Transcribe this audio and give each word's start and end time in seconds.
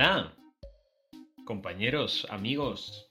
Hola, 0.00 0.34
compañeros, 1.44 2.26
amigos, 2.30 3.10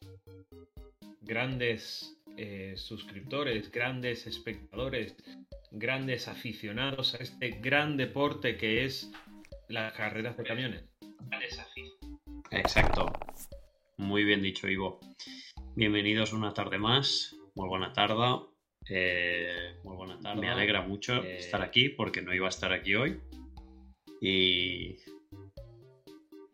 grandes 1.21 2.17
eh, 2.35 2.73
suscriptores, 2.77 3.71
grandes 3.71 4.25
espectadores, 4.25 5.15
grandes 5.69 6.27
aficionados 6.27 7.13
a 7.13 7.17
este 7.17 7.51
gran 7.61 7.95
deporte 7.95 8.57
que 8.57 8.85
es 8.85 9.11
las 9.67 9.93
carreras 9.93 10.35
de 10.35 10.43
camiones. 10.43 10.83
Exacto. 12.49 13.05
Muy 13.97 14.23
bien 14.23 14.41
dicho, 14.41 14.67
Ivo. 14.67 14.99
Bienvenidos 15.75 16.33
una 16.33 16.55
tarde 16.55 16.79
más. 16.79 17.35
Muy 17.53 17.67
buena 17.69 17.93
tarde. 17.93 18.47
Eh, 18.89 19.75
muy 19.83 19.95
buena 19.95 20.19
tarde. 20.19 20.41
Me 20.41 20.49
alegra 20.49 20.81
mucho 20.81 21.23
Eh, 21.23 21.37
estar 21.37 21.61
aquí 21.61 21.89
porque 21.89 22.23
no 22.23 22.33
iba 22.33 22.47
a 22.47 22.49
estar 22.49 22.73
aquí 22.73 22.95
hoy. 22.95 23.21
Y, 24.21 24.97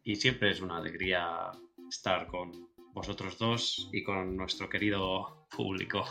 y 0.06 0.16
siempre 0.16 0.52
es 0.52 0.62
una 0.62 0.78
alegría 0.78 1.52
estar 1.90 2.28
con 2.28 2.52
vosotros 2.94 3.38
dos 3.38 3.90
y 3.92 4.04
con 4.04 4.38
nuestro 4.38 4.70
querido 4.70 5.48
público. 5.50 6.06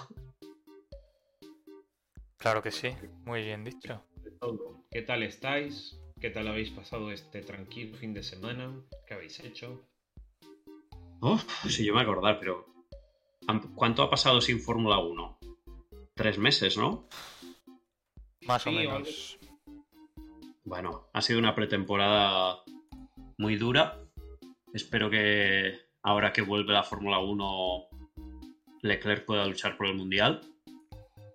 Claro 2.36 2.62
que 2.62 2.70
sí, 2.70 2.90
muy 3.24 3.42
bien 3.42 3.64
dicho. 3.64 4.02
¿Qué 4.90 5.02
tal 5.02 5.22
estáis? 5.22 5.98
¿Qué 6.20 6.28
tal 6.30 6.48
habéis 6.48 6.70
pasado 6.70 7.10
este 7.10 7.40
tranquilo 7.40 7.96
fin 7.96 8.12
de 8.12 8.22
semana? 8.22 8.74
¿Qué 9.06 9.14
habéis 9.14 9.40
hecho? 9.40 9.88
Uf, 11.20 11.44
si 11.68 11.86
yo 11.86 11.94
me 11.94 12.02
acordar, 12.02 12.38
pero 12.38 12.66
¿han- 13.46 13.74
¿cuánto 13.74 14.02
ha 14.02 14.10
pasado 14.10 14.40
sin 14.40 14.60
Fórmula 14.60 14.98
1? 14.98 15.38
Tres 16.14 16.36
meses, 16.38 16.76
¿no? 16.76 17.08
Más 18.42 18.66
o 18.66 18.72
menos. 18.72 19.38
Bueno, 20.64 21.08
ha 21.12 21.22
sido 21.22 21.38
una 21.38 21.54
pretemporada 21.54 22.62
muy 23.38 23.56
dura. 23.56 24.00
Espero 24.72 25.10
que 25.10 25.78
ahora 26.02 26.32
que 26.32 26.42
vuelve 26.42 26.72
la 26.72 26.82
Fórmula 26.82 27.18
1 27.18 27.88
Leclerc 28.82 29.24
pueda 29.24 29.46
luchar 29.46 29.76
por 29.76 29.86
el 29.86 29.94
Mundial, 29.94 30.40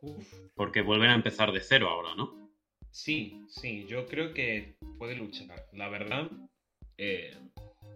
Uf, 0.01 0.33
porque 0.55 0.81
vuelven 0.81 1.09
a 1.09 1.15
empezar 1.15 1.51
de 1.51 1.61
cero 1.61 1.89
ahora, 1.89 2.15
¿no? 2.15 2.49
Sí, 2.91 3.43
sí, 3.47 3.85
yo 3.87 4.05
creo 4.07 4.33
que 4.33 4.75
puede 4.97 5.15
luchar. 5.15 5.65
La 5.73 5.89
verdad, 5.89 6.29
eh, 6.97 7.37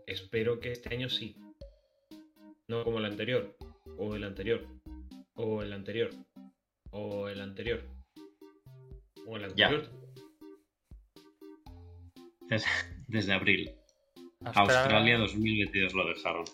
espero 0.08 0.60
que 0.60 0.72
este 0.72 0.94
año 0.94 1.10
sí. 1.10 1.36
No 2.68 2.84
como 2.84 3.00
el 3.00 3.06
anterior, 3.06 3.56
o 3.98 4.16
el 4.16 4.24
anterior, 4.24 4.66
o 5.36 5.62
el 5.62 5.74
anterior, 5.74 6.12
o 6.92 7.28
el 7.28 7.42
anterior, 7.42 7.84
o 9.28 9.36
el 9.38 9.56
Ya. 9.56 9.68
anterior. 9.68 9.92
Desde, 12.48 12.68
desde 13.08 13.34
abril. 13.34 13.72
Australia- 14.46 14.80
Australia 14.82 15.18
2022 15.20 15.94
lo 15.94 16.08
dejaron. 16.08 16.46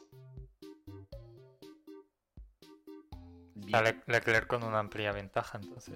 Está 3.66 3.82
Le- 3.84 4.02
Leclerc 4.08 4.48
con 4.48 4.64
una 4.64 4.80
amplia 4.80 5.12
ventaja, 5.12 5.60
entonces. 5.62 5.96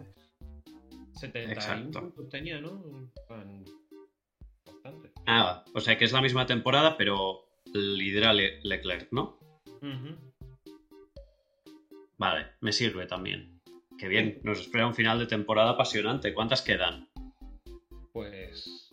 71 1.14 1.54
Exacto. 1.54 2.00
puntos 2.02 2.30
tenía, 2.30 2.60
¿no? 2.60 2.84
Bastante. 4.66 5.12
Ah, 5.26 5.64
o 5.74 5.80
sea 5.80 5.98
que 5.98 6.06
es 6.06 6.12
la 6.12 6.22
misma 6.22 6.46
temporada, 6.46 6.98
pero 6.98 7.46
lidera 7.74 8.34
Le- 8.34 8.60
Leclerc, 8.64 9.12
¿no? 9.12 9.40
Vale, 12.18 12.48
me 12.62 12.72
sirve 12.72 13.06
también. 13.06 13.62
Qué 13.98 14.08
bien, 14.08 14.40
nos 14.44 14.60
espera 14.60 14.88
un 14.88 14.96
final 14.96 15.20
de 15.20 15.28
temporada 15.28 15.72
apasionante. 15.72 16.34
¿Cuántas 16.34 16.62
quedan? 16.62 17.10
Pues. 18.12 18.90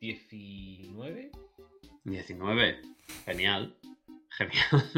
19. 0.00 1.30
19. 2.04 2.80
Genial. 3.24 3.76
Genial. 4.30 4.92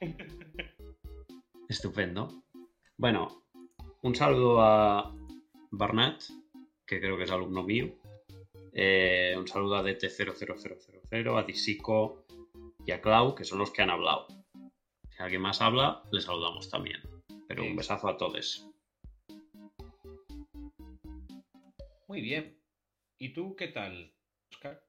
Estupendo. 1.68 2.42
Bueno, 2.96 3.42
un 4.02 4.14
saludo 4.14 4.62
a 4.62 5.14
Barnett, 5.70 6.24
que 6.86 7.00
creo 7.00 7.16
que 7.16 7.24
es 7.24 7.30
alumno 7.30 7.62
mío. 7.62 7.92
Eh, 8.72 9.34
un 9.36 9.48
saludo 9.48 9.76
a 9.76 9.82
DT00000, 9.82 11.38
a 11.38 11.42
Disico 11.42 12.24
y 12.84 12.92
a 12.92 13.00
Clau, 13.00 13.34
que 13.34 13.44
son 13.44 13.58
los 13.58 13.70
que 13.70 13.82
han 13.82 13.90
hablado. 13.90 14.28
Si 15.10 15.22
alguien 15.22 15.42
más 15.42 15.60
habla, 15.60 16.02
le 16.12 16.20
saludamos 16.20 16.70
también. 16.70 17.00
Pero 17.48 17.64
un 17.64 17.74
besazo 17.74 18.08
a 18.08 18.16
todos. 18.16 18.68
Muy 22.06 22.20
bien. 22.20 22.56
¿Y 23.18 23.32
tú 23.32 23.56
qué 23.56 23.68
tal, 23.68 24.14
Oscar? 24.52 24.85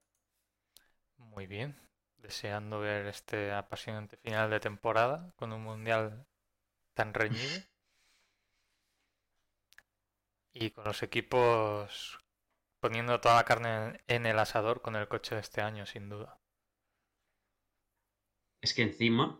Muy 1.37 1.45
bien. 1.45 1.75
Deseando 2.17 2.79
ver 2.79 3.05
este 3.05 3.51
apasionante 3.51 4.17
final 4.17 4.49
de 4.49 4.59
temporada 4.59 5.35
con 5.35 5.53
un 5.53 5.61
mundial 5.61 6.25
tan 6.95 7.13
reñido. 7.13 7.61
Y 10.51 10.71
con 10.71 10.85
los 10.85 11.03
equipos 11.03 12.17
poniendo 12.79 13.21
toda 13.21 13.35
la 13.35 13.43
carne 13.43 14.01
en 14.07 14.25
el 14.25 14.39
asador 14.39 14.81
con 14.81 14.95
el 14.95 15.07
coche 15.07 15.35
de 15.35 15.41
este 15.41 15.61
año, 15.61 15.85
sin 15.85 16.09
duda. 16.09 16.39
Es 18.59 18.73
que 18.73 18.81
encima 18.81 19.39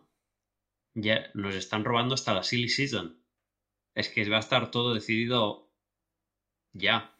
ya 0.94 1.32
nos 1.34 1.56
están 1.56 1.84
robando 1.84 2.14
hasta 2.14 2.32
la 2.32 2.44
silly 2.44 2.68
season. 2.68 3.20
Es 3.96 4.08
que 4.08 4.30
va 4.30 4.36
a 4.36 4.46
estar 4.46 4.70
todo 4.70 4.94
decidido 4.94 5.68
ya. 6.72 7.18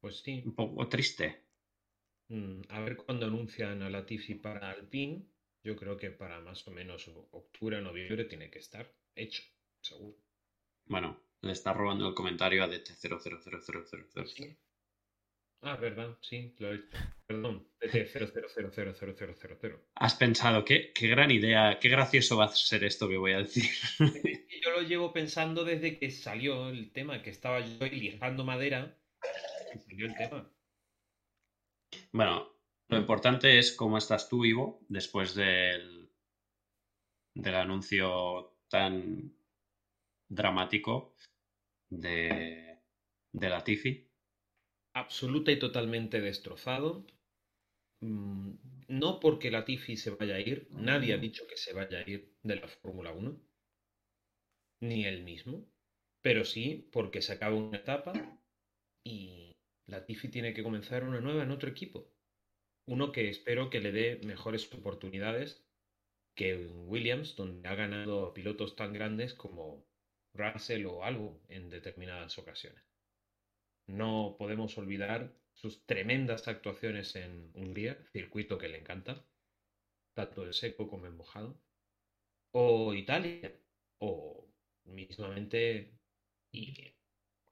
Pues 0.00 0.20
sí. 0.20 0.42
Un 0.46 0.54
poco 0.54 0.88
triste. 0.88 1.47
Mm, 2.28 2.62
a 2.68 2.80
ver 2.80 2.96
cuándo 2.96 3.26
anuncian 3.26 3.82
a 3.82 3.90
Latifi 3.90 4.34
para 4.34 4.70
Alpine. 4.70 5.24
Yo 5.64 5.76
creo 5.76 5.96
que 5.96 6.10
para 6.10 6.40
más 6.40 6.66
o 6.68 6.70
menos 6.70 7.08
octubre 7.08 7.80
noviembre 7.80 8.24
tiene 8.24 8.50
que 8.50 8.58
estar 8.58 8.94
hecho, 9.14 9.42
seguro. 9.80 10.16
Bueno, 10.86 11.20
le 11.42 11.52
está 11.52 11.72
robando 11.72 12.08
el 12.08 12.14
comentario 12.14 12.62
a 12.62 12.68
DT0000000. 12.68 14.26
Sí. 14.26 14.56
Ah, 15.60 15.76
verdad, 15.76 16.16
sí, 16.20 16.54
lo 16.58 16.72
he 16.72 16.76
hecho. 16.76 16.96
Perdón, 17.26 17.66
DT00000000. 17.80 19.80
Has 19.96 20.14
pensado, 20.14 20.64
¿qué, 20.64 20.92
qué 20.94 21.08
gran 21.08 21.30
idea, 21.30 21.78
qué 21.80 21.88
gracioso 21.88 22.36
va 22.36 22.44
a 22.44 22.48
ser 22.48 22.84
esto 22.84 23.08
que 23.08 23.16
voy 23.16 23.32
a 23.32 23.38
decir. 23.38 23.64
Yo 23.98 24.70
lo 24.70 24.82
llevo 24.82 25.12
pensando 25.12 25.64
desde 25.64 25.98
que 25.98 26.10
salió 26.10 26.68
el 26.68 26.92
tema, 26.92 27.22
que 27.22 27.30
estaba 27.30 27.60
yo 27.60 27.86
lijando 27.86 28.44
madera 28.44 28.96
y 29.74 29.78
salió 29.78 30.06
el 30.06 30.16
tema. 30.16 30.48
Bueno, 32.12 32.48
lo 32.88 32.98
importante 32.98 33.58
es 33.58 33.72
cómo 33.72 33.96
estás 33.98 34.28
tú, 34.28 34.44
Ivo, 34.44 34.80
después 34.88 35.34
del, 35.34 36.10
del 37.34 37.54
anuncio 37.54 38.58
tan 38.68 39.32
dramático 40.28 41.14
de, 41.90 42.78
de 43.32 43.48
Latifi. 43.50 44.10
absoluta 44.92 45.50
y 45.50 45.58
totalmente 45.58 46.20
destrozado. 46.20 47.06
Mm, 48.00 48.52
No 48.88 49.20
porque 49.20 49.50
Latifi 49.50 49.96
se 49.96 50.10
vaya 50.10 50.36
a 50.36 50.40
ir, 50.40 50.68
nadie 50.72 51.14
ha 51.14 51.18
dicho 51.18 51.46
que 51.48 51.56
se 51.56 51.72
vaya 51.74 51.98
a 52.00 52.10
ir 52.10 52.34
de 52.42 52.56
la 52.56 52.68
Fórmula 52.68 53.12
1, 53.12 53.40
ni 54.80 55.04
él 55.04 55.22
mismo, 55.22 55.66
pero 56.20 56.44
sí 56.44 56.88
porque 56.92 57.22
se 57.22 57.32
acaba 57.32 57.54
una 57.56 57.76
etapa 57.78 58.12
y 59.04 59.47
Latifi 59.88 60.28
tiene 60.28 60.52
que 60.52 60.62
comenzar 60.62 61.02
una 61.02 61.20
nueva 61.20 61.42
en 61.42 61.50
otro 61.50 61.68
equipo. 61.70 62.12
Uno 62.86 63.10
que 63.10 63.28
espero 63.28 63.70
que 63.70 63.80
le 63.80 63.92
dé 63.92 64.20
mejores 64.24 64.72
oportunidades 64.72 65.64
que 66.34 66.56
Williams, 66.66 67.34
donde 67.36 67.68
ha 67.68 67.74
ganado 67.74 68.32
pilotos 68.32 68.76
tan 68.76 68.92
grandes 68.92 69.34
como 69.34 69.84
Russell 70.34 70.86
o 70.86 71.04
algo 71.04 71.42
en 71.48 71.70
determinadas 71.70 72.38
ocasiones. 72.38 72.84
No 73.86 74.36
podemos 74.38 74.76
olvidar 74.76 75.34
sus 75.54 75.84
tremendas 75.86 76.46
actuaciones 76.46 77.16
en 77.16 77.50
Hungría, 77.54 77.98
circuito 78.12 78.58
que 78.58 78.68
le 78.68 78.78
encanta, 78.78 79.26
tanto 80.14 80.44
en 80.44 80.52
seco 80.52 80.88
como 80.88 81.06
en 81.06 81.16
mojado, 81.16 81.60
o 82.52 82.94
Italia, 82.94 83.58
o 83.98 84.46
mismamente 84.84 85.98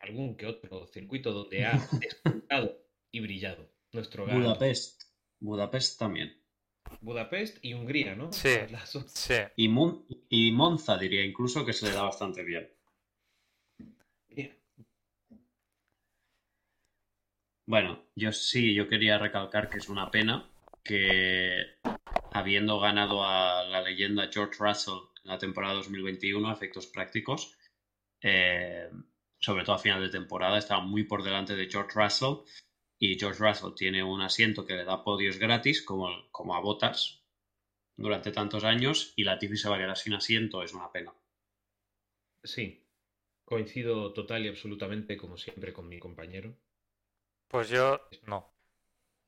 algún 0.00 0.36
que 0.36 0.46
otro 0.46 0.86
circuito 0.86 1.32
donde 1.32 1.64
ha 1.64 1.72
despuntado 2.00 2.78
y 3.10 3.20
brillado 3.20 3.70
nuestro 3.92 4.26
gran 4.26 4.42
Budapest. 4.42 5.02
Budapest 5.40 5.98
también. 5.98 6.42
Budapest 7.00 7.58
y 7.64 7.74
Hungría, 7.74 8.14
¿no? 8.14 8.32
Sí. 8.32 8.50
Sí, 9.08 9.34
Y, 9.56 9.68
Mon- 9.68 10.06
y 10.28 10.52
Monza 10.52 10.96
diría 10.96 11.24
incluso 11.24 11.64
que 11.64 11.72
se 11.72 11.86
le 11.86 11.92
da 11.92 12.02
bastante 12.02 12.44
bien. 12.44 12.70
Bien. 14.28 14.56
Bueno, 17.66 18.04
yo 18.14 18.32
sí, 18.32 18.74
yo 18.74 18.88
quería 18.88 19.18
recalcar 19.18 19.68
que 19.68 19.78
es 19.78 19.88
una 19.88 20.10
pena 20.10 20.48
que 20.84 21.64
habiendo 22.32 22.78
ganado 22.78 23.24
a 23.24 23.64
la 23.64 23.80
leyenda 23.80 24.30
George 24.32 24.54
Russell 24.60 24.94
en 25.24 25.30
la 25.30 25.38
temporada 25.38 25.74
2021 25.74 26.48
a 26.48 26.52
efectos 26.52 26.86
prácticos, 26.86 27.58
eh, 28.22 28.88
sobre 29.46 29.62
todo 29.62 29.76
a 29.76 29.78
final 29.78 30.00
de 30.00 30.08
temporada, 30.08 30.58
estaba 30.58 30.80
muy 30.80 31.04
por 31.04 31.22
delante 31.22 31.54
de 31.54 31.70
George 31.70 31.92
Russell 31.94 32.38
y 32.98 33.16
George 33.16 33.38
Russell 33.38 33.74
tiene 33.76 34.02
un 34.02 34.20
asiento 34.20 34.66
que 34.66 34.74
le 34.74 34.84
da 34.84 35.04
podios 35.04 35.38
gratis, 35.38 35.82
como, 35.82 36.08
como 36.32 36.56
a 36.56 36.60
Botas, 36.60 37.22
durante 37.96 38.32
tantos 38.32 38.64
años, 38.64 39.12
y 39.14 39.22
Latifi 39.22 39.56
se 39.56 39.68
va 39.68 39.76
a 39.76 39.78
quedar 39.78 39.96
sin 39.96 40.14
asiento, 40.14 40.64
es 40.64 40.74
una 40.74 40.90
pena. 40.90 41.14
Sí, 42.42 42.84
coincido 43.44 44.12
total 44.12 44.46
y 44.46 44.48
absolutamente, 44.48 45.16
como 45.16 45.36
siempre, 45.36 45.72
con 45.72 45.88
mi 45.88 46.00
compañero. 46.00 46.58
Pues 47.46 47.68
yo 47.68 48.00
no. 48.26 48.52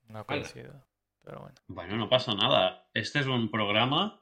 No 0.08 0.26
coincido. 0.26 0.84
Pero 1.22 1.42
bueno. 1.42 1.60
Bueno, 1.68 1.96
no 1.96 2.08
pasa 2.08 2.34
nada. 2.34 2.90
Este 2.92 3.20
es 3.20 3.26
un 3.26 3.52
programa 3.52 4.20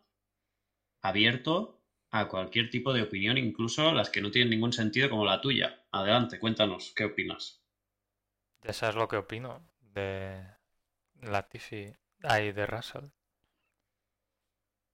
abierto 1.00 1.75
a 2.18 2.28
cualquier 2.28 2.70
tipo 2.70 2.92
de 2.92 3.02
opinión, 3.02 3.38
incluso 3.38 3.92
las 3.92 4.10
que 4.10 4.20
no 4.20 4.30
tienen 4.30 4.50
ningún 4.50 4.72
sentido 4.72 5.10
como 5.10 5.24
la 5.24 5.40
tuya. 5.40 5.86
Adelante, 5.90 6.38
cuéntanos, 6.38 6.92
¿qué 6.94 7.04
opinas? 7.04 7.62
Ya 8.62 8.72
sabes 8.72 8.96
lo 8.96 9.08
que 9.08 9.16
opino 9.16 9.68
de 9.80 10.44
Latifi, 11.22 11.94
ahí 12.22 12.52
de 12.52 12.66
Russell. 12.66 13.06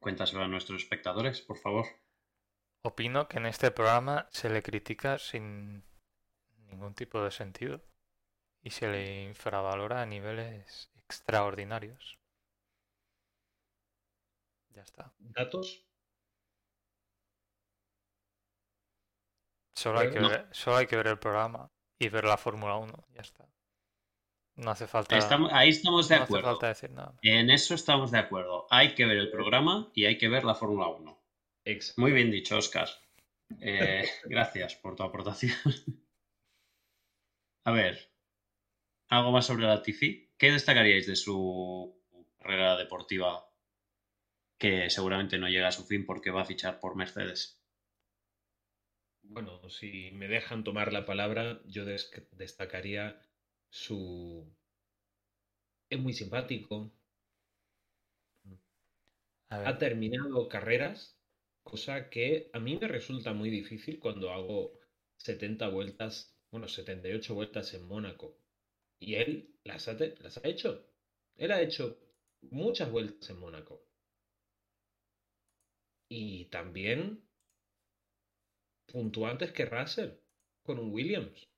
Cuéntaselo 0.00 0.42
a 0.42 0.48
nuestros 0.48 0.82
espectadores, 0.82 1.40
por 1.42 1.58
favor. 1.58 1.86
Opino 2.82 3.28
que 3.28 3.38
en 3.38 3.46
este 3.46 3.70
programa 3.70 4.28
se 4.30 4.50
le 4.50 4.62
critica 4.62 5.19
sin 5.19 5.84
ningún 6.66 6.94
tipo 6.94 7.22
de 7.22 7.30
sentido 7.30 7.80
y 8.62 8.70
se 8.70 8.88
le 8.88 9.22
infravalora 9.24 10.02
a 10.02 10.06
niveles 10.06 10.90
extraordinarios. 10.96 12.19
Ya 14.70 14.82
está. 14.82 15.12
¿Datos? 15.19 15.84
Solo 19.74 20.00
hay, 20.00 20.10
que 20.10 20.20
ver, 20.20 20.48
solo 20.52 20.76
hay 20.76 20.86
que 20.86 20.96
ver 20.96 21.06
el 21.06 21.19
programa 21.19 21.70
y 21.98 22.08
ver 22.08 22.24
la 22.24 22.36
Fórmula 22.36 22.76
1. 22.76 22.92
Ya 23.14 23.22
está. 23.22 23.48
No 24.56 24.70
hace 24.70 24.86
falta. 24.86 25.16
ahí 25.52 25.70
estamos 25.70 26.08
de 26.08 26.16
no 26.16 26.22
acuerdo. 26.24 26.48
Hace 26.48 26.52
falta 26.52 26.69
decir 26.69 26.90
nada. 26.90 27.14
En 27.22 27.50
eso 27.50 27.74
estamos 27.74 28.10
de 28.10 28.19
acuerdo. 28.19 28.66
Hay 28.70 28.94
que 28.94 29.06
ver 29.06 29.16
el 29.16 29.30
programa 29.30 29.90
y 29.94 30.04
hay 30.04 30.19
que 30.19 30.28
ver 30.28 30.44
la 30.44 30.54
Fórmula 30.54 30.88
1. 30.88 31.22
Muy 31.96 32.12
bien 32.12 32.30
dicho, 32.30 32.58
Oscar. 32.58 32.88
Eh, 33.60 34.04
gracias 34.24 34.74
por 34.74 34.94
tu 34.96 35.02
aportación. 35.02 35.56
A 37.64 37.70
ver, 37.70 38.10
¿algo 39.08 39.30
más 39.30 39.46
sobre 39.46 39.66
la 39.66 39.82
Tifi? 39.82 40.32
¿Qué 40.36 40.50
destacaríais 40.50 41.06
de 41.06 41.14
su 41.14 41.96
carrera 42.38 42.76
deportiva 42.76 43.48
que 44.58 44.90
seguramente 44.90 45.38
no 45.38 45.48
llega 45.48 45.69
a 45.69 45.72
su 45.72 45.84
fin 45.84 46.04
porque 46.04 46.32
va 46.32 46.42
a 46.42 46.44
fichar 46.44 46.80
por 46.80 46.96
Mercedes? 46.96 47.61
Bueno, 49.22 49.69
si 49.69 50.10
me 50.12 50.28
dejan 50.28 50.62
tomar 50.62 50.92
la 50.92 51.04
palabra, 51.04 51.60
yo 51.66 51.84
destacaría 51.84 53.20
su... 53.69 54.46
Es 55.90 56.00
muy 56.00 56.12
simpático. 56.12 56.90
Ha 59.50 59.78
terminado 59.78 60.48
carreras, 60.48 61.16
cosa 61.62 62.10
que 62.10 62.50
a 62.52 62.58
mí 62.58 62.76
me 62.80 62.88
resulta 62.88 63.32
muy 63.32 63.50
difícil 63.50 64.00
cuando 64.00 64.32
hago 64.32 64.72
70 65.16 65.69
vueltas, 65.69 66.36
bueno, 66.50 66.66
78 66.66 67.32
vueltas 67.36 67.72
en 67.74 67.86
Mónaco. 67.86 68.36
Y 69.00 69.14
él 69.16 69.54
las 69.64 69.88
ha, 69.88 69.94
las 69.94 70.38
ha 70.38 70.48
hecho. 70.48 70.86
Él 71.36 71.52
ha 71.52 71.62
hecho 71.62 71.98
muchas 72.42 72.90
vueltas 72.90 73.30
en 73.30 73.38
Mónaco. 73.40 73.84
Y 76.08 76.44
también 76.44 77.24
puntuó 78.87 79.26
antes 79.26 79.52
que 79.52 79.64
Russell 79.64 80.11
con 80.62 80.79
un 80.79 80.93
Williams. 80.93 81.49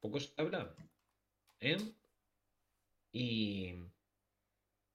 Poco 0.00 0.20
se 0.20 0.32
habla. 0.36 0.74
¿Eh? 1.60 1.76
Y. 3.12 3.74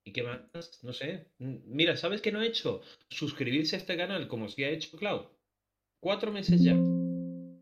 ¿Y 0.04 0.12
qué 0.12 0.24
más? 0.24 0.84
No 0.84 0.94
sé. 0.94 1.28
Mira, 1.40 1.98
¿sabes 1.98 2.22
qué 2.22 2.32
no 2.32 2.40
ha 2.40 2.46
hecho? 2.46 2.82
Suscribirse 3.10 3.76
a 3.76 3.80
este 3.80 3.98
canal 3.98 4.28
como 4.28 4.50
si 4.50 4.64
ha 4.64 4.70
hecho 4.70 4.98
Cloud. 4.98 5.28
Cuatro 6.00 6.32
meses 6.32 6.62
ya. 6.64 6.74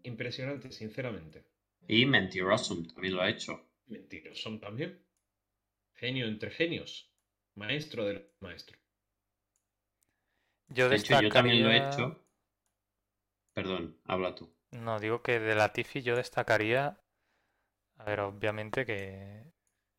Impresionante, 0.04 0.72
sinceramente. 0.72 1.46
Y 1.88 2.06
Mentirosum 2.06 2.88
también 2.88 3.16
lo 3.16 3.22
ha 3.22 3.30
hecho. 3.30 3.66
Mentirosum 3.88 4.60
también. 4.60 5.00
Genio 5.96 6.28
entre 6.28 6.52
genios. 6.52 7.10
Maestro 7.56 8.06
del 8.06 8.26
maestro. 8.40 8.78
Yo 10.70 10.90
de 10.90 10.96
hecho, 10.96 11.22
yo 11.22 11.30
también 11.30 11.64
lo 11.64 11.70
he 11.70 11.78
hecho. 11.78 12.23
Perdón, 13.54 14.00
habla 14.06 14.36
tú. 14.36 14.54
No, 14.72 15.00
digo 15.00 15.22
que 15.22 15.40
de 15.40 15.56
la 15.56 15.72
Tifi 15.72 16.02
yo 16.02 16.16
destacaría 16.16 17.04
a 17.98 18.06
ver, 18.06 18.20
obviamente 18.20 18.86
que 18.86 19.54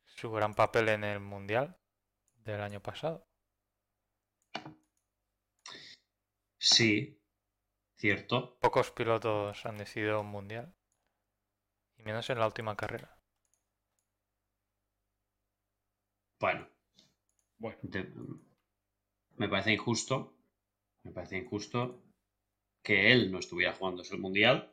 su 0.04 0.30
gran 0.30 0.54
papel 0.54 0.88
en 0.90 1.04
el 1.04 1.20
Mundial 1.20 1.78
del 2.44 2.60
año 2.60 2.80
pasado. 2.80 3.26
Sí, 6.58 7.18
cierto. 7.96 8.58
Pocos 8.60 8.90
pilotos 8.90 9.64
han 9.64 9.78
decidido 9.78 10.20
un 10.20 10.26
Mundial. 10.26 10.74
Y 11.96 12.02
menos 12.02 12.28
en 12.30 12.38
la 12.38 12.46
última 12.46 12.76
carrera. 12.76 13.16
Bueno. 16.40 16.68
Bueno. 17.58 17.78
me 19.36 19.48
parece 19.48 19.72
injusto. 19.72 20.36
Me 21.04 21.12
parece 21.12 21.38
injusto 21.38 22.02
que 22.84 23.10
él 23.10 23.32
no 23.32 23.40
estuviera 23.40 23.72
jugando 23.72 24.04
el 24.08 24.18
Mundial. 24.18 24.72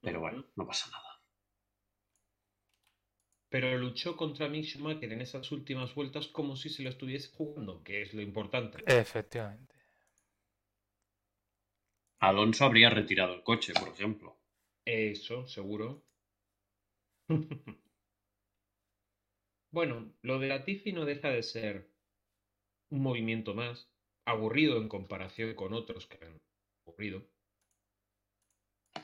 Pero 0.00 0.20
bueno, 0.20 0.44
no 0.56 0.66
pasa 0.66 0.90
nada 0.90 1.16
pero 3.48 3.76
luchó 3.78 4.16
contra 4.16 4.48
Mick 4.48 4.66
Schumacher 4.66 5.12
en 5.12 5.20
esas 5.22 5.50
últimas 5.52 5.94
vueltas 5.94 6.28
como 6.28 6.56
si 6.56 6.68
se 6.68 6.82
lo 6.82 6.90
estuviese 6.90 7.30
jugando, 7.30 7.82
que 7.82 8.02
es 8.02 8.12
lo 8.12 8.20
importante. 8.20 8.82
Efectivamente. 8.86 9.74
Alonso 12.20 12.64
habría 12.66 12.90
retirado 12.90 13.34
el 13.34 13.42
coche, 13.42 13.72
por 13.72 13.88
ejemplo. 13.88 14.38
Eso, 14.84 15.46
seguro. 15.46 16.04
bueno, 19.70 20.12
lo 20.22 20.38
de 20.38 20.48
la 20.48 20.64
Tiffy 20.64 20.92
no 20.92 21.04
deja 21.04 21.30
de 21.30 21.42
ser 21.42 21.90
un 22.90 23.00
movimiento 23.00 23.54
más, 23.54 23.90
aburrido 24.26 24.76
en 24.76 24.88
comparación 24.88 25.54
con 25.54 25.72
otros 25.72 26.06
que 26.06 26.24
han 26.24 26.40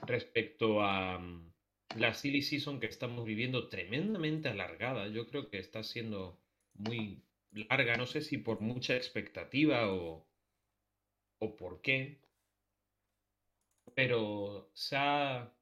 Respecto 0.07 0.83
a 0.83 1.19
mm, 1.19 1.53
la 1.97 2.15
silly 2.15 2.43
season 2.43 2.81
que 2.81 2.87
estamos 2.87 3.25
viviendo 3.25 3.69
tremendamente 3.69 4.49
alargada. 4.49 5.09
Yo 5.09 5.27
creo 5.29 5.49
que 5.51 5.59
está 5.59 5.83
siendo 5.83 6.39
muy 6.75 7.23
larga. 7.53 7.97
No 7.97 8.07
sé 8.07 8.21
si 8.23 8.39
por 8.39 8.61
mucha 8.61 8.97
expectativa 8.97 9.93
o, 9.93 10.27
o 11.39 11.57
por 11.57 11.81
qué. 11.83 12.21
Pero 13.95 14.71
se 14.75 14.97
ha 14.97 15.53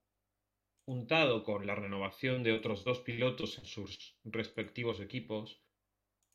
juntado 0.85 1.45
con 1.45 1.67
la 1.67 1.75
renovación 1.75 2.43
de 2.43 2.53
otros 2.53 2.85
dos 2.85 3.01
pilotos 3.01 3.59
en 3.59 3.65
sus 3.65 4.17
respectivos 4.25 5.01
equipos, 5.01 5.61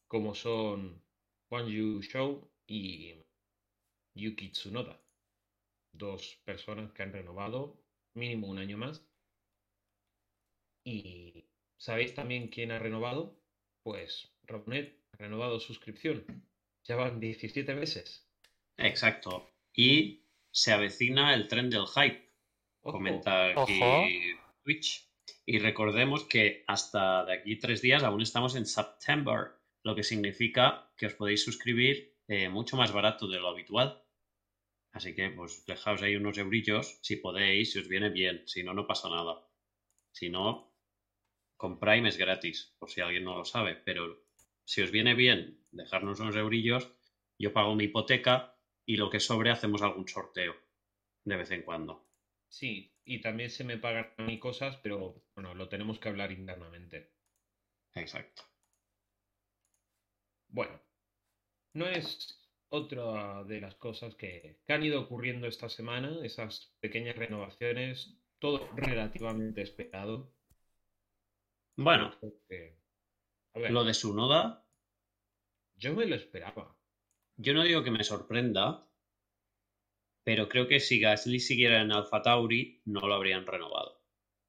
como 0.07 0.35
son 0.35 1.01
Juan 1.49 1.67
Yu 1.67 2.01
Shou 2.01 2.49
y 2.67 3.15
Yuki 4.15 4.49
Tsunoda. 4.49 5.04
Dos 5.97 6.39
personas 6.43 6.91
que 6.91 7.03
han 7.03 7.13
renovado 7.13 7.81
mínimo 8.13 8.47
un 8.47 8.59
año 8.59 8.77
más 8.77 9.05
y 10.85 11.45
¿sabéis 11.77 12.13
también 12.13 12.47
quién 12.47 12.71
ha 12.71 12.79
renovado? 12.79 13.35
Pues 13.83 14.31
Robnet 14.43 14.95
ha 15.11 15.17
renovado 15.17 15.59
suscripción. 15.59 16.23
Ya 16.83 16.95
van 16.95 17.19
17 17.19 17.73
meses. 17.73 18.27
Exacto. 18.77 19.49
Y 19.73 20.21
se 20.51 20.71
avecina 20.71 21.33
el 21.33 21.47
tren 21.47 21.71
del 21.71 21.87
hype. 21.87 22.29
Comenta 22.81 23.47
aquí 23.59 23.79
Twitch. 24.63 25.09
Y 25.47 25.57
recordemos 25.57 26.25
que 26.25 26.63
hasta 26.67 27.25
de 27.25 27.33
aquí 27.33 27.55
tres 27.57 27.81
días 27.81 28.03
aún 28.03 28.21
estamos 28.21 28.55
en 28.55 28.67
September, 28.67 29.53
lo 29.83 29.95
que 29.95 30.03
significa 30.03 30.91
que 30.95 31.07
os 31.07 31.13
podéis 31.13 31.43
suscribir 31.43 32.15
eh, 32.27 32.49
mucho 32.49 32.77
más 32.77 32.91
barato 32.91 33.27
de 33.27 33.39
lo 33.39 33.49
habitual. 33.49 34.03
Así 34.95 35.13
que 35.13 35.29
pues 35.29 35.65
dejaos 35.65 36.01
ahí 36.01 36.15
unos 36.15 36.37
eurillos 36.37 36.99
si 37.01 37.17
podéis, 37.17 37.73
si 37.73 37.79
os 37.79 37.89
viene 37.89 38.09
bien, 38.09 38.47
si 38.47 38.63
no, 38.63 38.73
no 38.73 38.87
pasa 38.87 39.09
nada. 39.09 39.45
Si 40.13 40.29
no, 40.29 40.73
con 41.57 41.81
Prime 41.81 42.07
es 42.07 42.15
gratis, 42.15 42.73
por 42.79 42.89
si 42.89 43.01
alguien 43.01 43.25
no 43.25 43.37
lo 43.37 43.43
sabe, 43.43 43.75
pero 43.75 44.23
si 44.63 44.81
os 44.81 44.91
viene 44.91 45.13
bien 45.13 45.65
dejarnos 45.71 46.21
unos 46.21 46.37
eurillos, 46.37 46.93
yo 47.37 47.51
pago 47.51 47.75
mi 47.75 47.83
hipoteca 47.83 48.57
y 48.85 48.95
lo 48.95 49.09
que 49.09 49.19
sobre 49.19 49.51
hacemos 49.51 49.81
algún 49.81 50.07
sorteo 50.07 50.55
de 51.25 51.35
vez 51.35 51.51
en 51.51 51.63
cuando. 51.63 52.07
Sí, 52.47 52.95
y 53.03 53.19
también 53.19 53.49
se 53.49 53.65
me 53.65 53.77
pagan 53.77 54.13
a 54.17 54.23
mí 54.23 54.39
cosas, 54.39 54.77
pero 54.77 55.25
bueno, 55.35 55.53
lo 55.55 55.67
tenemos 55.67 55.99
que 55.99 56.07
hablar 56.07 56.31
internamente. 56.31 57.11
Exacto. 57.95 58.43
Bueno, 60.47 60.79
no 61.73 61.85
es 61.85 62.44
otra 62.69 63.43
de 63.43 63.61
las 63.61 63.75
cosas 63.75 64.15
que, 64.15 64.59
que 64.65 64.73
han 64.73 64.83
ido 64.83 65.01
ocurriendo 65.01 65.47
esta 65.47 65.69
semana, 65.69 66.19
esas 66.23 66.75
pequeñas 66.79 67.15
renovaciones, 67.15 68.17
todo 68.39 68.69
relativamente 68.75 69.61
esperado. 69.61 70.31
Bueno, 71.77 72.11
A 73.55 73.59
ver, 73.59 73.71
Lo 73.71 73.83
de 73.83 73.93
su 73.93 74.13
noda, 74.13 74.65
yo 75.77 75.93
me 75.93 76.05
lo 76.05 76.15
esperaba. 76.15 76.75
yo 77.37 77.53
no 77.53 77.63
digo 77.63 77.81
que 77.83 77.91
me 77.91 78.03
sorprenda, 78.03 78.89
pero 80.25 80.49
creo 80.49 80.67
que 80.67 80.81
si 80.81 80.99
Gasly 80.99 81.39
siguiera 81.39 81.81
en 81.81 81.93
Alfa 81.93 82.21
Tauri, 82.21 82.81
no 82.83 83.07
lo 83.07 83.13
habrían 83.13 83.47
renovado. 83.47 84.03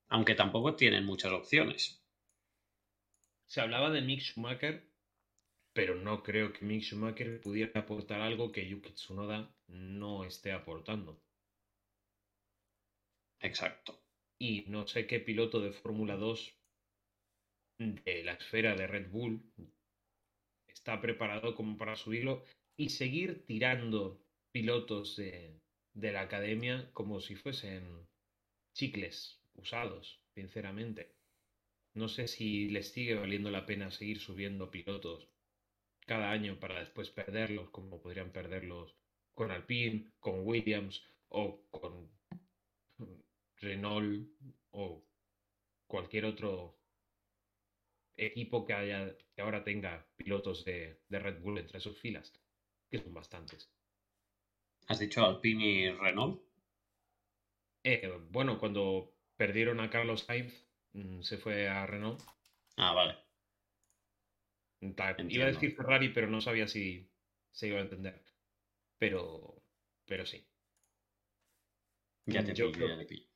Aunque 0.08 0.34
tampoco 0.34 0.74
tienen 0.76 1.04
muchas 1.06 1.32
opciones. 1.32 2.02
Se 3.46 3.60
hablaba 3.60 3.90
de 3.90 4.02
Mick 4.02 4.20
Schumacher, 4.20 4.88
pero 5.76 5.94
no 5.94 6.22
creo 6.22 6.54
que 6.54 6.64
Mick 6.64 6.84
Schumacher 6.84 7.38
pudiera 7.42 7.80
aportar 7.80 8.22
algo 8.22 8.50
que 8.50 8.66
Yuki 8.66 8.92
Tsunoda 8.92 9.54
no 9.68 10.24
esté 10.24 10.52
aportando. 10.52 11.20
Exacto. 13.40 14.00
Y 14.38 14.64
no 14.68 14.86
sé 14.86 15.06
qué 15.06 15.20
piloto 15.20 15.60
de 15.60 15.72
Fórmula 15.72 16.16
2 16.16 16.56
de 17.78 18.24
la 18.24 18.32
esfera 18.32 18.74
de 18.74 18.86
Red 18.86 19.10
Bull 19.10 19.42
está 20.66 20.98
preparado 20.98 21.54
como 21.54 21.76
para 21.76 21.94
subirlo 21.94 22.42
y 22.78 22.88
seguir 22.88 23.44
tirando 23.44 24.24
pilotos 24.52 25.16
de, 25.16 25.60
de 25.92 26.10
la 26.10 26.22
academia 26.22 26.90
como 26.94 27.20
si 27.20 27.36
fuesen 27.36 28.08
chicles 28.74 29.42
usados, 29.56 30.22
sinceramente. 30.34 31.12
No 31.92 32.08
sé 32.08 32.28
si 32.28 32.70
les 32.70 32.92
sigue 32.92 33.14
valiendo 33.14 33.50
la 33.50 33.66
pena 33.66 33.90
seguir 33.90 34.20
subiendo 34.20 34.70
pilotos 34.70 35.35
cada 36.06 36.30
año 36.30 36.58
para 36.58 36.78
después 36.80 37.10
perderlos, 37.10 37.70
como 37.70 38.00
podrían 38.00 38.30
perderlos 38.30 38.96
con 39.34 39.50
Alpine, 39.50 40.12
con 40.20 40.46
Williams 40.46 41.02
o 41.28 41.60
con 41.70 42.08
Renault 43.58 44.28
o 44.70 45.02
cualquier 45.86 46.24
otro 46.24 46.78
equipo 48.16 48.64
que 48.64 48.72
haya 48.72 49.16
que 49.34 49.42
ahora 49.42 49.62
tenga 49.62 50.06
pilotos 50.16 50.64
de, 50.64 51.02
de 51.08 51.18
Red 51.18 51.40
Bull 51.40 51.58
entre 51.58 51.80
sus 51.80 51.98
filas, 51.98 52.32
que 52.90 52.98
son 52.98 53.12
bastantes. 53.12 53.70
¿Has 54.88 54.98
dicho 55.00 55.24
Alpine 55.24 55.64
y 55.66 55.90
Renault? 55.90 56.40
Eh, 57.84 58.10
bueno, 58.30 58.58
cuando 58.58 59.12
perdieron 59.36 59.80
a 59.80 59.90
Carlos 59.90 60.24
Sainz, 60.24 60.66
mm, 60.92 61.20
se 61.20 61.36
fue 61.36 61.68
a 61.68 61.86
Renault. 61.86 62.20
Ah, 62.76 62.92
vale. 62.94 63.25
Iba 64.80 65.44
a 65.44 65.52
decir 65.52 65.74
Ferrari, 65.74 66.10
pero 66.10 66.26
no 66.28 66.40
sabía 66.40 66.68
si 66.68 67.10
se 67.50 67.68
iba 67.68 67.78
a 67.78 67.82
entender. 67.82 68.22
Pero, 68.98 69.62
pero 70.06 70.26
sí. 70.26 70.44
Ya 72.26 72.44
te 72.44 72.54
Yo 72.54 72.66
pillo, 72.66 72.72
creo 72.72 72.88
ya 72.88 72.98
te 72.98 73.06
pillo. 73.06 73.26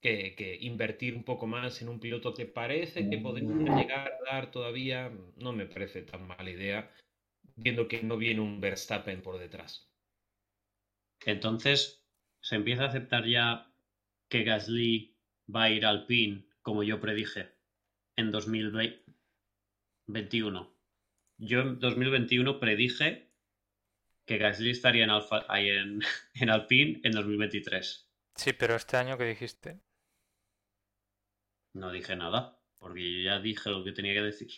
que, 0.00 0.34
que 0.36 0.56
invertir 0.60 1.14
un 1.14 1.24
poco 1.24 1.46
más 1.46 1.82
en 1.82 1.88
un 1.88 2.00
piloto 2.00 2.34
que 2.34 2.46
parece 2.46 3.08
que 3.10 3.18
podría 3.18 3.48
llegar 3.76 4.12
a 4.12 4.32
dar 4.32 4.50
todavía, 4.50 5.10
no 5.36 5.52
me 5.52 5.66
parece 5.66 6.02
tan 6.02 6.26
mala 6.26 6.50
idea, 6.50 6.90
viendo 7.56 7.88
que 7.88 8.02
no 8.02 8.16
viene 8.16 8.40
un 8.40 8.60
Verstappen 8.60 9.22
por 9.22 9.38
detrás. 9.38 9.90
Entonces, 11.24 12.04
¿se 12.40 12.56
empieza 12.56 12.82
a 12.84 12.88
aceptar 12.88 13.24
ya 13.26 13.72
que 14.28 14.42
Gasly 14.44 15.16
va 15.54 15.64
a 15.64 15.70
ir 15.70 15.86
al 15.86 16.06
PIN, 16.06 16.48
como 16.62 16.82
yo 16.82 17.00
predije, 17.00 17.50
en 18.16 18.32
2021? 20.08 20.74
Yo 21.38 21.60
en 21.60 21.78
2021 21.78 22.58
predije 22.58 23.30
que 24.24 24.38
Gasly 24.38 24.70
estaría 24.70 25.04
en, 25.04 25.10
Alfa, 25.10 25.44
ahí 25.48 25.68
en, 25.70 26.00
en 26.34 26.50
Alpine 26.50 27.00
en 27.04 27.12
2023. 27.12 28.10
Sí, 28.34 28.52
pero 28.52 28.74
este 28.74 28.96
año 28.96 29.16
que 29.16 29.24
dijiste. 29.24 29.80
No 31.74 31.92
dije 31.92 32.16
nada, 32.16 32.60
porque 32.78 33.00
yo 33.00 33.30
ya 33.30 33.38
dije 33.38 33.70
lo 33.70 33.84
que 33.84 33.92
tenía 33.92 34.14
que 34.14 34.22
decir. 34.22 34.50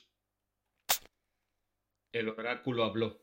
El 2.12 2.28
oráculo 2.28 2.84
habló. 2.84 3.22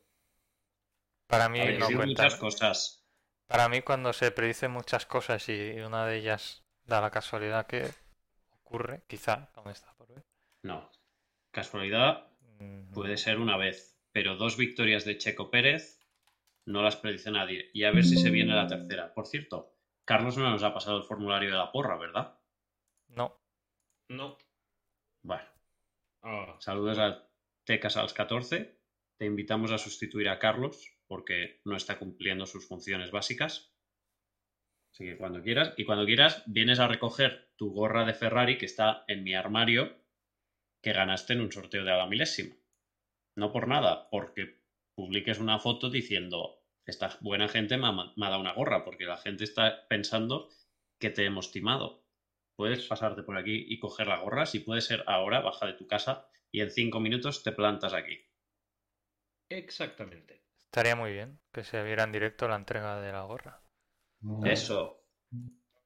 Para 1.27 1.49
mí 1.49 1.59
ver, 1.59 1.79
no 1.79 1.87
cuenta. 1.87 2.05
muchas 2.05 2.35
cosas. 2.35 3.07
Para 3.47 3.69
mí 3.69 3.81
cuando 3.81 4.13
se 4.13 4.31
predicen 4.31 4.71
muchas 4.71 5.05
cosas 5.05 5.47
y 5.49 5.71
una 5.79 6.05
de 6.05 6.17
ellas 6.17 6.63
da 6.85 7.01
la 7.01 7.11
casualidad 7.11 7.65
que 7.65 7.89
ocurre, 8.61 9.03
quizá, 9.07 9.49
aún 9.55 9.71
está 9.71 9.93
por 9.93 10.07
ver. 10.09 10.25
No. 10.63 10.89
Casualidad 11.51 12.27
puede 12.93 13.17
ser 13.17 13.39
una 13.39 13.57
vez, 13.57 13.99
pero 14.11 14.35
dos 14.35 14.57
victorias 14.57 15.05
de 15.05 15.17
Checo 15.17 15.49
Pérez 15.49 15.99
no 16.65 16.81
las 16.81 16.97
predice 16.97 17.31
nadie. 17.31 17.69
Y 17.73 17.83
a 17.83 17.91
ver 17.91 18.03
si 18.03 18.17
se 18.17 18.29
viene 18.29 18.53
la 18.53 18.67
tercera. 18.67 19.13
Por 19.13 19.27
cierto, 19.27 19.73
Carlos 20.05 20.37
no 20.37 20.49
nos 20.49 20.63
ha 20.63 20.73
pasado 20.73 20.97
el 20.97 21.03
formulario 21.03 21.49
de 21.49 21.57
la 21.57 21.71
porra, 21.71 21.97
¿verdad? 21.97 22.39
No, 23.09 23.39
No. 24.09 24.37
Bueno, 25.23 25.47
Ah, 26.23 26.57
saludos 26.59 26.99
a 26.99 27.29
Tecasals 27.63 28.13
14. 28.13 28.77
Te 29.17 29.25
invitamos 29.25 29.71
a 29.71 29.77
sustituir 29.77 30.27
a 30.29 30.39
Carlos 30.39 30.97
porque 31.07 31.61
no 31.63 31.77
está 31.77 31.97
cumpliendo 31.97 32.45
sus 32.45 32.67
funciones 32.67 33.11
básicas. 33.11 33.73
Así 34.91 35.05
que 35.05 35.17
cuando 35.17 35.41
quieras, 35.41 35.73
y 35.77 35.85
cuando 35.85 36.05
quieras, 36.05 36.43
vienes 36.45 36.79
a 36.79 36.87
recoger 36.87 37.53
tu 37.55 37.71
gorra 37.71 38.03
de 38.03 38.13
Ferrari 38.13 38.57
que 38.57 38.65
está 38.65 39.05
en 39.07 39.23
mi 39.23 39.35
armario 39.35 39.95
que 40.87 40.93
ganaste 40.93 41.33
en 41.33 41.41
un 41.41 41.51
sorteo 41.51 41.83
de 41.83 41.91
la 41.91 42.05
milésima. 42.07 42.55
No 43.35 43.51
por 43.51 43.67
nada, 43.67 44.09
porque 44.09 44.61
publiques 44.95 45.39
una 45.39 45.59
foto 45.59 45.89
diciendo 45.89 46.63
esta 46.85 47.17
buena 47.19 47.49
gente 47.49 47.75
me 47.77 47.87
ha, 47.87 47.91
ma- 47.91 48.13
me 48.15 48.25
ha 48.25 48.29
dado 48.29 48.39
una 48.41 48.53
gorra, 48.53 48.85
porque 48.85 49.03
la 49.03 49.17
gente 49.17 49.43
está 49.43 49.85
pensando 49.89 50.47
que 50.97 51.09
te 51.09 51.25
hemos 51.25 51.51
timado. 51.51 52.05
Puedes 52.55 52.85
pasarte 52.87 53.21
por 53.23 53.37
aquí 53.37 53.65
y 53.67 53.79
coger 53.79 54.07
la 54.07 54.21
gorra, 54.21 54.45
si 54.45 54.59
puede 54.59 54.79
ser 54.79 55.03
ahora, 55.07 55.41
baja 55.41 55.65
de 55.67 55.73
tu 55.73 55.87
casa 55.87 56.29
y 56.53 56.61
en 56.61 56.71
cinco 56.71 57.01
minutos 57.01 57.43
te 57.43 57.51
plantas 57.51 57.93
aquí. 57.93 58.17
exactamente. 59.49 60.41
estaría 60.67 60.95
muy 60.95 61.11
bien 61.11 61.37
que 61.51 61.65
se 61.65 61.83
viera 61.83 62.03
en 62.05 62.13
directo 62.13 62.47
la 62.47 62.55
entrega 62.55 63.01
de 63.01 63.11
la 63.11 63.23
gorra. 63.23 63.61
Eso. 64.45 65.03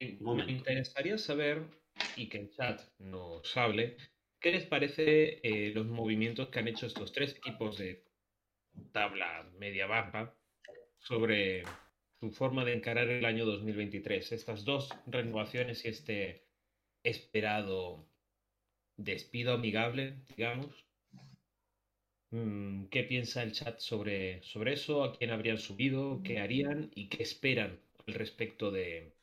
Me 0.00 0.44
interesaría 0.52 1.18
saber, 1.18 1.64
y 2.16 2.28
que 2.28 2.38
el 2.38 2.50
chat 2.50 2.80
nos 2.98 3.56
hable, 3.56 3.96
¿qué 4.42 4.50
les 4.50 4.66
parece 4.66 5.38
eh, 5.42 5.72
los 5.72 5.86
movimientos 5.86 6.48
que 6.48 6.58
han 6.58 6.68
hecho 6.68 6.86
estos 6.86 7.12
tres 7.12 7.36
equipos 7.36 7.78
de 7.78 8.04
tabla 8.92 9.48
media-baja 9.58 10.34
sobre 10.98 11.62
su 12.20 12.30
forma 12.32 12.64
de 12.64 12.74
encarar 12.74 13.08
el 13.08 13.24
año 13.24 13.46
2023? 13.46 14.32
Estas 14.32 14.64
dos 14.64 14.90
renovaciones 15.06 15.84
y 15.84 15.88
este 15.88 16.44
esperado 17.04 18.04
despido 18.96 19.54
amigable, 19.54 20.24
digamos. 20.36 20.86
Mm, 22.30 22.86
¿Qué 22.86 23.04
piensa 23.04 23.42
el 23.44 23.52
chat 23.52 23.78
sobre, 23.78 24.42
sobre 24.42 24.72
eso? 24.72 25.04
¿A 25.04 25.16
quién 25.16 25.30
habrían 25.30 25.58
subido? 25.58 26.20
¿Qué 26.24 26.40
harían? 26.40 26.90
¿Y 26.94 27.08
qué 27.08 27.22
esperan 27.22 27.80
al 28.06 28.14
respecto 28.14 28.72
de, 28.72 29.14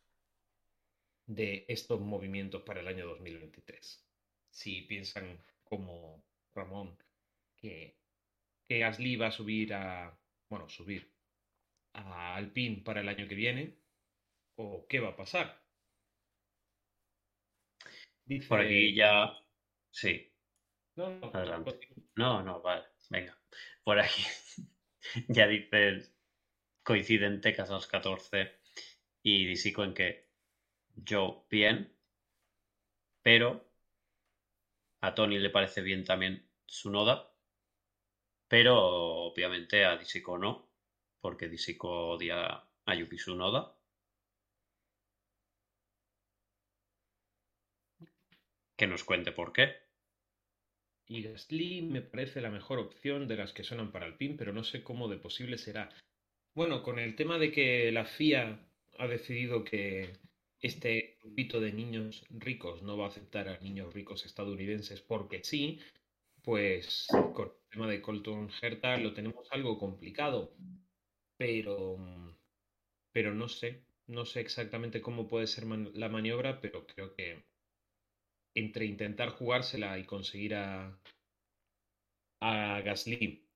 de 1.27 1.65
estos 1.67 1.99
movimientos 1.99 2.61
para 2.63 2.81
el 2.81 2.88
año 2.88 3.07
2023? 3.07 4.08
Si 4.49 4.81
piensan 4.83 5.39
como 5.63 6.23
Ramón 6.53 6.97
que, 7.55 7.95
que 8.67 8.79
Gasly 8.79 9.15
va 9.15 9.27
a 9.27 9.31
subir 9.31 9.73
a, 9.73 10.17
bueno, 10.49 10.67
subir 10.69 11.11
a 11.93 12.35
Alpine 12.35 12.81
para 12.83 13.01
el 13.01 13.09
año 13.09 13.27
que 13.27 13.35
viene, 13.35 13.75
o 14.55 14.85
qué 14.87 14.99
va 14.99 15.09
a 15.09 15.15
pasar. 15.15 15.63
Dice, 18.25 18.47
Por 18.47 18.61
aquí 18.61 18.93
ya. 18.93 19.33
Sí. 19.91 20.31
No, 20.95 21.09
no, 21.19 21.31
Adelante. 21.33 21.79
No, 22.15 22.43
no, 22.43 22.61
vale. 22.61 22.85
Venga. 23.09 23.37
Por 23.83 23.99
aquí 23.99 24.23
ya 25.29 25.47
dices. 25.47 26.13
Coinciden 26.83 27.39
Tecas 27.39 27.69
a 27.69 27.73
los 27.73 27.85
14 27.85 28.51
y 29.21 29.45
Disico 29.45 29.83
en 29.83 29.93
que 29.93 30.29
yo 30.95 31.45
bien, 31.49 31.95
pero 33.21 33.68
a 35.01 35.15
Tony 35.15 35.39
le 35.39 35.49
parece 35.49 35.81
bien 35.81 36.03
también 36.03 36.47
su 36.65 36.89
noda, 36.91 37.31
pero 38.47 38.77
obviamente 38.77 39.85
a 39.85 39.95
Disico 39.97 40.37
no, 40.37 40.69
porque 41.21 41.47
Disico 41.47 42.09
odia 42.09 42.63
a 42.85 42.95
Yuki 42.95 43.17
Tsunoda. 43.17 43.75
Que 48.75 48.87
nos 48.87 49.03
cuente 49.03 49.31
por 49.31 49.53
qué. 49.53 49.75
Y 51.05 51.23
Gasly 51.23 51.81
me 51.81 52.01
parece 52.01 52.41
la 52.41 52.49
mejor 52.49 52.79
opción 52.79 53.27
de 53.27 53.35
las 53.35 53.51
que 53.53 53.63
suenan 53.63 53.91
para 53.91 54.05
Alpine, 54.05 54.35
pero 54.37 54.53
no 54.53 54.63
sé 54.63 54.83
cómo 54.83 55.07
de 55.07 55.17
posible 55.17 55.57
será. 55.57 55.89
Bueno, 56.55 56.81
con 56.83 56.99
el 56.99 57.15
tema 57.15 57.37
de 57.37 57.51
que 57.51 57.91
la 57.91 58.05
FIA 58.05 58.59
ha 58.97 59.07
decidido 59.07 59.63
que 59.63 60.13
este 60.61 61.17
grupito 61.21 61.59
de 61.59 61.73
niños 61.73 62.25
ricos 62.29 62.81
no 62.83 62.97
va 62.97 63.05
a 63.05 63.07
aceptar 63.09 63.47
a 63.49 63.59
niños 63.59 63.93
ricos 63.93 64.25
estadounidenses 64.25 65.01
porque 65.01 65.43
sí, 65.43 65.79
pues 66.43 67.07
con 67.33 67.47
el 67.47 67.69
tema 67.71 67.87
de 67.87 68.01
Colton 68.01 68.49
Herta 68.61 68.97
lo 68.97 69.13
tenemos 69.13 69.47
algo 69.51 69.77
complicado. 69.77 70.55
Pero, 71.37 71.97
pero 73.11 73.35
no 73.35 73.47
sé, 73.47 73.85
no 74.07 74.25
sé 74.25 74.41
exactamente 74.41 75.01
cómo 75.01 75.27
puede 75.27 75.47
ser 75.47 75.65
la 75.67 76.09
maniobra, 76.09 76.59
pero 76.59 76.87
creo 76.87 77.13
que 77.15 77.45
entre 78.53 78.85
intentar 78.85 79.29
jugársela 79.29 79.97
y 79.97 80.05
conseguir 80.05 80.53
a, 80.53 80.99
a 82.41 82.81
Gasly 82.81 83.47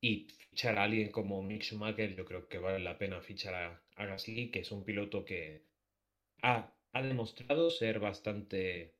y 0.00 0.26
fichar 0.30 0.78
a 0.78 0.84
alguien 0.84 1.10
como 1.10 1.42
Mick 1.42 1.62
Schumacher, 1.62 2.16
yo 2.16 2.24
creo 2.24 2.48
que 2.48 2.58
vale 2.58 2.78
la 2.78 2.96
pena 2.96 3.20
fichar 3.20 3.54
a 3.96 4.06
Gasly, 4.06 4.50
que 4.50 4.60
es 4.60 4.72
un 4.72 4.84
piloto 4.84 5.24
que 5.24 5.66
ha, 6.42 6.72
ha 6.92 7.02
demostrado 7.02 7.70
ser 7.70 8.00
bastante 8.00 8.96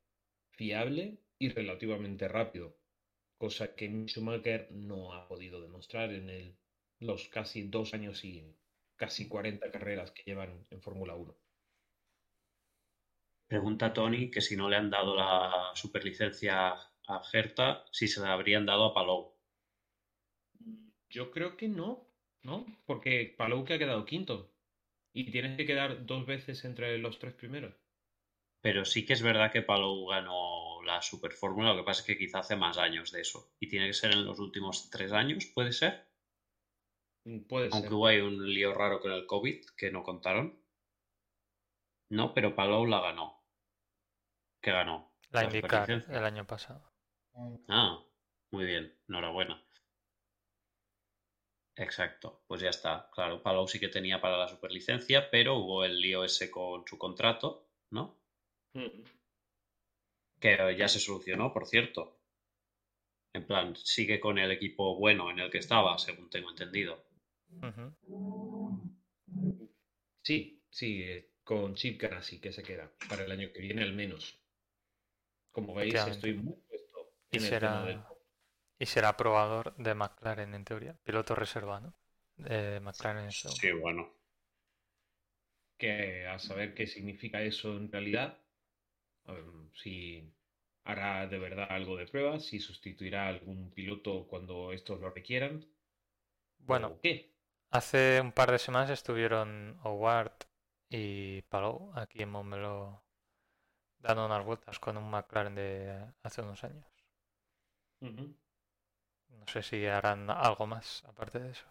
fiable 0.53 1.19
y 1.39 1.51
relativamente 1.51 2.29
rápido, 2.29 2.77
cosa 3.39 3.75
que 3.75 3.89
Schumacher 4.07 4.69
no 4.73 5.13
ha 5.13 5.29
podido 5.29 5.61
demostrar 5.61 6.13
en 6.13 6.31
el, 6.31 6.57
los 6.99 7.29
casi 7.29 7.69
dos 7.69 7.95
años 7.95 8.25
y 8.25 8.57
casi 8.97 9.29
40 9.29 9.71
carreras 9.71 10.11
que 10.11 10.23
llevan 10.25 10.67
en 10.71 10.81
Fórmula 10.81 11.15
1. 11.15 11.37
Pregunta 13.47 13.93
Tony 13.93 14.31
que 14.31 14.41
si 14.41 14.57
no 14.57 14.69
le 14.69 14.77
han 14.77 14.91
dado 14.91 15.15
la 15.15 15.71
superlicencia 15.75 16.71
a 17.07 17.23
Gerta, 17.31 17.85
si 17.93 18.09
se 18.09 18.21
la 18.21 18.33
habrían 18.33 18.67
dado 18.67 18.87
a 18.87 18.95
Palou. 18.95 19.37
Yo 21.09 21.31
creo 21.31 21.57
que 21.57 21.69
no, 21.69 22.09
¿no? 22.43 22.67
Porque 22.87 23.35
Palou 23.39 23.65
que 23.65 23.75
ha 23.75 23.79
quedado 23.79 24.05
quinto. 24.05 24.56
Y 25.17 25.31
tienes 25.31 25.57
que 25.57 25.65
quedar 25.65 26.05
dos 26.05 26.27
veces 26.27 26.63
entre 26.67 26.99
los 26.99 27.19
tres 27.19 27.33
primeros. 27.33 27.75
Pero 28.61 28.85
sí 28.85 29.07
que 29.07 29.15
es 29.15 29.23
verdad 29.23 29.51
que 29.51 29.63
Palou 29.63 30.07
ganó 30.09 30.83
la 30.85 31.01
Super 31.01 31.33
Fórmula, 31.33 31.73
lo 31.73 31.79
que 31.79 31.87
pasa 31.87 32.03
es 32.03 32.07
que 32.07 32.19
quizá 32.19 32.41
hace 32.41 32.55
más 32.55 32.77
años 32.77 33.11
de 33.13 33.23
eso. 33.23 33.49
Y 33.59 33.69
tiene 33.69 33.87
que 33.87 33.95
ser 33.95 34.13
en 34.13 34.27
los 34.27 34.39
últimos 34.39 34.91
tres 34.91 35.13
años, 35.13 35.47
¿puede 35.55 35.73
ser? 35.73 36.05
Mm, 37.25 37.41
Puede 37.49 37.71
Aunque 37.73 37.89
ser. 37.89 37.95
hubo 37.95 38.07
ahí 38.07 38.21
un 38.21 38.45
lío 38.53 38.75
raro 38.75 39.01
con 39.01 39.13
el 39.13 39.27
COVID 39.27 39.65
que 39.75 39.91
no 39.91 40.03
contaron. 40.03 40.61
No, 42.11 42.35
pero 42.35 42.55
Palou 42.55 42.85
la 42.85 43.01
ganó. 43.01 43.27
¿Qué 44.61 44.71
ganó? 44.71 45.13
La 45.31 45.45
La 45.45 45.49
el 46.09 46.25
año 46.25 46.47
pasado. 46.47 46.93
Ah, 47.69 48.05
muy 48.51 48.65
bien, 48.67 48.93
enhorabuena. 49.09 49.66
Exacto, 51.77 52.43
pues 52.47 52.63
ya 52.63 52.71
está. 52.71 53.11
Claro, 53.13 53.43
Palou 53.43 53.69
sí 53.69 53.79
que 53.79 53.89
tenía 53.89 54.21
para 54.21 54.39
la 54.39 54.49
superlicencia, 54.49 55.31
pero 55.31 55.57
hubo 55.57 55.85
el 55.85 56.01
lío 56.01 56.25
ese 56.25 56.51
con 56.51 56.87
su 56.87 56.97
contrato, 56.97 57.69
¿no? 57.91 58.19
Mm. 58.73 59.05
Que 60.41 60.75
ya 60.79 60.89
se 60.89 60.99
solucionó, 60.99 61.53
por 61.53 61.67
cierto. 61.67 62.19
En 63.35 63.47
plan, 63.47 63.77
sigue 63.77 64.19
con 64.19 64.39
el 64.39 64.51
equipo 64.51 64.97
bueno 64.97 65.31
en 65.31 65.39
el 65.41 65.51
que 65.51 65.59
estaba, 65.59 65.99
según 65.99 66.31
tengo 66.31 66.49
entendido. 66.49 67.05
Sí, 70.23 70.63
sí, 70.71 71.05
con 71.45 71.75
Chip 71.75 72.01
Ganassi 72.01 72.41
que 72.41 72.53
se 72.53 72.63
queda 72.63 72.91
para 73.09 73.25
el 73.25 73.31
año 73.31 73.53
que 73.53 73.61
viene 73.61 73.83
al 73.83 73.93
menos. 73.93 74.41
Como 75.53 75.75
veis, 75.75 75.95
estoy 75.95 76.35
muy 76.35 76.55
puesto 76.69 77.13
Y 77.31 77.37
en 77.37 77.45
el 77.45 77.51
tema 77.51 77.85
del 77.85 77.97
será, 77.97 78.16
y 78.79 78.87
será 78.87 79.17
probador 79.17 79.75
de 79.77 79.95
McLaren 79.95 80.55
en 80.55 80.65
teoría. 80.65 80.95
Piloto 81.05 81.35
reserva, 81.35 81.81
¿no? 81.81 81.95
De 82.37 82.81
McLaren. 82.81 83.35
Sí, 83.35 83.71
bueno. 83.73 84.13
que 85.79 86.27
a 86.27 86.39
saber 86.39 86.75
qué 86.75 86.87
significa 86.87 87.41
eso 87.43 87.77
en 87.79 87.91
realidad, 87.91 88.39
a 89.27 89.33
ver, 89.35 89.45
si 89.75 90.33
hará 90.85 91.27
de 91.29 91.39
verdad 91.39 91.69
algo 91.71 91.97
de 91.97 92.07
pruebas, 92.07 92.47
si 92.47 92.61
sustituirá 92.61 93.27
a 93.27 93.29
algún 93.31 93.71
piloto 93.73 94.27
cuando 94.29 94.73
estos 94.73 95.01
lo 95.01 95.11
requieran, 95.11 95.67
Bueno, 96.59 96.93
qué. 97.03 97.33
hace 97.71 98.21
un 98.23 98.33
par 98.33 98.51
de 98.53 98.59
semanas 98.61 98.91
estuvieron 98.91 99.79
Howard 99.85 100.33
y 100.91 101.43
Palou 101.45 101.93
aquí 101.97 102.23
en 102.23 102.31
Montmeló 102.31 103.05
dando 104.01 104.27
unas 104.27 104.45
vueltas 104.45 104.79
con 104.81 104.97
un 104.97 105.11
McLaren 105.11 105.55
de 105.57 106.07
hace 106.25 106.43
unos 106.43 106.65
años. 106.65 106.87
Ujú. 108.01 108.35
No 109.39 109.47
sé 109.47 109.63
si 109.63 109.87
harán 109.87 110.29
algo 110.31 110.67
más 110.67 111.05
aparte 111.05 111.39
de 111.39 111.51
eso. 111.51 111.67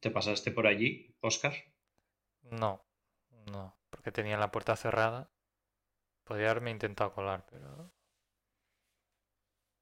¿Te 0.00 0.10
pasaste 0.10 0.50
por 0.52 0.66
allí, 0.66 1.14
Oscar? 1.20 1.52
No, 2.42 2.84
no, 3.50 3.76
porque 3.90 4.12
tenía 4.12 4.36
la 4.36 4.50
puerta 4.50 4.76
cerrada. 4.76 5.30
Podría 6.24 6.50
haberme 6.50 6.70
intentado 6.70 7.12
colar, 7.12 7.46
pero... 7.50 7.92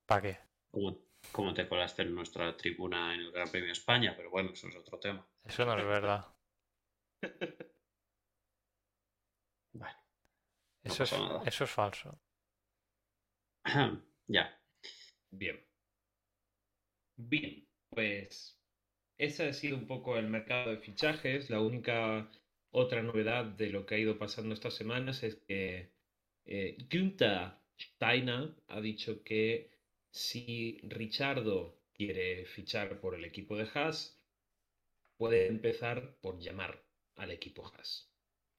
¿Para 0.06 0.22
qué? 0.22 0.38
¿Cómo, 0.70 0.98
cómo 1.32 1.54
te 1.54 1.68
colaste 1.68 2.02
en 2.02 2.14
nuestra 2.14 2.56
tribuna 2.56 3.14
en 3.14 3.20
el 3.20 3.32
Gran 3.32 3.48
Premio 3.48 3.72
España? 3.72 4.14
Pero 4.16 4.30
bueno, 4.30 4.50
eso 4.50 4.68
es 4.68 4.76
otro 4.76 4.98
tema. 4.98 5.26
Eso 5.44 5.64
no 5.64 5.78
es 5.78 5.84
verdad. 5.84 6.26
Bueno, 9.74 9.98
no 10.84 10.92
Eso 10.92 11.02
es, 11.02 11.12
eso 11.46 11.64
es 11.64 11.70
falso. 11.70 12.16
ya. 14.28 14.56
Bien. 15.30 15.66
Bien, 17.16 17.66
pues 17.90 18.56
ese 19.18 19.48
ha 19.48 19.52
sido 19.52 19.76
un 19.76 19.86
poco 19.86 20.16
el 20.16 20.28
mercado 20.28 20.70
de 20.70 20.78
fichajes. 20.78 21.50
La 21.50 21.60
única 21.60 22.30
otra 22.70 23.02
novedad 23.02 23.44
de 23.44 23.70
lo 23.70 23.86
que 23.86 23.96
ha 23.96 23.98
ido 23.98 24.18
pasando 24.18 24.54
estas 24.54 24.74
semanas 24.74 25.22
es 25.22 25.36
que 25.36 25.90
eh, 26.44 26.76
Günther 26.90 27.52
Steiner 27.78 28.54
ha 28.68 28.80
dicho 28.80 29.22
que 29.24 29.70
si 30.10 30.78
Richardo 30.84 31.80
quiere 31.92 32.44
fichar 32.46 33.00
por 33.00 33.14
el 33.14 33.24
equipo 33.24 33.56
de 33.56 33.68
Haas, 33.74 34.16
puede 35.16 35.46
empezar 35.48 36.16
por 36.20 36.38
llamar 36.38 36.84
al 37.16 37.30
equipo 37.30 37.66
Haas. 37.66 38.10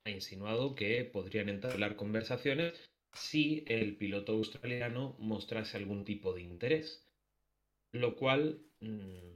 Ha 0.06 0.12
insinuado 0.12 0.76
que 0.76 1.04
podrían 1.06 1.50
entablar 1.50 1.96
conversaciones 1.96 2.74
si 3.14 3.64
el 3.68 3.96
piloto 3.98 4.34
australiano 4.34 5.16
mostrase 5.20 5.78
algún 5.78 6.06
tipo 6.06 6.34
de 6.34 6.42
interés, 6.42 7.05
lo 8.02 8.16
cual 8.16 8.62
mmm, 8.80 9.36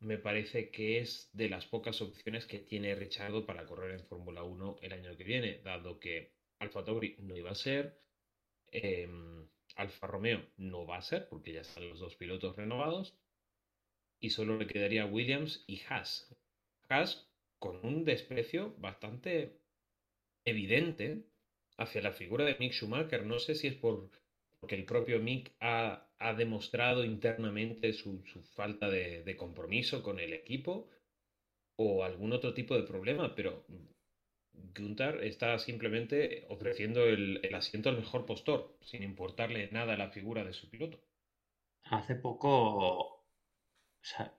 me 0.00 0.18
parece 0.18 0.70
que 0.70 0.98
es 0.98 1.30
de 1.32 1.48
las 1.48 1.66
pocas 1.66 2.00
opciones 2.02 2.46
que 2.46 2.58
tiene 2.58 2.94
Richardo 2.94 3.46
para 3.46 3.66
correr 3.66 3.92
en 3.92 4.06
Fórmula 4.06 4.42
1 4.42 4.78
el 4.82 4.92
año 4.92 5.16
que 5.16 5.24
viene, 5.24 5.60
dado 5.64 5.98
que 5.98 6.32
Alfa 6.58 6.84
Tauri 6.84 7.16
no 7.18 7.36
iba 7.36 7.50
a 7.50 7.54
ser, 7.54 7.98
eh, 8.72 9.08
Alfa 9.76 10.06
Romeo 10.06 10.42
no 10.56 10.86
va 10.86 10.98
a 10.98 11.02
ser, 11.02 11.28
porque 11.28 11.52
ya 11.52 11.60
están 11.60 11.88
los 11.88 12.00
dos 12.00 12.16
pilotos 12.16 12.56
renovados, 12.56 13.14
y 14.20 14.30
solo 14.30 14.56
le 14.58 14.66
quedaría 14.66 15.06
Williams 15.06 15.64
y 15.66 15.82
Haas. 15.88 16.34
Haas 16.88 17.30
con 17.58 17.84
un 17.84 18.04
desprecio 18.04 18.74
bastante 18.78 19.60
evidente 20.44 21.26
hacia 21.76 22.00
la 22.00 22.12
figura 22.12 22.44
de 22.44 22.56
Mick 22.58 22.72
Schumacher. 22.72 23.24
No 23.26 23.38
sé 23.38 23.54
si 23.54 23.66
es 23.66 23.74
por, 23.74 24.10
porque 24.60 24.76
el 24.76 24.84
propio 24.84 25.20
Mick 25.20 25.54
ha, 25.60 26.05
ha 26.18 26.34
demostrado 26.34 27.04
internamente 27.04 27.92
su, 27.92 28.24
su 28.26 28.42
falta 28.42 28.88
de, 28.88 29.36
compromiso 29.36 30.02
con 30.02 30.18
el 30.18 30.32
equipo 30.32 30.88
o 31.76 32.04
algún 32.04 32.32
otro 32.32 32.54
tipo 32.54 32.74
de 32.74 32.84
problema, 32.84 33.34
pero 33.34 33.66
Gunther 34.52 35.22
está 35.24 35.58
simplemente 35.58 36.46
ofreciendo 36.48 37.04
el, 37.04 37.40
el 37.42 37.54
asiento 37.54 37.90
al 37.90 37.98
mejor 37.98 38.24
postor, 38.24 38.78
sin 38.80 39.02
importarle 39.02 39.70
nada 39.70 39.94
a 39.94 39.98
la 39.98 40.10
figura 40.10 40.44
de 40.44 40.54
su 40.54 40.70
piloto. 40.70 40.98
Hace 41.84 42.14
poco, 42.16 43.26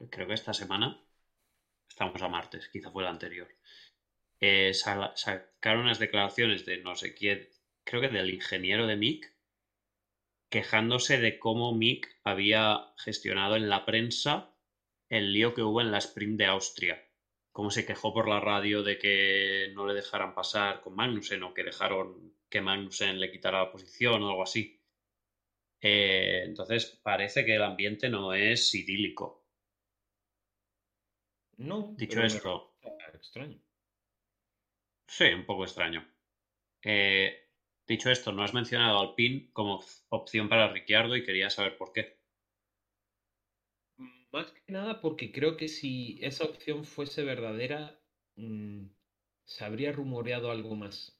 creo 0.09 0.27
que 0.27 0.33
esta 0.33 0.53
semana, 0.53 0.99
estamos 1.87 2.21
a 2.21 2.27
martes, 2.27 2.67
quizá 2.69 2.91
fue 2.91 3.03
la 3.03 3.11
anterior, 3.11 3.47
eh, 4.39 4.73
sacaron 4.73 5.83
unas 5.83 5.99
declaraciones 5.99 6.65
de 6.65 6.77
no 6.77 6.95
sé 6.95 7.13
quién, 7.13 7.47
creo 7.83 8.01
que 8.01 8.09
del 8.09 8.33
ingeniero 8.33 8.85
de 8.85 8.95
Mick, 8.95 9.33
quejándose 10.49 11.19
de 11.19 11.39
cómo 11.39 11.73
Mick 11.73 12.19
había 12.23 12.93
gestionado 12.97 13.55
en 13.55 13.69
la 13.69 13.85
prensa 13.85 14.53
el 15.09 15.33
lío 15.33 15.53
que 15.53 15.61
hubo 15.61 15.81
en 15.81 15.91
la 15.91 15.99
sprint 15.99 16.37
de 16.37 16.45
Austria. 16.45 17.03
Cómo 17.51 17.71
se 17.71 17.85
quejó 17.85 18.13
por 18.13 18.27
la 18.27 18.39
radio 18.39 18.83
de 18.83 18.99
que 18.99 19.71
no 19.73 19.87
le 19.87 19.93
dejaran 19.93 20.35
pasar 20.35 20.81
con 20.81 20.95
Magnussen 20.95 21.43
o 21.43 21.53
que 21.53 21.63
dejaron 21.63 22.33
que 22.49 22.61
Magnussen 22.61 23.19
le 23.19 23.31
quitara 23.31 23.63
la 23.63 23.71
posición 23.71 24.21
o 24.23 24.29
algo 24.29 24.43
así. 24.43 24.79
Eh, 25.81 26.43
entonces 26.45 26.99
parece 27.03 27.45
que 27.45 27.55
el 27.55 27.63
ambiente 27.63 28.09
no 28.09 28.33
es 28.33 28.73
idílico. 28.75 29.45
No. 31.57 31.95
Dicho 31.97 32.21
esto. 32.21 32.77
Extraño. 33.13 33.59
Sí, 35.07 35.25
un 35.25 35.45
poco 35.45 35.63
extraño. 35.63 36.07
Eh, 36.83 37.46
dicho 37.87 38.09
esto, 38.11 38.31
no 38.31 38.43
has 38.43 38.53
mencionado 38.53 38.99
al 38.99 39.13
PIN 39.15 39.47
como 39.51 39.79
opción 40.09 40.47
para 40.47 40.67
Ricciardo 40.67 41.15
y 41.15 41.23
quería 41.23 41.49
saber 41.49 41.75
por 41.75 41.91
qué. 41.91 42.09
Más 44.31 44.51
que 44.51 44.71
nada 44.71 44.99
porque 45.01 45.31
creo 45.31 45.55
que 45.57 45.67
si 45.67 46.17
esa 46.21 46.43
opción 46.45 46.83
fuese 46.83 47.23
verdadera, 47.23 47.99
mmm, 48.35 48.85
se 49.45 49.63
habría 49.65 49.91
rumoreado 49.91 50.51
algo 50.51 50.75
más. 50.75 51.17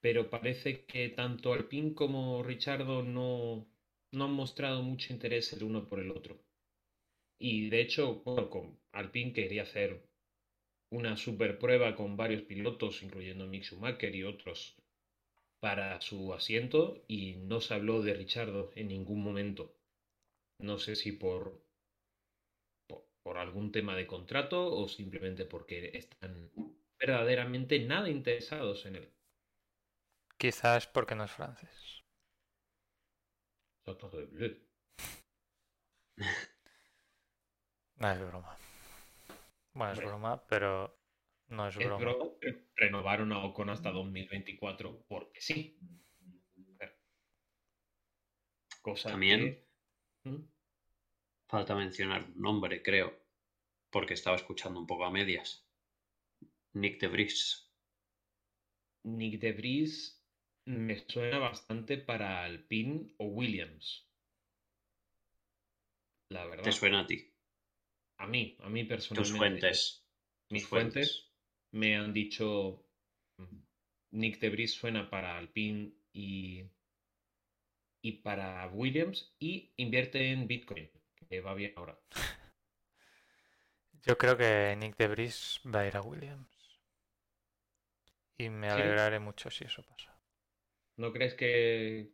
Pero 0.00 0.30
parece 0.30 0.84
que 0.86 1.08
tanto 1.08 1.52
Alpine 1.52 1.94
como 1.94 2.42
Richardo 2.44 3.02
no, 3.02 3.66
no 4.12 4.24
han 4.24 4.30
mostrado 4.30 4.82
mucho 4.82 5.12
interés 5.12 5.52
el 5.52 5.64
uno 5.64 5.84
por 5.88 5.98
el 5.98 6.10
otro. 6.12 6.38
Y 7.38 7.70
de 7.70 7.80
hecho, 7.80 8.22
Alpine 8.92 9.32
quería 9.32 9.62
hacer 9.62 10.02
una 10.90 11.16
super 11.16 11.58
prueba 11.58 11.94
con 11.94 12.16
varios 12.16 12.42
pilotos, 12.42 13.02
incluyendo 13.02 13.46
Mick 13.46 13.64
Schumacher 13.64 14.14
y 14.14 14.24
otros, 14.24 14.76
para 15.64 15.98
su 16.02 16.34
asiento 16.34 17.02
y 17.08 17.36
no 17.36 17.62
se 17.62 17.72
habló 17.72 18.02
de 18.02 18.12
Richardo 18.12 18.70
en 18.74 18.88
ningún 18.88 19.24
momento. 19.24 19.74
No 20.60 20.78
sé 20.78 20.94
si 20.94 21.10
por, 21.10 21.58
por, 22.86 23.08
por 23.22 23.38
algún 23.38 23.72
tema 23.72 23.96
de 23.96 24.06
contrato 24.06 24.76
o 24.76 24.86
simplemente 24.88 25.46
porque 25.46 25.92
están 25.94 26.50
verdaderamente 26.98 27.78
nada 27.78 28.10
interesados 28.10 28.84
en 28.84 28.96
él. 28.96 29.10
Quizás 30.36 30.86
porque 30.86 31.14
no 31.14 31.24
es 31.24 31.30
francés. 31.30 32.04
No 37.96 38.10
es 38.10 38.20
broma. 38.20 38.58
Bueno, 39.72 39.92
es 39.92 39.98
broma, 40.00 40.44
pero 40.46 40.98
no 41.48 41.68
es 41.68 41.76
broma. 41.76 42.14
renovaron 42.76 43.32
a 43.32 43.44
Ocon 43.44 43.70
hasta 43.70 43.90
2024 43.90 45.04
porque 45.08 45.40
sí. 45.40 45.78
Cosa 48.82 49.10
También- 49.10 49.40
que- 49.40 50.28
¿Mm? 50.30 50.48
Falta 51.48 51.74
mencionar 51.74 52.24
un 52.24 52.40
nombre, 52.40 52.82
creo, 52.82 53.14
porque 53.90 54.14
estaba 54.14 54.36
escuchando 54.36 54.80
un 54.80 54.86
poco 54.86 55.04
a 55.04 55.10
medias. 55.10 55.66
Nick 56.72 57.00
de 57.00 57.08
Vries. 57.08 57.70
Nick 59.04 59.38
de 59.40 59.52
Vries 59.52 60.22
me 60.64 60.96
suena 61.08 61.38
bastante 61.38 61.98
para 61.98 62.42
Alpine 62.44 63.10
o 63.18 63.26
Williams. 63.26 64.08
La 66.30 66.46
verdad. 66.46 66.64
¿Te 66.64 66.72
suena 66.72 67.00
a 67.00 67.06
ti? 67.06 67.30
A 68.16 68.26
mí, 68.26 68.56
a 68.60 68.68
mí 68.68 68.84
personalmente. 68.84 69.30
Tus 69.30 69.38
fuentes. 69.38 70.06
Mis 70.50 70.62
tus 70.62 70.68
fuentes 70.70 71.30
me 71.74 71.96
han 71.96 72.12
dicho 72.12 72.84
mm, 73.38 73.58
Nick 74.12 74.40
de 74.40 74.50
Vries 74.50 74.72
suena 74.72 75.10
para 75.10 75.36
Alpine 75.38 75.92
y, 76.12 76.64
y 78.02 78.12
para 78.12 78.68
Williams 78.68 79.34
y 79.40 79.72
invierte 79.78 80.30
en 80.30 80.46
Bitcoin, 80.46 80.88
que 81.28 81.40
va 81.40 81.54
bien 81.54 81.72
ahora. 81.76 81.98
Yo 84.06 84.16
creo 84.16 84.36
que 84.36 84.76
Nick 84.78 84.96
de 84.98 85.08
Vries 85.08 85.60
va 85.66 85.80
a 85.80 85.86
ir 85.88 85.96
a 85.96 86.00
Williams. 86.02 86.78
Y 88.38 88.48
me 88.48 88.68
¿Sí? 88.68 88.70
alegraré 88.70 89.18
mucho 89.18 89.50
si 89.50 89.64
eso 89.64 89.82
pasa. 89.82 90.16
¿No 90.96 91.12
crees 91.12 91.34
que, 91.34 92.10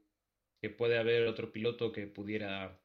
que 0.61 0.71
puede 0.71 0.99
haber 0.99 1.27
otro 1.29 1.53
piloto 1.53 1.93
que 1.93 2.07
pudiera 2.07 2.81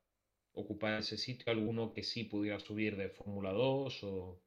ocupar 0.54 1.00
ese 1.00 1.18
sitio? 1.18 1.52
¿Alguno 1.52 1.94
que 1.94 2.04
sí 2.04 2.26
pudiera 2.26 2.60
subir 2.60 2.98
de 2.98 3.10
Fórmula 3.10 3.52
2 3.52 4.04
o...? 4.04 4.42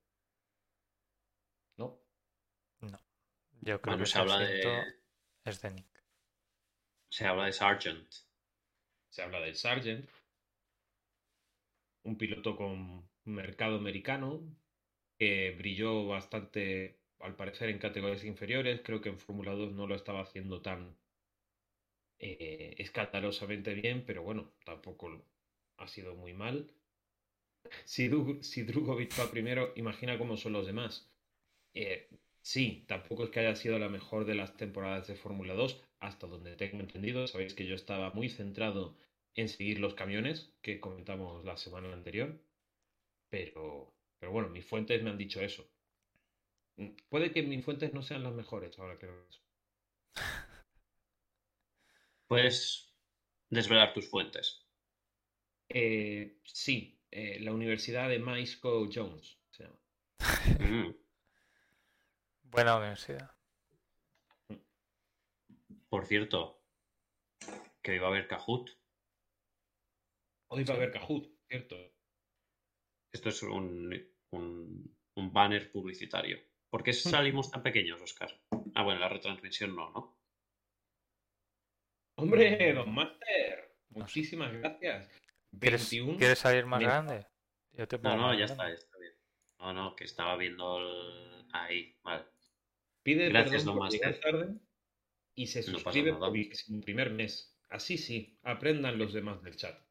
¿No? 1.78 1.98
No. 2.82 2.98
Yo 3.60 3.80
creo 3.80 3.96
Bueno, 3.96 3.98
que 3.98 4.06
se 4.06 4.18
habla 4.18 4.38
de. 4.40 4.94
es 5.44 5.60
de 5.62 5.70
Nick. 5.72 6.04
Se 7.10 7.26
habla 7.26 7.44
de 7.44 7.52
Sargent. 7.52 8.14
Se 9.10 9.22
habla 9.22 9.40
del 9.40 9.54
Sargent, 9.56 10.08
un 12.02 12.16
piloto 12.18 12.56
con 12.56 13.08
mercado 13.24 13.76
americano 13.76 14.40
que 15.18 15.52
brilló 15.58 16.06
bastante, 16.08 17.00
al 17.20 17.36
parecer, 17.36 17.70
en 17.70 17.78
categorías 17.78 18.24
inferiores. 18.24 18.82
Creo 18.84 19.00
que 19.00 19.10
en 19.10 19.18
Fórmula 19.20 19.52
2 19.52 19.72
no 19.72 19.86
lo 19.86 19.94
estaba 19.96 20.22
haciendo 20.22 20.62
tan 20.62 20.96
eh, 22.20 22.74
escandalosamente 22.78 23.74
bien, 23.74 24.04
pero 24.06 24.22
bueno, 24.22 24.52
tampoco 24.64 25.24
ha 25.78 25.88
sido 25.88 26.14
muy 26.14 26.32
mal. 26.34 26.70
Si, 27.92 28.04
Du- 28.08 28.40
si 28.48 28.62
Drugovic 28.62 29.18
va 29.18 29.30
primero, 29.30 29.72
imagina 29.76 30.16
cómo 30.18 30.36
son 30.36 30.52
los 30.52 30.66
demás. 30.66 31.10
Eh, 31.74 32.08
sí, 32.52 32.84
tampoco 32.88 33.24
es 33.24 33.30
que 33.30 33.40
haya 33.40 33.54
sido 33.54 33.78
la 33.78 33.88
mejor 33.90 34.24
de 34.24 34.34
las 34.34 34.56
temporadas 34.56 35.06
de 35.06 35.14
Fórmula 35.14 35.54
2, 35.54 35.80
hasta 36.00 36.26
donde 36.26 36.56
tengo 36.56 36.80
entendido. 36.80 37.26
Sabéis 37.26 37.54
que 37.54 37.66
yo 37.66 37.74
estaba 37.74 38.10
muy 38.10 38.28
centrado 38.28 38.96
en 39.34 39.48
seguir 39.48 39.78
los 39.80 39.94
camiones 39.94 40.52
que 40.62 40.80
comentamos 40.80 41.44
la 41.44 41.56
semana 41.56 41.92
anterior. 41.92 42.40
Pero, 43.30 43.94
pero 44.18 44.32
bueno, 44.32 44.48
mis 44.50 44.66
fuentes 44.66 45.02
me 45.02 45.10
han 45.10 45.18
dicho 45.18 45.40
eso. 45.42 45.68
Mm, 46.78 46.92
Puede 47.10 47.30
que 47.30 47.42
mis 47.42 47.62
fuentes 47.62 47.92
no 47.92 48.00
sean 48.02 48.22
las 48.22 48.32
mejores 48.32 48.78
ahora 48.78 48.98
que 48.98 49.04
lo 49.04 49.12
pienso. 49.20 49.40
Puedes 52.26 52.94
desvelar 53.50 53.92
tus 53.92 54.08
fuentes. 54.08 54.64
Eh, 55.70 56.38
sí, 56.44 56.98
eh, 57.10 57.38
la 57.40 57.52
Universidad 57.52 58.08
de 58.08 58.18
Maisco 58.18 58.88
Jones 58.92 59.38
se 59.50 59.64
llama. 59.64 59.78
Mm. 60.60 60.97
Buena 62.50 62.76
universidad. 62.76 63.30
Por 65.88 66.06
cierto, 66.06 66.62
que 67.82 67.94
iba 67.94 68.06
a 68.06 68.10
haber 68.10 68.26
Kahoot. 68.26 68.70
Hoy 70.48 70.64
va 70.64 70.74
a 70.74 70.76
haber 70.76 70.92
Kahoot, 70.92 71.28
¿cierto? 71.48 71.76
Esto 73.12 73.28
es 73.28 73.42
un, 73.42 73.94
un, 74.30 74.96
un 75.14 75.32
banner 75.32 75.70
publicitario. 75.70 76.38
¿Por 76.70 76.82
qué 76.82 76.92
salimos 76.92 77.50
tan 77.50 77.62
pequeños, 77.62 78.00
Oscar? 78.00 78.38
Ah, 78.74 78.82
bueno, 78.82 79.00
la 79.00 79.08
retransmisión 79.08 79.74
no, 79.74 79.90
¿no? 79.90 80.18
Hombre, 82.16 82.72
Don 82.74 82.92
Master, 82.92 83.76
muchísimas 83.90 84.52
gracias. 84.52 85.08
¿Quieres, 85.58 85.90
21. 85.90 86.18
¿quieres 86.18 86.38
salir 86.38 86.66
más 86.66 86.80
grande? 86.80 87.26
Yo 87.72 87.86
te 87.86 87.98
No, 87.98 88.16
no, 88.16 88.34
ya 88.34 88.44
está, 88.44 88.64
grande. 88.64 88.76
ya 88.76 88.84
está 88.84 88.98
bien. 88.98 89.14
No, 89.58 89.72
no, 89.72 89.96
que 89.96 90.04
estaba 90.04 90.36
viendo 90.36 90.78
el... 90.78 91.46
ahí, 91.52 91.96
vale. 92.02 92.24
Pide 93.08 93.30
Gracias, 93.30 93.62
perdón 93.62 93.64
Don 93.64 93.78
por 93.78 93.90
llegar 93.90 94.10
Master. 94.10 94.32
tarde 94.32 94.54
y 95.34 95.46
se 95.46 95.62
suscribe 95.62 96.12
por 96.12 96.36
el 96.36 96.80
primer 96.82 97.10
mes. 97.10 97.58
Así 97.70 97.96
sí, 97.96 98.38
aprendan 98.42 98.98
los 98.98 99.14
demás 99.14 99.42
del 99.42 99.56
chat. 99.56 99.82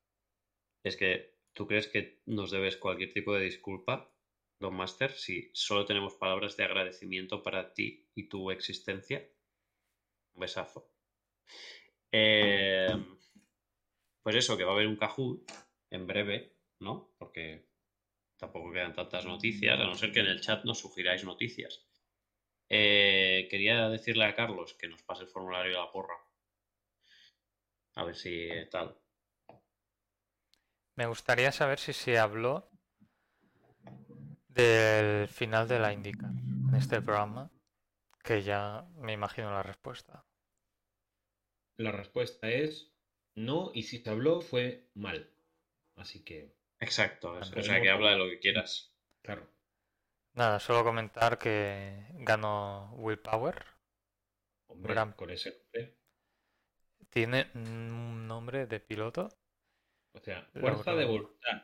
Es 0.83 0.97
que, 0.97 1.39
¿tú 1.53 1.65
crees 1.65 1.87
que 1.87 2.21
nos 2.27 2.51
debes 2.51 2.77
cualquier 2.77 3.13
tipo 3.13 3.33
de 3.33 3.45
disculpa, 3.45 4.13
Don 4.59 4.75
Master, 4.75 5.09
si 5.09 5.49
solo 5.51 5.87
tenemos 5.87 6.13
palabras 6.13 6.57
de 6.57 6.65
agradecimiento 6.65 7.41
para 7.41 7.73
ti 7.73 8.07
y 8.13 8.29
tu 8.29 8.51
existencia? 8.51 9.27
Un 10.35 10.41
besazo. 10.41 10.87
Eh, 12.11 12.95
pues 14.21 14.35
eso, 14.35 14.55
que 14.55 14.63
va 14.63 14.73
a 14.73 14.75
haber 14.75 14.85
un 14.85 14.95
Kahoot 14.95 15.41
en 15.89 16.05
breve, 16.05 16.53
¿no? 16.81 17.15
Porque 17.17 17.65
tampoco 18.37 18.71
quedan 18.71 18.93
tantas 18.93 19.25
noticias, 19.25 19.79
a 19.79 19.85
no 19.85 19.95
ser 19.95 20.11
que 20.11 20.19
en 20.19 20.27
el 20.27 20.39
chat 20.39 20.63
nos 20.65 20.77
sugiráis 20.77 21.23
noticias. 21.23 21.86
Eh, 22.69 23.47
quería 23.49 23.89
decirle 23.89 24.25
a 24.25 24.35
Carlos 24.35 24.73
que 24.73 24.87
nos 24.87 25.01
pase 25.03 25.23
el 25.23 25.29
formulario 25.29 25.71
de 25.71 25.77
la 25.77 25.91
porra. 25.91 26.15
A 27.95 28.03
ver 28.03 28.15
si 28.15 28.49
tal. 28.69 28.97
Me 30.95 31.05
gustaría 31.05 31.51
saber 31.51 31.79
si 31.79 31.93
se 31.93 32.17
habló 32.17 32.69
del 34.49 35.27
final 35.27 35.67
de 35.67 35.79
la 35.79 35.93
IndyCar 35.93 36.31
en 36.31 36.75
este 36.75 37.01
programa, 37.01 37.51
que 38.23 38.41
ya 38.41 38.85
me 38.97 39.13
imagino 39.13 39.51
la 39.51 39.63
respuesta. 39.63 40.25
La 41.77 41.91
respuesta 41.91 42.49
es 42.49 42.91
no, 43.35 43.71
y 43.73 43.83
si 43.83 43.99
se 43.99 44.09
habló 44.09 44.41
fue 44.41 44.89
mal. 44.95 45.29
Así 45.95 46.23
que, 46.23 46.55
Exacto, 46.79 47.33
o 47.33 47.43
sea 47.43 47.81
que 47.81 47.89
habla 47.89 48.11
de 48.11 48.17
lo 48.17 48.29
que 48.29 48.39
quieras. 48.39 48.91
claro. 49.21 49.47
Nada, 50.37 50.59
solo 50.59 50.83
comentar 50.83 51.37
que 51.39 52.05
ganó 52.19 52.91
Willpower. 52.93 53.65
Hombre, 54.67 54.93
Gran- 54.93 55.13
con 55.13 55.29
ese 55.31 55.49
nombre. 55.51 55.97
Tiene 57.09 57.49
un 57.55 58.27
nombre 58.27 58.67
de 58.67 58.79
piloto. 58.79 59.29
O 60.13 60.19
sea, 60.19 60.47
Logró. 60.53 60.75
fuerza 60.75 60.93
de 60.93 61.05
voluntad. 61.05 61.63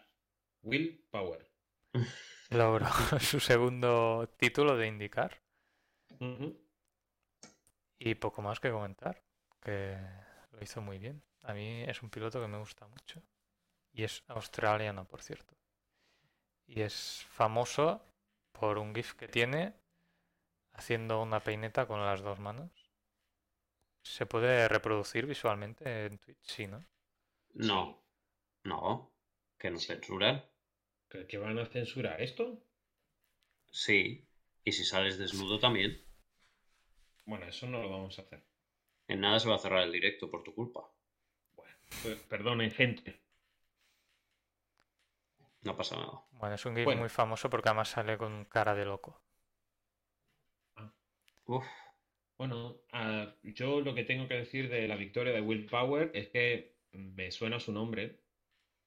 Will 0.63 1.05
Power. 1.12 1.51
Logró 2.49 2.88
su 3.19 3.39
segundo 3.39 4.27
título 4.38 4.75
de 4.75 4.88
IndyCar. 4.88 5.39
Ujú. 6.19 6.59
Y 7.99 8.15
poco 8.15 8.41
más 8.41 8.59
que 8.59 8.71
comentar, 8.71 9.23
que 9.62 9.97
lo 10.51 10.62
hizo 10.63 10.81
muy 10.81 10.97
bien. 10.97 11.21
A 11.43 11.53
mí 11.53 11.83
es 11.83 12.01
un 12.01 12.09
piloto 12.09 12.41
que 12.41 12.47
me 12.47 12.57
gusta 12.57 12.88
mucho. 12.88 13.21
Y 13.91 14.03
es 14.03 14.23
australiano, 14.27 15.05
por 15.07 15.21
cierto. 15.21 15.55
Y 16.65 16.81
es 16.81 17.23
famoso 17.29 18.03
por 18.53 18.77
un 18.77 18.95
GIF 18.95 19.13
que 19.13 19.27
tiene 19.27 19.73
haciendo 20.73 21.21
una 21.21 21.41
peineta 21.41 21.85
con 21.85 21.99
las 21.99 22.21
dos 22.21 22.39
manos. 22.39 22.71
¿Se 24.01 24.25
puede 24.25 24.67
reproducir 24.67 25.25
visualmente 25.25 26.05
en 26.05 26.17
Twitch? 26.17 26.43
Sí, 26.43 26.67
¿no? 26.67 26.83
No, 27.53 28.03
no, 28.63 29.11
que 29.57 29.69
nos 29.69 29.85
censuran. 29.85 30.43
¿Que 31.09 31.27
que 31.27 31.37
van 31.37 31.59
a 31.59 31.65
censurar 31.65 32.21
esto? 32.21 32.63
Sí, 33.71 34.27
y 34.63 34.71
si 34.71 34.83
sales 34.83 35.17
desnudo 35.17 35.59
también. 35.59 36.03
Bueno, 37.25 37.45
eso 37.45 37.67
no 37.67 37.81
lo 37.81 37.89
vamos 37.89 38.17
a 38.19 38.23
hacer. 38.23 38.43
En 39.07 39.21
nada 39.21 39.39
se 39.39 39.49
va 39.49 39.55
a 39.55 39.59
cerrar 39.59 39.83
el 39.83 39.91
directo 39.91 40.29
por 40.29 40.43
tu 40.43 40.53
culpa. 40.53 40.81
Bueno, 41.55 41.75
pues, 42.01 42.17
perdonen, 42.21 42.71
gente. 42.71 43.22
No 45.65 45.76
pasa 45.76 45.95
nada. 45.97 46.23
Bueno, 46.32 46.56
es 46.56 46.65
un 46.65 46.76
GIF 46.76 46.86
Bueno. 46.86 47.02
muy 47.02 47.08
famoso 47.10 47.49
porque 47.49 47.69
además 47.69 47.88
sale 47.89 48.17
con 48.17 48.43
cara 48.45 48.76
de 48.76 48.84
loco. 48.86 49.21
Uf, 51.45 51.65
Bueno, 52.38 52.78
ah, 52.91 53.36
yo 53.43 53.82
lo 53.82 53.95
que 53.95 54.04
tengo 54.04 54.28
que 54.28 54.36
decir 54.36 54.69
de 54.69 54.88
la 54.88 54.95
victoria 54.97 55.34
de 55.34 55.41
Will 55.41 55.65
Power 55.67 56.12
es 56.13 56.30
que 56.30 56.76
me 56.93 57.32
suena 57.32 57.60
su 57.60 57.71
nombre 57.73 58.21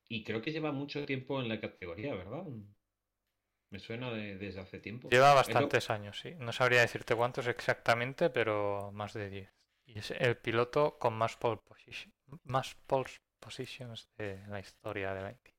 Y 0.08 0.24
creo 0.24 0.42
que 0.42 0.52
lleva 0.52 0.72
mucho 0.72 1.06
tiempo 1.06 1.40
en 1.42 1.48
la 1.50 1.60
categoría, 1.60 2.14
¿verdad? 2.14 2.44
Me 3.70 3.78
suena 3.78 4.10
de- 4.12 4.36
desde 4.38 4.58
hace 4.60 4.80
tiempo. 4.80 5.08
Lleva 5.08 5.28
lo- 5.28 5.34
bastantes 5.36 5.88
años, 5.90 6.18
sí. 6.20 6.34
No 6.38 6.52
sabría 6.52 6.80
decirte 6.80 7.14
cuántos 7.14 7.46
exactamente, 7.46 8.28
pero 8.30 8.90
más 8.92 9.12
de 9.14 9.30
10. 9.30 9.50
Y 9.84 9.98
es 10.00 10.10
el 10.10 10.36
piloto 10.36 10.98
con 10.98 11.14
más 11.14 11.36
pole 11.36 11.60
position, 11.64 12.12
más 12.44 12.74
pole 12.86 13.10
positions 13.38 14.08
de 14.18 14.44
la 14.48 14.60
historia 14.60 15.14
de 15.14 15.22
la 15.22 15.30
Indy. 15.30 15.52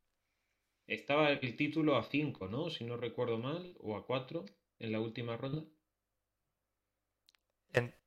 Estaba 0.87 1.29
el 1.31 1.55
título 1.55 1.97
a 1.97 2.03
5, 2.03 2.47
¿no? 2.47 2.71
Si 2.71 2.83
no 2.83 2.97
recuerdo 2.97 3.37
mal, 3.37 3.75
o 3.79 3.95
a 3.95 4.07
4 4.07 4.43
en 4.79 4.91
la 4.91 4.99
última 4.99 5.37
ronda. 5.37 5.63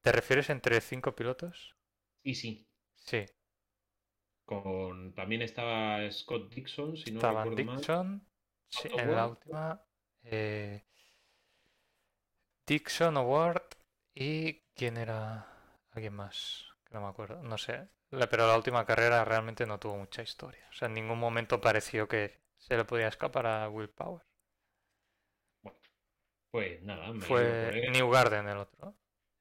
¿Te 0.03 0.12
refieres 0.12 0.51
entre 0.51 0.83
cinco 0.83 1.16
pilotos? 1.16 1.75
Y 2.25 2.35
sí, 2.35 2.66
Sí. 2.97 3.27
con 4.45 5.14
también 5.14 5.40
estaba 5.43 6.11
Scott 6.12 6.53
Dixon, 6.55 6.97
si 6.97 7.11
no 7.11 7.25
recuerdo 7.25 7.62
mal. 7.62 7.83
Dixon, 7.83 8.27
sí, 8.69 8.88
Otto 8.88 8.97
en 8.97 9.14
la 9.14 9.27
última. 9.29 9.87
eh, 10.25 10.85
Dixon, 12.66 13.16
Award 13.19 13.62
y 14.14 14.62
quién 14.75 14.97
era 14.97 15.47
alguien 15.93 16.14
más, 16.14 16.64
que 16.87 16.95
no 16.95 17.03
me 17.03 17.09
acuerdo, 17.09 17.43
no 17.43 17.59
sé. 17.59 17.88
Pero 18.09 18.47
la 18.47 18.57
última 18.57 18.87
carrera 18.87 19.25
realmente 19.27 19.66
no 19.66 19.79
tuvo 19.79 19.99
mucha 19.99 20.23
historia. 20.23 20.66
O 20.71 20.73
sea, 20.73 20.88
en 20.88 20.95
ningún 20.95 21.19
momento 21.19 21.61
pareció 21.61 22.09
que 22.09 22.39
se 22.61 22.77
le 22.77 22.85
podía 22.85 23.09
escapar 23.09 23.46
a 23.46 23.68
Will 23.68 23.88
Power. 23.88 24.23
Pues 26.51 26.83
nada, 26.83 27.12
me 27.12 27.20
Fue. 27.20 27.88
New 27.92 28.11
Garden 28.11 28.49
el 28.49 28.59
otro. 28.59 28.94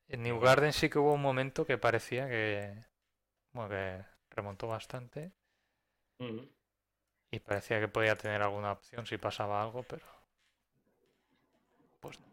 En 0.07 0.23
New. 0.23 0.39
Garden 0.39 0.73
sí 0.73 0.89
que 0.89 0.97
hubo 0.99 1.13
un 1.13 1.21
momento 1.21 1.65
que 1.65 1.77
parecía 1.77 2.27
que, 2.27 2.85
bueno, 3.51 3.69
que 3.69 4.03
remontó 4.31 4.67
bastante 4.67 5.31
y 7.31 7.39
parecía 7.39 7.79
que 7.79 7.87
podía 7.87 8.15
tener 8.15 8.41
alguna 8.41 8.71
opción 8.71 9.05
si 9.05 9.17
pasaba 9.17 9.61
algo, 9.61 9.83
pero 9.83 10.05
pues 11.99 12.19
no. 12.19 12.27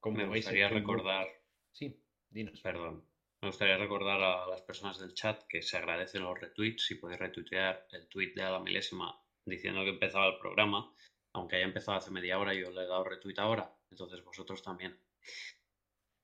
Como 0.00 0.16
Me 0.26 0.38
estoy 0.38 0.58
muy- 0.62 0.68
recordar, 0.68 1.26
Sí, 1.72 2.02
dinos. 2.30 2.60
perdón, 2.60 3.04
me 3.42 3.48
gustaría 3.48 3.76
recordar 3.78 4.20
a 4.22 4.46
las 4.46 4.62
personas 4.62 4.98
del 4.98 5.14
chat 5.14 5.42
que 5.48 5.62
se 5.62 5.76
agradecen 5.76 6.22
los 6.22 6.38
retweets. 6.38 6.84
Si 6.86 6.94
podéis 6.96 7.20
retuitear 7.20 7.86
el 7.92 8.08
tweet 8.08 8.32
de 8.34 8.42
a 8.42 8.50
la 8.50 8.60
milésima 8.60 9.22
diciendo 9.46 9.82
que 9.82 9.90
empezaba 9.90 10.26
el 10.28 10.38
programa, 10.38 10.94
aunque 11.32 11.56
haya 11.56 11.64
empezado 11.64 11.96
hace 11.98 12.10
media 12.10 12.38
hora, 12.38 12.52
yo 12.54 12.70
le 12.70 12.82
he 12.82 12.86
dado 12.86 13.04
retweet 13.04 13.38
ahora, 13.38 13.74
entonces 13.90 14.22
vosotros 14.24 14.62
también. 14.62 15.00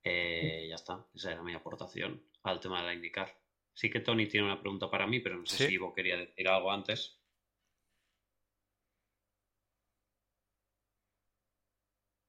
Eh, 0.05 0.66
ya 0.68 0.74
está, 0.76 1.07
esa 1.14 1.33
era 1.33 1.42
mi 1.42 1.55
aportación 1.55 2.22
al 2.44 2.61
tema 2.61 2.81
de 2.81 2.87
la 2.87 2.94
indicar. 2.94 3.40
Sí 3.74 3.90
que 3.90 4.00
Tony 4.00 4.26
tiene 4.29 4.46
una 4.46 4.61
pregunta 4.61 4.90
para 4.90 5.07
mí, 5.07 5.20
pero 5.20 5.37
no 5.37 5.46
sé 5.46 5.57
Sí. 5.59 5.66
si 5.68 5.74
Ivo 5.74 5.92
quería 5.94 6.16
decir 6.16 6.48
algo 6.48 6.70
antes. 6.70 7.20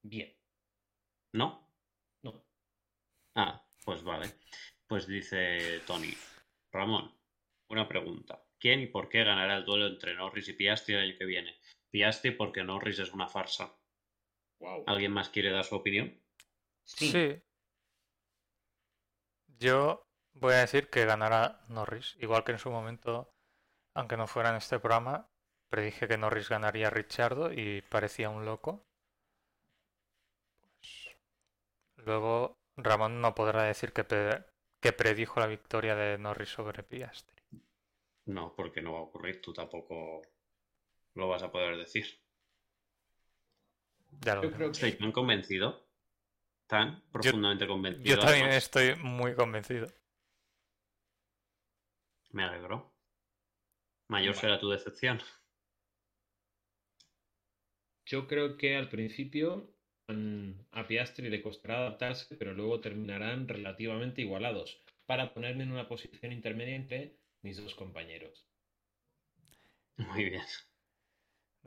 Bien. 0.04 0.34
¿No? 1.34 1.70
No. 2.24 2.44
Ah, 3.36 3.62
pues 3.86 4.04
vale. 4.04 4.37
Pues 4.88 5.06
dice 5.06 5.82
Tony. 5.86 6.14
Ramón, 6.72 7.14
una 7.70 7.88
pregunta. 7.88 8.42
¿Quién 8.60 8.80
y 8.82 8.88
por 8.88 9.10
qué 9.10 9.24
ganará 9.24 9.58
el 9.58 9.66
duelo 9.66 9.88
entre 9.88 10.16
Norris 10.16 10.48
y 10.48 10.54
Piastri 10.54 10.96
el 10.96 11.02
año 11.02 11.18
que 11.18 11.26
viene? 11.26 11.60
Piastri 11.92 12.32
porque 12.32 12.64
Norris 12.64 13.00
es 13.00 13.14
una 13.14 13.28
farsa. 13.28 13.78
Wow. 14.60 14.86
¿Alguien 14.88 15.12
más 15.12 15.30
quiere 15.30 15.52
dar 15.52 15.66
su 15.66 15.76
opinión? 15.76 16.20
Sí. 16.86 17.12
Sí. 17.12 17.42
Yo 19.60 20.08
voy 20.34 20.54
a 20.54 20.60
decir 20.60 20.90
que 20.90 21.06
ganará 21.06 21.66
Norris. 21.68 22.16
Igual 22.20 22.44
que 22.44 22.54
en 22.54 22.60
su 22.60 22.72
momento, 22.72 23.30
aunque 23.94 24.18
no 24.18 24.28
fuera 24.28 24.50
en 24.50 24.56
este 24.56 24.80
programa, 24.80 25.30
predije 25.70 26.08
que 26.08 26.18
Norris 26.18 26.50
ganaría 26.50 26.88
a 26.88 26.92
Richardo 26.92 27.52
y 27.52 27.82
parecía 27.82 28.30
un 28.30 28.46
loco. 28.46 28.86
Pues, 30.80 31.18
luego 31.98 32.58
Ramón 32.78 33.22
no 33.22 33.36
podrá 33.36 33.64
decir 33.64 33.94
que, 33.94 34.04
que 34.80 34.94
predijo 34.94 35.40
la 35.40 35.48
victoria 35.48 35.96
de 35.96 36.18
Norris 36.18 36.50
sobre 36.50 36.84
Piastri. 36.84 37.36
No, 38.26 38.54
porque 38.56 38.82
no 38.82 38.94
va 38.94 39.00
a 39.00 39.04
ocurrir. 39.04 39.42
Tú 39.42 39.54
tampoco 39.54 40.22
lo 41.16 41.28
vas 41.28 41.44
a 41.44 41.52
poder 41.52 41.78
decir. 41.78 42.06
Ya 44.22 44.36
lo 44.36 44.44
Yo 44.44 44.52
creo 44.52 44.68
que 44.72 44.74
Estoy 44.74 44.98
tan 44.98 45.12
convencido, 45.12 45.88
tan 46.68 47.04
profundamente 47.12 47.68
convencido. 47.68 48.06
Yo 48.06 48.20
también 48.20 48.46
además. 48.46 48.64
estoy 48.64 48.96
muy 48.96 49.34
convencido. 49.36 49.88
Me 52.32 52.44
alegro. 52.44 52.94
Mayor 54.10 54.36
será 54.36 54.60
tu 54.60 54.70
decepción. 54.70 55.22
Yo 58.06 58.28
creo 58.28 58.58
que 58.58 58.76
al 58.76 58.90
principio 58.90 59.77
a 60.08 60.88
Piastri 60.88 61.30
le 61.30 61.42
costará 61.42 61.80
adaptarse, 61.80 62.36
pero 62.38 62.54
luego 62.54 62.80
terminarán 62.80 63.48
relativamente 63.48 64.22
igualados 64.22 64.82
para 65.06 65.34
ponerme 65.34 65.64
en 65.64 65.72
una 65.72 65.88
posición 65.88 66.32
intermedia 66.32 66.76
entre 66.76 67.18
mis 67.42 67.58
dos 67.58 67.76
compañeros. 67.76 68.48
Muy 69.98 70.26
bien. 70.26 70.44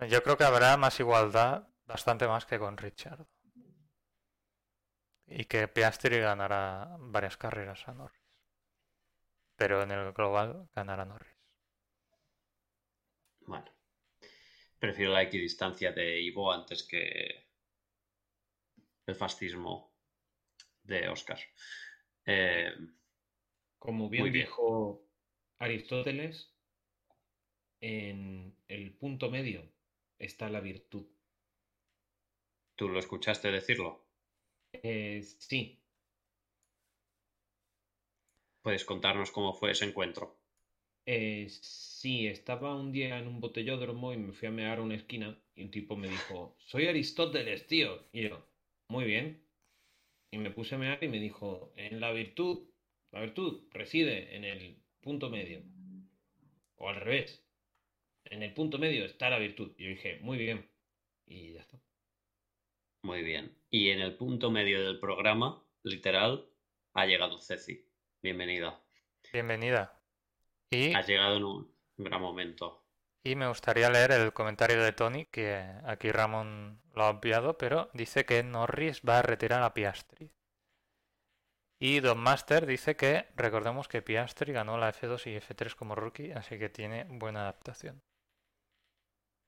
Yo 0.09 0.23
creo 0.23 0.37
que 0.37 0.45
habrá 0.45 0.77
más 0.77 0.99
igualdad, 1.01 1.69
bastante 1.85 2.27
más 2.27 2.47
que 2.47 2.59
con 2.59 2.77
Richard. 2.77 3.27
Y 5.27 5.45
que 5.45 5.69
Piastri 5.69 6.19
ganará 6.19 6.97
varias 6.99 7.37
carreras 7.37 7.87
a 7.87 7.95
Norris. 7.95 8.21
Pero 9.57 9.83
en 9.83 9.91
el 9.91 10.13
global 10.13 10.69
ganará 10.75 11.05
Norris. 11.05 11.37
Bueno. 13.41 13.71
Prefiero 14.79 15.13
la 15.13 15.23
equidistancia 15.23 15.93
de 15.93 16.21
Ivo 16.23 16.51
antes 16.51 16.83
que 16.83 17.50
el 19.11 19.17
fascismo 19.17 19.93
de 20.85 21.09
Oscar. 21.09 21.39
Eh, 22.27 22.73
Como 23.79 24.09
bien 24.09 24.33
dijo 24.33 25.03
Aristóteles, 25.59 26.55
en 27.81 28.55
el 28.69 28.93
punto 28.93 29.31
medio 29.31 29.63
está 30.19 30.49
la 30.49 30.61
virtud. 30.61 31.07
¿Tú 32.77 32.89
lo 32.89 32.99
escuchaste 32.99 33.51
decirlo? 33.51 34.07
Eh, 34.73 35.23
sí, 35.39 35.79
¿Puedes 38.63 38.87
contarnos 38.87 39.33
cómo 39.33 39.53
fue 39.53 39.73
ese 39.73 39.85
encuentro? 39.85 40.41
Eh, 41.05 41.47
sí, 41.51 42.27
estaba 42.27 42.75
un 42.75 42.91
día 42.93 43.19
en 43.19 43.27
un 43.29 43.39
botellódromo 43.41 44.15
y 44.15 44.17
me 44.17 44.33
fui 44.33 44.49
a 44.49 44.51
mear 44.51 44.79
a 44.79 44.83
una 44.83 44.95
esquina 44.95 45.39
y 45.55 45.63
un 45.65 45.71
tipo 45.71 45.95
me 45.97 46.09
dijo, 46.09 46.57
soy 46.59 46.87
Aristóteles, 46.87 47.67
tío. 47.67 48.09
Y 48.13 48.29
yo, 48.29 48.50
muy 48.91 49.05
bien. 49.05 49.43
Y 50.33 50.39
me 50.39 50.51
puse 50.51 50.75
a 50.75 50.79
mear 50.79 51.03
y 51.03 51.09
me 51.09 51.19
dijo, 51.19 51.73
en 51.77 52.01
la 52.01 52.13
virtud, 52.13 52.69
la 53.13 53.21
virtud 53.21 53.63
reside 53.71 54.37
en 54.37 54.45
el 54.45 54.83
punto 55.01 55.31
medio. 55.31 55.63
O 56.77 56.89
al 56.89 56.97
revés, 56.97 57.45
en 58.25 58.43
el 58.43 58.53
punto 58.53 58.79
medio 58.79 59.05
está 59.05 59.31
la 59.31 59.39
virtud. 59.39 59.73
Y 59.79 59.85
yo 59.85 59.91
dije, 59.91 60.19
muy 60.23 60.39
bien. 60.39 60.69
Y 61.27 61.55
ya 61.55 61.61
está. 61.61 61.81
Muy 63.03 63.23
bien. 63.23 63.57
Y 63.71 63.91
en 63.91 64.01
el 64.01 64.17
punto 64.17 64.51
medio 64.51 64.85
del 64.85 64.99
programa, 64.99 65.65
literal, 65.83 66.47
ha 66.93 67.07
llegado 67.07 67.41
Ceci. 67.41 67.87
Bienvenida. 68.23 68.81
Bienvenida. 69.33 70.01
Y, 70.71 70.93
Has 70.93 71.09
llegado 71.09 71.37
en 71.37 71.45
un 71.45 71.75
gran 71.97 72.21
momento. 72.21 72.80
Y 73.23 73.37
me 73.37 73.49
gustaría 73.49 73.91
leer 73.91 74.13
el 74.13 74.33
comentario 74.33 74.83
de 74.83 74.93
Tony, 74.93 75.27
que 75.27 75.57
aquí 75.85 76.11
Ramón 76.11 76.81
lo 76.95 77.05
ha 77.05 77.11
obviado, 77.11 77.59
pero 77.59 77.91
dice 77.93 78.25
que 78.25 78.43
Norris 78.43 79.03
va 79.07 79.19
a 79.19 79.23
retirar 79.23 79.63
a 79.63 79.75
Piastri. 79.75 80.31
Y 81.79 82.01
Don 82.01 82.19
Master 82.19 82.67
dice 82.67 82.97
que 82.97 83.27
recordemos 83.37 83.89
que 83.89 84.03
Piastri 84.03 84.53
ganó 84.53 84.77
la 84.77 84.93
F2 84.93 85.27
y 85.27 85.37
F3 85.41 85.75
como 85.75 85.95
rookie, 85.95 86.33
así 86.33 86.59
que 86.59 86.69
tiene 86.69 87.05
buena 87.05 87.41
adaptación. 87.43 88.03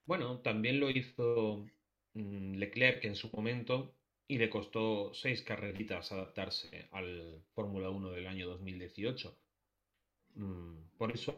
Bueno, 0.05 0.39
también 0.39 0.79
lo 0.79 0.89
hizo 0.89 1.65
mm, 2.13 2.55
Leclerc 2.55 3.05
en 3.05 3.15
su 3.15 3.29
momento 3.29 3.95
y 4.27 4.37
le 4.37 4.49
costó 4.49 5.13
seis 5.13 5.43
carreritas 5.43 6.11
adaptarse 6.11 6.87
al 6.91 7.43
Fórmula 7.53 7.89
1 7.89 8.11
del 8.11 8.27
año 8.27 8.47
2018. 8.47 9.37
Mm, 10.35 10.89
Por 10.97 11.11
eso 11.13 11.37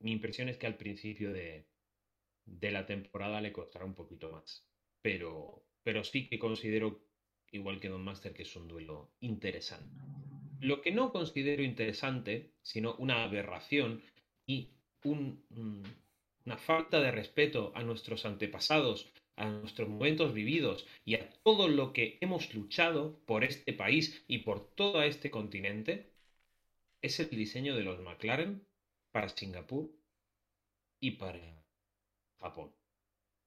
mi 0.00 0.12
impresión 0.12 0.48
es 0.48 0.56
que 0.58 0.66
al 0.66 0.76
principio 0.76 1.32
de, 1.32 1.66
de 2.46 2.70
la 2.72 2.86
temporada 2.86 3.40
le 3.40 3.52
costará 3.52 3.84
un 3.84 3.94
poquito 3.94 4.30
más. 4.30 4.64
Pero, 5.02 5.64
pero 5.84 6.04
sí 6.04 6.28
que 6.28 6.38
considero, 6.38 7.00
igual 7.52 7.80
que 7.80 7.88
Don 7.88 8.04
Master, 8.04 8.34
que 8.34 8.42
es 8.44 8.56
un 8.56 8.68
duelo 8.68 9.10
interesante. 9.20 10.00
Lo 10.60 10.80
que 10.82 10.92
no 10.92 11.12
considero 11.12 11.62
interesante, 11.62 12.52
sino 12.62 12.94
una 12.98 13.24
aberración 13.24 14.02
y 14.46 14.70
un, 15.04 15.44
una 16.46 16.56
falta 16.56 17.00
de 17.00 17.10
respeto 17.10 17.72
a 17.74 17.82
nuestros 17.82 18.24
antepasados, 18.24 19.10
a 19.36 19.46
nuestros 19.50 19.88
momentos 19.88 20.32
vividos 20.32 20.86
y 21.04 21.14
a 21.16 21.28
todo 21.42 21.68
lo 21.68 21.92
que 21.92 22.18
hemos 22.20 22.54
luchado 22.54 23.18
por 23.26 23.42
este 23.44 23.72
país 23.72 24.24
y 24.28 24.38
por 24.38 24.60
todo 24.74 25.02
este 25.02 25.30
continente, 25.30 26.11
es 27.02 27.18
el 27.18 27.30
diseño 27.30 27.74
de 27.76 27.82
los 27.82 28.00
McLaren 28.00 28.64
para 29.10 29.28
Singapur 29.28 29.90
y 31.00 31.12
para 31.12 31.40
Japón. 32.40 32.72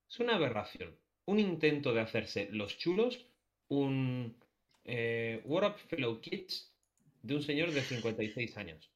Es 0.08 0.20
una 0.20 0.36
aberración. 0.36 0.96
Un 1.24 1.40
intento 1.40 1.92
de 1.92 2.02
hacerse 2.02 2.48
los 2.52 2.78
chulos, 2.78 3.26
un 3.68 4.36
eh, 4.84 5.40
What 5.44 5.66
Up 5.68 5.78
Fellow 5.88 6.20
Kids 6.20 6.72
de 7.22 7.34
un 7.34 7.42
señor 7.42 7.72
de 7.72 7.82
56 7.82 8.56
años. 8.58 8.90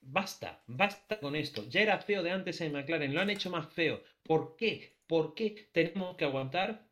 Basta, 0.00 0.62
basta 0.66 1.20
con 1.20 1.36
esto. 1.36 1.68
Ya 1.68 1.82
era 1.82 2.00
feo 2.00 2.22
de 2.22 2.30
antes 2.30 2.60
en 2.62 2.72
McLaren, 2.72 3.14
lo 3.14 3.20
han 3.20 3.30
hecho 3.30 3.50
más 3.50 3.72
feo. 3.72 4.02
¿Por 4.22 4.56
qué? 4.56 4.96
¿Por 5.06 5.34
qué 5.34 5.68
tenemos 5.72 6.16
que 6.16 6.24
aguantar 6.24 6.88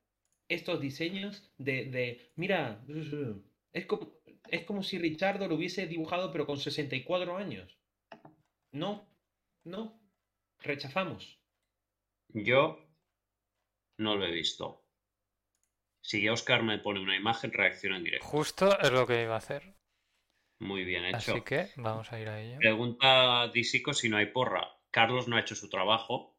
estos 0.49 0.81
diseños 0.81 1.51
de, 1.59 1.87
de 1.87 2.31
mira, 2.37 2.85
es 3.73 3.87
como, 3.87 4.15
es 4.51 4.65
como 4.65 4.83
si 4.83 4.99
Richardo 4.99 5.49
lo 5.49 5.57
hubiese 5.57 5.87
dibujado 5.87 6.33
pero 6.33 6.47
con 6.47 6.59
64 6.59 7.37
años. 7.37 7.79
No, 8.73 9.09
no, 9.65 10.01
rechazamos. 10.59 11.41
Yo 12.29 12.79
no 13.99 14.17
lo 14.17 14.27
he 14.27 14.31
visto. 14.31 14.85
Si 16.03 16.29
Oscar 16.29 16.63
me 16.63 16.79
pone 16.79 17.01
una 17.01 17.17
imagen, 17.17 17.53
reacciona 17.53 17.97
en 17.97 18.05
directo. 18.05 18.27
Justo 18.27 18.79
es 18.79 18.93
lo 18.93 19.07
que 19.07 19.23
iba 19.23 19.35
a 19.35 19.39
hacer. 19.39 19.77
Muy 20.61 20.85
bien 20.85 21.05
hecho. 21.05 21.33
Así 21.33 21.41
que 21.43 21.71
vamos 21.77 22.13
a 22.13 22.21
ir 22.21 22.29
a 22.29 22.41
ello. 22.41 22.59
Pregunta 22.59 23.49
Disico 23.49 23.93
si 23.93 24.09
no 24.09 24.17
hay 24.17 24.27
porra. 24.27 24.69
Carlos 24.91 25.29
no 25.29 25.37
ha 25.37 25.41
hecho 25.41 25.55
su 25.55 25.69
trabajo. 25.69 26.39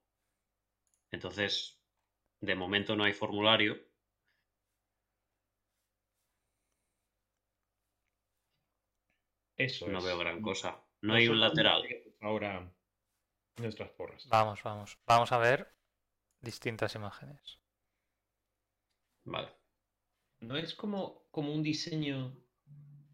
Entonces, 1.12 1.82
de 2.41 2.56
momento 2.56 2.96
no 2.96 3.04
hay 3.04 3.13
formulario. 3.13 3.87
Eso 9.58 9.88
No 9.88 10.00
es. 10.00 10.06
veo 10.06 10.17
gran 10.17 10.41
cosa. 10.41 10.82
No 11.02 11.13
hay 11.15 11.28
un 11.28 11.39
lateral. 11.39 11.84
Ahora 12.22 12.72
nuestras 13.58 13.89
porras. 13.91 14.28
Vamos, 14.30 14.62
vamos. 14.63 15.00
Vamos 15.08 15.32
a 15.32 15.38
ver 15.39 15.74
distintas 16.41 16.96
imágenes. 16.96 17.60
Vale. 19.26 19.50
¿No 20.41 20.58
es 20.58 20.76
como, 20.76 21.28
como 21.32 21.54
un 21.54 21.63
diseño 21.63 22.36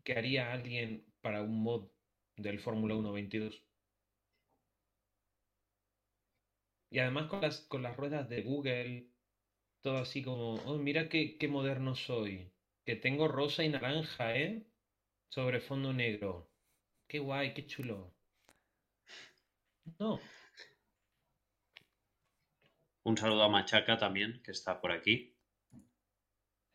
que 0.04 0.14
haría 0.18 0.54
alguien 0.54 1.06
para 1.22 1.44
un 1.44 1.64
mod 1.64 1.90
del 2.38 2.60
Fórmula 2.60 2.96
1 2.96 3.12
22? 3.14 3.64
Y 6.90 7.00
además 7.00 7.28
con 7.28 7.42
las, 7.42 7.60
con 7.60 7.82
las 7.84 7.98
ruedas 7.98 8.30
de 8.30 8.42
Google, 8.42 9.10
todo 9.82 9.98
así 10.00 10.24
como, 10.24 10.56
oh, 10.56 10.78
mira 10.78 11.10
qué, 11.10 11.38
qué 11.38 11.48
moderno 11.48 11.96
soy, 11.96 12.52
que 12.86 12.96
tengo 12.98 13.28
rosa 13.30 13.64
y 13.64 13.70
naranja, 13.70 14.38
¿eh? 14.38 14.66
Sobre 15.34 15.60
fondo 15.60 15.92
negro. 15.92 16.32
Qué 17.08 17.18
guay, 17.18 17.54
qué 17.56 17.66
chulo. 17.66 18.14
No, 20.00 20.20
Un 23.04 23.18
saludo 23.18 23.44
a 23.44 23.50
Machaca 23.50 23.98
también, 23.98 24.42
que 24.44 24.52
está 24.52 24.80
por 24.80 24.92
aquí. 24.92 25.36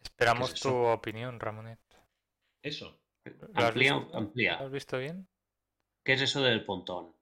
Esperamos 0.02 0.50
¿Qué 0.50 0.54
es 0.56 0.60
tu 0.60 0.74
opinión, 0.74 1.38
Ramonet. 1.38 1.78
eso. 2.62 3.00
¿Lo 3.24 3.48
has 3.54 3.66
Amplía, 3.66 4.54
has 4.56 4.70
visto 4.72 4.98
bien? 4.98 5.28
¿Qué 6.04 6.14
es 6.14 6.22
eso 6.22 6.42
del 6.42 6.64
pontón? 6.64 7.14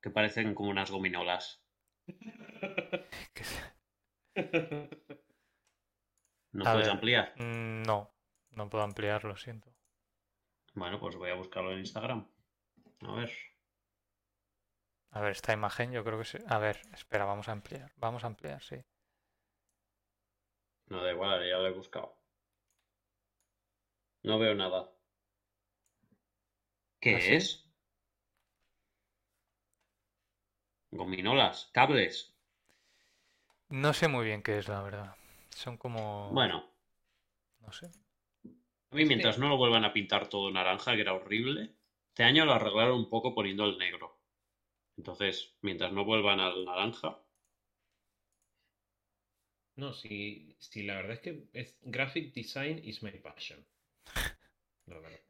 Que 0.00 0.10
parecen 0.10 0.54
como 0.54 0.70
unas 0.70 0.90
gominolas. 0.92 1.60
¿No 6.52 6.64
A 6.64 6.72
puedes 6.72 6.86
ver. 6.86 6.90
ampliar? 6.90 7.34
Mm, 7.36 7.82
No, 7.82 8.10
no 8.52 8.70
puedo 8.70 8.84
ampliar, 8.84 9.24
lo 9.24 9.36
siento. 9.36 9.72
Bueno, 10.78 10.98
pues 10.98 11.16
voy 11.16 11.30
a 11.30 11.34
buscarlo 11.34 11.72
en 11.72 11.80
Instagram. 11.80 12.26
A 13.02 13.12
ver. 13.14 13.30
A 15.10 15.20
ver, 15.20 15.32
esta 15.32 15.52
imagen 15.52 15.92
yo 15.92 16.02
creo 16.02 16.18
que 16.18 16.24
se... 16.24 16.42
A 16.46 16.56
ver, 16.58 16.80
espera, 16.94 17.26
vamos 17.26 17.48
a 17.48 17.52
ampliar. 17.52 17.92
Vamos 17.96 18.24
a 18.24 18.28
ampliar, 18.28 18.62
sí. 18.62 18.76
No 20.90 21.02
da 21.04 21.12
igual, 21.12 21.48
ya 21.48 21.56
lo 21.58 21.66
he 21.68 21.70
buscado. 21.70 22.18
No 24.22 24.38
veo 24.38 24.54
nada. 24.54 24.88
¿Qué 27.00 27.16
¿Ah, 27.16 27.20
sí? 27.20 27.34
es? 27.34 27.68
Gominolas, 30.98 31.64
cables. 31.72 32.22
No 33.70 33.94
sé 33.94 34.08
muy 34.08 34.26
bien 34.26 34.42
qué 34.42 34.58
es, 34.58 34.68
la 34.68 34.82
verdad. 34.82 35.16
Son 35.50 35.78
como... 35.78 36.30
Bueno, 36.30 36.64
No 37.60 37.72
sé. 37.72 37.90
A 38.90 38.96
mí 38.96 39.04
mientras 39.06 39.38
no 39.38 39.48
lo 39.48 39.56
vuelvan 39.56 39.84
a 39.86 39.92
pintar 39.94 40.28
todo 40.28 40.50
naranja, 40.50 40.94
que 40.94 41.00
era 41.00 41.14
horrible, 41.14 41.74
este 42.08 42.24
año 42.24 42.44
lo 42.44 42.52
arreglaron 42.52 42.98
un 42.98 43.08
poco 43.08 43.34
poniendo 43.34 43.64
el 43.64 43.78
negro. 43.78 44.18
Entonces, 44.96 45.56
mientras 45.62 45.92
no 45.92 46.04
vuelvan 46.04 46.40
al 46.40 46.64
naranja, 46.64 47.20
No, 49.76 49.94
sí, 49.94 50.54
sí, 50.58 50.82
la 50.82 50.96
verdad 50.96 51.12
es 51.12 51.20
que 51.20 51.48
es, 51.54 51.78
graphic 51.80 52.34
design 52.34 52.78
is 52.84 53.02
my 53.02 53.12
passion. 53.12 53.64
La 54.86 54.98
verdad. 54.98 55.20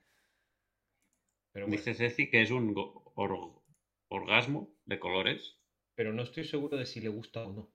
Pero 1.53 1.66
bueno, 1.68 1.79
dice 1.79 1.94
Ceci 1.94 2.31
que 2.31 2.42
es 2.42 2.51
un 2.51 2.75
or- 3.14 3.62
orgasmo 4.09 4.71
de 4.87 4.99
colores. 4.99 5.59
pero 5.94 6.14
no 6.14 6.23
estoy 6.23 6.44
seguro 6.47 6.79
de 6.79 6.87
si 6.87 6.99
le 6.99 7.11
gusta 7.11 7.44
o 7.44 7.53
no. 7.53 7.71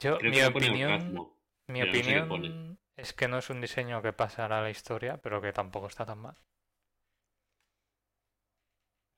Yo, 0.00 0.18
Creo 0.18 0.30
mi 0.30 0.36
que 0.36 0.44
opinión, 0.44 0.92
orgasmo. 0.92 1.36
mi 1.68 1.80
pero 1.80 1.94
no 1.94 2.02
sé 2.02 2.12
qué 2.12 2.20
opinión. 2.20 2.78
Es 2.98 3.14
que 3.14 3.28
no 3.28 3.38
es 3.38 3.48
un 3.48 3.62
diseño 3.62 4.02
que 4.02 4.12
pasará 4.12 4.58
a 4.58 4.62
la 4.62 4.68
historia, 4.68 5.22
pero 5.22 5.40
que 5.40 5.54
tampoco 5.54 5.86
está 5.86 6.04
tan 6.04 6.18
mal. 6.18 6.36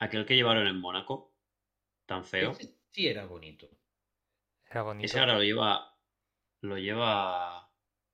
Aquel 0.00 0.26
que 0.26 0.34
llevaron 0.34 0.66
en 0.66 0.80
Mónaco, 0.80 1.32
tan 2.06 2.24
feo. 2.24 2.52
Ese 2.52 2.74
sí 2.92 3.06
era 3.06 3.24
bonito. 3.24 3.68
Era 4.70 4.82
bonito. 4.82 5.06
Ese 5.06 5.18
ahora 5.18 5.34
lo 5.34 5.42
lleva, 5.42 5.96
lo 6.62 6.78
lleva, 6.78 7.70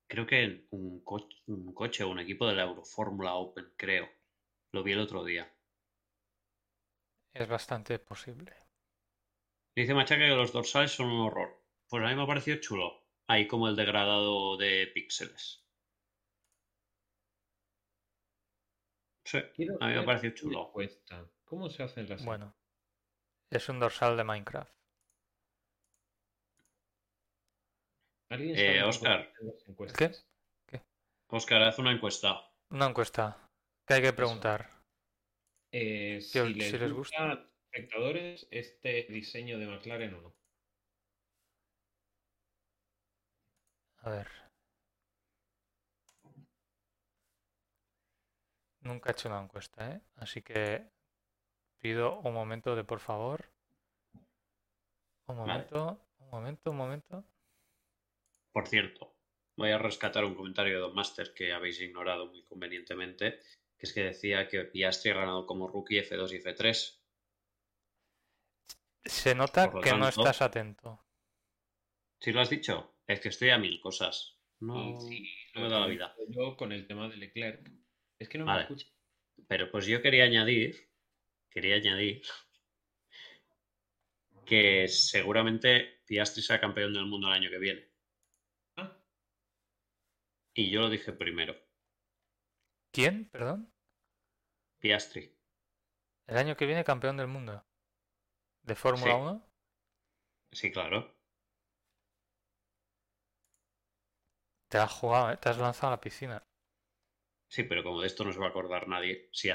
creo 0.09 0.27
que 0.27 0.45
en 0.45 0.67
un, 0.71 1.05
co- 1.05 1.29
un 1.47 1.75
coche 1.75 2.05
o 2.05 2.11
un 2.11 2.21
equipo 2.21 2.47
de 2.49 2.55
la 2.57 2.65
Eurofórmula 2.65 3.35
Open, 3.35 3.73
creo. 3.77 4.09
Lo 4.73 4.83
vi 4.83 4.93
el 4.93 5.01
otro 5.01 5.25
día. 5.25 5.53
Es 7.33 7.47
bastante 7.47 8.01
posible. 8.01 8.53
Dice 9.77 9.95
Machaca 9.95 10.23
que 10.27 10.35
los 10.35 10.53
dorsales 10.53 10.91
son 10.91 11.07
un 11.07 11.21
horror. 11.21 11.63
Pues 11.89 12.03
a 12.03 12.09
mí 12.09 12.17
me 12.17 12.25
ha 12.25 12.27
parecido 12.27 12.59
chulo. 12.61 13.06
Ahí 13.29 13.47
como 13.47 13.69
el 13.69 13.77
degradado 13.77 14.57
de 14.57 14.89
píxeles. 14.95 15.65
Sí, 19.25 19.39
Quiero 19.55 19.75
a 19.81 19.87
mí 19.89 19.93
me 19.93 19.99
ha 19.99 20.01
ver 20.01 20.07
parecido 20.07 20.33
qué 20.35 20.41
chulo. 20.41 20.73
cuesta. 20.73 21.29
¿Cómo 21.45 21.69
se 21.69 21.83
hacen 21.83 22.09
las 22.09 22.25
Bueno, 22.25 22.55
es 23.51 23.69
un 23.69 23.81
dorsal 23.81 24.17
de 24.17 24.25
Minecraft. 24.25 24.73
¿Alguien 28.29 28.55
Eh, 28.57 28.81
sabe 28.81 28.93
se 28.93 29.09
hacen 29.09 29.47
las 29.49 29.65
¿Qué? 29.65 29.71
encuestas? 29.71 30.27
Óscar, 31.29 31.63
haz 31.63 31.79
una 31.79 31.93
encuesta. 31.93 32.41
Una 32.71 32.87
encuesta. 32.87 33.49
¿Qué 33.87 33.95
hay 33.95 34.03
que 34.03 34.13
preguntar? 34.13 34.71
Eh, 35.73 36.19
¿Qué 36.33 36.45
si 36.45 36.55
les, 36.55 36.71
si 36.71 36.79
les 36.79 36.93
gusta, 36.93 37.17
a 37.25 37.35
los 37.35 37.47
espectadores 37.73 38.49
este 38.51 39.07
diseño 39.11 39.59
de 39.59 39.67
McLaren 39.67 40.15
o 40.15 40.21
no. 40.23 40.37
A 44.07 44.11
ver. 44.11 44.29
Nunca 48.83 49.11
he 49.11 49.13
hecho 49.13 49.29
una 49.29 49.43
encuesta, 49.43 49.91
¿eh? 49.91 50.01
Así 50.15 50.43
que 50.43 50.87
pido 51.81 52.21
un 52.21 52.33
momento 52.33 52.77
de 52.77 52.85
por 52.85 53.01
favor. 53.01 53.51
Un 55.27 55.37
Vale. 55.39 55.41
momento, 55.41 56.01
un 56.21 56.31
momento, 56.31 56.71
un 56.71 56.77
momento. 56.77 57.25
Por 58.53 58.69
cierto, 58.69 59.17
voy 59.57 59.73
a 59.73 59.79
rescatar 59.79 60.25
un 60.25 60.37
comentario 60.37 60.75
de 60.75 60.81
Don 60.83 60.95
Master 60.95 61.35
que 61.35 61.53
habéis 61.53 61.81
ignorado 61.81 62.27
muy 62.27 62.45
convenientemente, 62.45 63.41
que 63.77 63.87
es 63.87 63.93
que 63.93 64.05
decía 64.05 64.47
que 64.47 64.67
Piastri 64.67 65.11
ha 65.11 65.15
ganado 65.15 65.47
como 65.47 65.67
rookie 65.67 65.99
F2 65.99 66.31
y 66.31 66.39
F3. 66.39 67.01
Se 69.05 69.35
nota 69.35 69.69
que 69.83 69.93
no 69.95 70.07
estás 70.07 70.43
atento. 70.43 71.05
¿Sí 72.21 72.31
lo 72.31 72.41
has 72.41 72.51
dicho? 72.51 72.96
Es 73.07 73.21
que 73.21 73.29
estoy 73.29 73.51
a 73.51 73.59
mil 73.59 73.81
cosas. 73.81 74.39
No, 74.61 74.99
sí, 75.01 75.29
no 75.55 75.63
me 75.63 75.69
da 75.69 75.81
la 75.81 75.87
vida. 75.87 76.15
Yo 76.29 76.57
con 76.57 76.73
el 76.73 76.87
tema 76.87 77.09
de 77.09 77.17
Leclerc. 77.17 77.71
Es 78.19 78.29
que 78.29 78.39
no 78.39 78.47
Vale. 78.47 78.59
me 78.61 78.63
escucha. 78.65 78.87
Pero 79.49 79.71
pues 79.71 79.87
yo 79.87 80.01
quería 80.01 80.25
añadir, 80.25 80.91
quería 81.51 81.77
añadir 81.77 82.23
que 84.47 84.89
seguramente 84.89 86.01
Piastri 86.07 86.43
será 86.43 86.61
campeón 86.61 86.95
del 86.95 87.07
mundo 87.07 87.27
el 87.29 87.35
año 87.35 87.51
que 87.51 87.59
viene. 87.59 87.93
Ah, 88.77 88.97
Y 90.55 90.71
yo 90.71 90.81
lo 90.83 90.89
dije 90.91 91.13
primero. 91.13 91.55
¿Quién? 92.93 93.29
Perdón. 93.29 93.73
Piastri. 94.81 95.37
El 96.27 96.39
año 96.39 96.57
que 96.57 96.67
viene 96.67 96.85
campeón 96.85 97.17
del 97.19 97.27
mundo. 97.27 97.63
¿De 98.63 98.75
Fórmula 98.75 99.13
Sí. 99.13 99.19
1? 99.21 99.53
Sí, 100.53 100.71
claro. 100.73 101.16
Te 104.77 104.83
has 104.83 104.93
jugado, 104.93 105.33
¿eh? 105.33 105.39
Te 105.39 105.49
has 105.49 105.57
lanzado 105.57 105.87
a 105.87 105.91
la 105.93 106.01
piscina. 106.03 106.43
Sí, 107.49 107.63
pero 107.63 107.83
como 107.83 108.03
de 108.03 108.09
esto 108.09 108.25
no 108.25 108.33
se 108.35 108.39
va 108.39 108.49
a 108.49 108.49
acordar 108.51 108.89
nadie, 108.89 109.31
si 109.33 109.49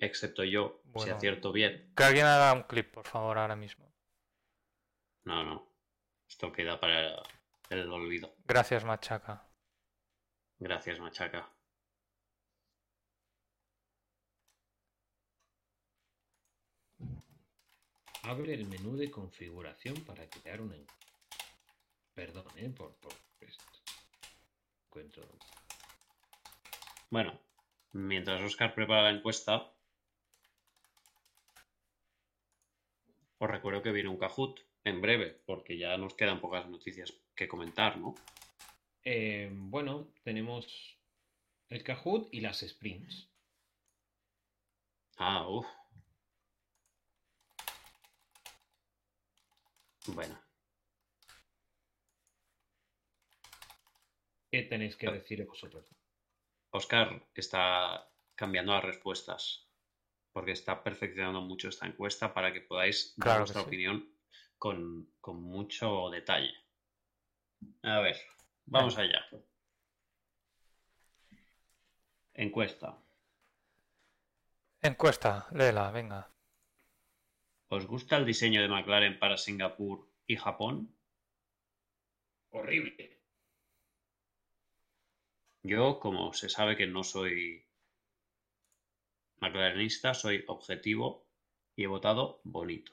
excepto 0.00 0.42
yo, 0.42 0.82
si 0.96 1.10
acierto 1.10 1.52
bien. 1.52 1.92
Que 1.96 2.02
alguien 2.02 2.26
haga 2.26 2.52
un 2.52 2.64
clip, 2.64 2.92
por 2.92 3.06
favor, 3.06 3.38
ahora 3.38 3.54
mismo. 3.54 3.88
no, 5.22 5.44
no. 5.44 5.72
Esto 6.28 6.50
queda 6.50 6.80
para 6.80 7.22
el 7.70 7.88
olvido. 7.88 8.34
Gracias, 8.44 8.84
Machaca. 8.84 9.46
Gracias, 10.58 10.98
Machaca. 10.98 11.48
Abre 18.22 18.54
el 18.54 18.66
menú 18.66 18.96
de 18.96 19.08
configuración 19.08 19.94
para 20.04 20.28
crear 20.28 20.60
una 20.60 20.74
encuesta. 20.74 21.06
Perdón, 22.14 22.46
¿eh? 22.56 22.70
Por, 22.70 22.96
por 22.96 23.12
esto. 23.40 23.73
Encuentro. 24.94 25.24
Bueno, 27.10 27.40
mientras 27.90 28.40
Oscar 28.42 28.76
prepara 28.76 29.02
la 29.02 29.10
encuesta, 29.10 29.72
os 33.38 33.50
recuerdo 33.50 33.82
que 33.82 33.90
viene 33.90 34.08
un 34.08 34.18
Kahoot 34.18 34.60
en 34.84 35.00
breve, 35.00 35.42
porque 35.46 35.76
ya 35.76 35.96
nos 35.96 36.14
quedan 36.14 36.40
pocas 36.40 36.68
noticias 36.68 37.12
que 37.34 37.48
comentar, 37.48 37.98
¿no? 37.98 38.14
Eh, 39.02 39.50
bueno, 39.52 40.12
tenemos 40.22 40.96
el 41.70 41.82
Kahoot 41.82 42.32
y 42.32 42.40
las 42.40 42.60
sprints. 42.60 43.28
Ah, 45.16 45.48
uff. 45.48 45.66
Bueno, 50.06 50.38
¿Qué 54.54 54.62
tenéis 54.62 54.94
que 54.96 55.10
decir 55.10 55.44
vosotros? 55.44 55.84
Oscar 56.70 57.08
está 57.34 58.08
cambiando 58.36 58.72
las 58.72 58.84
respuestas 58.84 59.68
porque 60.32 60.52
está 60.52 60.84
perfeccionando 60.84 61.40
mucho 61.40 61.68
esta 61.70 61.86
encuesta 61.88 62.32
para 62.32 62.52
que 62.52 62.60
podáis 62.60 63.14
dar 63.16 63.24
Claro 63.24 63.40
vuestra 63.40 63.62
sí. 63.62 63.66
opinión 63.66 64.08
con, 64.56 65.10
con 65.20 65.42
mucho 65.42 66.08
detalle. 66.10 66.54
A 67.82 67.98
ver, 67.98 68.16
vamos 68.66 68.96
allá. 68.96 69.26
Encuesta. 72.34 72.96
Encuesta, 74.82 75.48
léela, 75.50 75.90
venga. 75.90 76.30
¿Os 77.76 77.86
gusta 77.88 78.16
el 78.18 78.24
diseño 78.24 78.62
de 78.62 78.68
McLaren 78.68 79.18
para 79.18 79.36
Singapur 79.36 80.08
y 80.28 80.36
Japón? 80.36 80.94
Horrible. 82.50 83.13
Yo, 85.64 85.98
como 85.98 86.32
se 86.34 86.50
sabe 86.50 86.76
que 86.76 86.86
no 86.86 87.02
soy 87.02 87.66
McLarenista, 89.40 90.12
soy 90.12 90.44
objetivo 90.46 91.26
y 91.74 91.84
he 91.84 91.86
votado 91.86 92.42
bonito. 92.44 92.92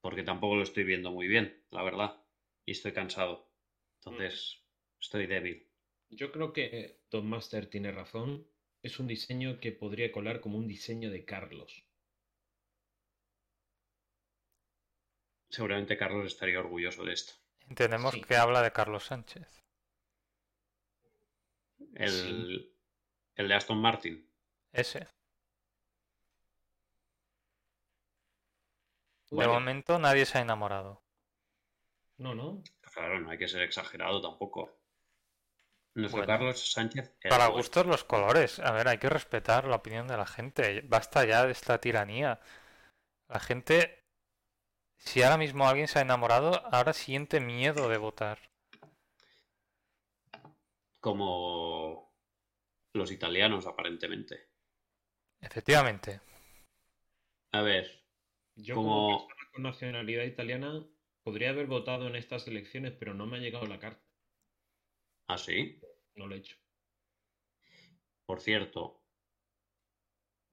Porque 0.00 0.22
tampoco 0.22 0.54
lo 0.54 0.62
estoy 0.62 0.84
viendo 0.84 1.10
muy 1.10 1.26
bien, 1.26 1.64
la 1.70 1.82
verdad. 1.82 2.22
Y 2.64 2.72
estoy 2.72 2.92
cansado. 2.92 3.50
Entonces, 3.96 4.62
estoy 5.00 5.26
débil. 5.26 5.68
Yo 6.10 6.30
creo 6.30 6.52
que 6.52 7.00
Don 7.10 7.28
Master 7.28 7.66
tiene 7.68 7.90
razón. 7.90 8.46
Es 8.80 9.00
un 9.00 9.08
diseño 9.08 9.58
que 9.58 9.72
podría 9.72 10.12
colar 10.12 10.40
como 10.40 10.58
un 10.58 10.68
diseño 10.68 11.10
de 11.10 11.24
Carlos. 11.24 11.84
Seguramente 15.48 15.96
Carlos 15.96 16.26
estaría 16.26 16.60
orgulloso 16.60 17.02
de 17.04 17.14
esto. 17.14 17.32
Entendemos 17.68 18.14
Sí. 18.14 18.22
que 18.22 18.36
habla 18.36 18.62
de 18.62 18.72
Carlos 18.72 19.04
Sánchez. 19.06 19.63
El, 21.94 22.10
Sí. 22.10 22.72
el 23.36 23.48
de 23.48 23.54
Aston 23.54 23.78
Martin. 23.78 24.28
Ese. 24.72 24.98
De 25.00 25.06
Bueno, 29.36 29.52
momento 29.52 29.98
nadie 29.98 30.24
se 30.24 30.38
ha 30.38 30.40
enamorado. 30.40 31.02
no, 32.18 32.34
no. 32.34 32.62
Claro, 32.80 33.20
no 33.20 33.30
hay 33.30 33.38
que 33.38 33.48
ser 33.48 33.62
exagerado 33.62 34.20
tampoco. 34.20 34.70
Nuestro 35.94 36.24
Bueno. 36.24 36.26
Carlos 36.26 36.72
Sánchez. 36.72 37.12
Para 37.28 37.48
bueno. 37.48 37.56
gustos 37.58 37.86
los 37.86 38.04
colores. 38.04 38.58
A 38.60 38.70
ver, 38.72 38.88
hay 38.88 38.98
que 38.98 39.08
respetar 39.08 39.66
la 39.66 39.76
opinión 39.76 40.06
de 40.08 40.16
la 40.16 40.26
gente. 40.26 40.82
Basta 40.82 41.24
ya 41.24 41.44
de 41.46 41.52
esta 41.52 41.80
tiranía. 41.80 42.40
La 43.28 43.40
gente, 43.40 44.04
si 44.98 45.22
ahora 45.22 45.38
mismo 45.38 45.68
alguien 45.68 45.88
se 45.88 46.00
ha 46.00 46.02
enamorado, 46.02 46.66
ahora 46.74 46.92
siente 46.94 47.40
miedo 47.40 47.88
de 47.88 47.98
votar. 47.98 48.38
Como 51.00 51.83
los 52.94 53.10
italianos, 53.10 53.66
aparentemente. 53.66 54.48
Efectivamente. 55.40 56.20
A 57.52 57.62
ver, 57.62 58.02
Yo 58.56 58.76
Como- 58.76 59.16
como 59.18 59.26
persona 59.26 59.50
con 59.52 59.62
nacionalidad 59.64 60.22
italiana 60.22 60.86
podría 61.24 61.50
haber 61.50 61.66
votado 61.66 62.06
en 62.06 62.14
estas 62.14 62.46
elecciones, 62.46 62.92
pero 62.92 63.12
no 63.12 63.26
me 63.26 63.36
ha 63.38 63.40
llegado 63.40 63.66
la 63.66 63.80
carta. 63.80 64.00
así. 65.26 65.80
No 66.14 66.28
lo 66.28 66.36
he 66.36 66.38
hecho. 66.38 66.56
Por 68.26 68.40
cierto, 68.40 69.02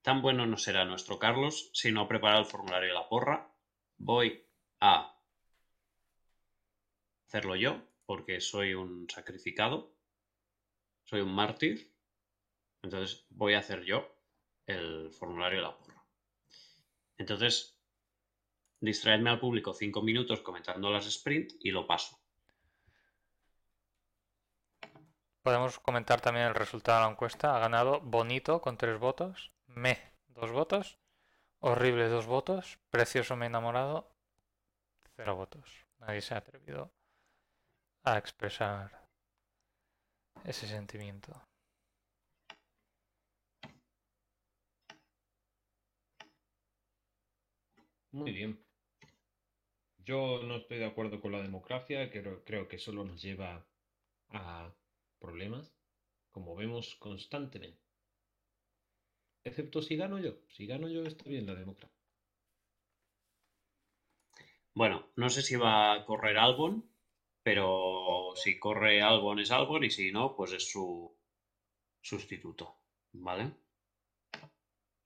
tan 0.01 0.23
bueno 0.23 0.47
no 0.47 0.57
será 0.57 0.83
nuestro 0.85 1.19
Carlos 1.19 1.69
si 1.73 1.91
no 1.91 2.01
ha 2.01 2.07
preparado 2.07 2.39
el 2.39 2.47
formulario 2.47 2.87
de 2.87 2.93
la 2.95 3.07
porra. 3.07 3.53
Voy 3.97 4.43
a 4.79 5.15
hacerlo 7.27 7.55
yo, 7.55 7.83
porque 8.07 8.41
soy 8.41 8.73
un 8.73 9.07
sacrificado, 9.09 9.95
soy 11.03 11.21
un 11.21 11.35
mártir. 11.35 11.90
Entonces 12.81 13.25
voy 13.29 13.53
a 13.53 13.59
hacer 13.59 13.83
yo 13.83 14.07
el 14.65 15.11
formulario 15.11 15.59
de 15.59 15.63
la 15.63 15.77
porra. 15.77 16.03
Entonces, 17.17 17.77
distraedme 18.79 19.29
al 19.29 19.39
público 19.39 19.73
cinco 19.73 20.01
minutos 20.01 20.41
comentando 20.41 20.89
las 20.89 21.05
sprint 21.05 21.53
y 21.59 21.71
lo 21.71 21.85
paso. 21.85 22.17
Podemos 25.43 25.79
comentar 25.79 26.21
también 26.21 26.47
el 26.47 26.55
resultado 26.55 26.99
de 26.99 27.05
la 27.05 27.11
encuesta. 27.11 27.55
Ha 27.55 27.59
ganado 27.59 27.99
Bonito 28.01 28.61
con 28.61 28.77
tres 28.77 28.99
votos. 28.99 29.51
Me, 29.65 29.99
dos 30.27 30.51
votos. 30.51 30.99
Horrible, 31.59 32.09
dos 32.09 32.27
votos. 32.27 32.79
Precioso, 32.89 33.35
me 33.35 33.45
he 33.45 33.47
enamorado. 33.47 34.11
Cero 35.15 35.35
votos. 35.35 35.87
Nadie 35.99 36.21
se 36.21 36.35
ha 36.35 36.37
atrevido 36.37 36.91
a 38.03 38.17
expresar 38.17 39.07
ese 40.43 40.67
sentimiento. 40.67 41.39
Muy 48.11 48.31
bien. 48.31 48.57
Yo 49.99 50.43
no 50.43 50.57
estoy 50.57 50.79
de 50.79 50.85
acuerdo 50.85 51.21
con 51.21 51.31
la 51.31 51.41
democracia, 51.41 52.09
creo, 52.11 52.43
creo 52.43 52.67
que 52.67 52.77
solo 52.77 53.05
nos 53.05 53.21
lleva 53.21 53.65
a 54.29 54.73
problemas, 55.19 55.73
como 56.31 56.55
vemos 56.55 56.95
constantemente. 56.95 57.79
Excepto 59.43 59.81
si 59.81 59.95
gano 59.95 60.17
yo. 60.19 60.33
Si 60.49 60.65
gano 60.65 60.89
yo 60.89 61.03
está 61.05 61.25
bien 61.29 61.45
la 61.45 61.53
democracia. 61.55 61.95
Bueno, 64.73 65.07
no 65.15 65.29
sé 65.29 65.41
si 65.41 65.55
va 65.55 65.93
a 65.93 66.05
correr 66.05 66.37
Albon, 66.37 66.83
pero 67.43 68.33
si 68.35 68.59
corre 68.59 69.01
Albon 69.01 69.39
es 69.39 69.51
Albon 69.51 69.83
y 69.85 69.89
si 69.91 70.11
no, 70.11 70.35
pues 70.35 70.51
es 70.53 70.69
su 70.69 71.15
sustituto, 72.01 72.75
¿vale? 73.13 73.51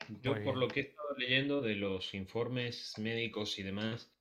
Yo 0.08 0.34
Muy 0.34 0.44
por 0.44 0.56
bien. 0.56 0.60
lo 0.60 0.68
que 0.68 0.80
he 0.82 0.84
estado 0.84 1.16
leyendo 1.18 1.62
de 1.62 1.76
los 1.76 2.14
informes 2.14 2.98
médicos 2.98 3.60
y 3.60 3.64
demás, 3.64 4.12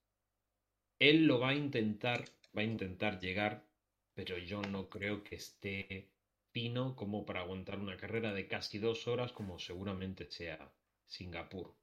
él 0.99 1.27
lo 1.27 1.41
va 1.41 1.51
a 1.51 1.55
intentar, 1.55 2.25
va 2.57 2.63
a 2.63 2.65
intentar 2.65 3.21
llegar, 3.21 3.67
pero 4.15 4.39
yo 4.39 4.63
no 4.63 4.89
creo 4.89 5.23
que 5.25 5.37
esté 5.37 6.11
fino 6.53 6.95
como 6.97 7.25
para 7.27 7.41
aguantar 7.41 7.79
una 7.81 7.97
carrera 7.97 8.33
de 8.33 8.47
casi 8.49 8.79
dos 8.79 9.07
horas 9.09 9.33
como 9.33 9.59
seguramente 9.59 10.31
sea 10.31 10.73
Singapur. 11.07 11.75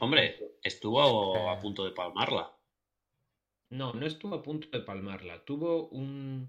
Hombre, 0.00 0.38
estuvo 0.62 1.00
Eh. 1.36 1.48
a 1.48 1.58
punto 1.60 1.84
de 1.84 1.92
palmarla. 1.92 2.56
No, 3.70 3.92
no 3.92 4.06
estuvo 4.06 4.34
a 4.36 4.42
punto 4.42 4.68
de 4.70 4.84
palmarla. 4.84 5.44
Tuvo 5.44 5.88
un, 5.88 6.48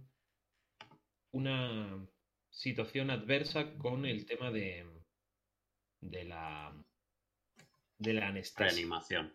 una 1.31 2.07
situación 2.49 3.09
adversa 3.11 3.77
con 3.77 4.05
el 4.05 4.25
tema 4.25 4.51
de, 4.51 4.85
de 6.11 6.23
la, 6.25 6.73
de 7.97 8.13
la 8.13 8.27
anestesia. 8.27 8.65
Reanimación. 8.67 9.33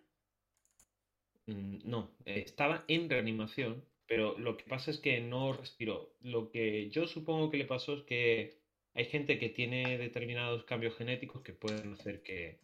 Mm, 1.46 1.78
No, 1.84 2.10
estaba 2.24 2.84
en 2.88 3.08
reanimación, 3.10 3.84
pero 4.06 4.38
lo 4.38 4.56
que 4.56 4.64
pasa 4.64 4.90
es 4.90 4.98
que 4.98 5.20
no 5.20 5.52
respiró. 5.52 6.14
Lo 6.20 6.50
que 6.50 6.90
yo 6.90 7.06
supongo 7.06 7.50
que 7.50 7.58
le 7.58 7.64
pasó 7.64 7.94
es 7.94 8.02
que 8.04 8.58
hay 8.94 9.04
gente 9.06 9.38
que 9.38 9.48
tiene 9.48 9.98
determinados 9.98 10.64
cambios 10.64 10.96
genéticos 10.96 11.42
que 11.42 11.52
pueden 11.52 11.92
hacer 11.94 12.22
que, 12.22 12.58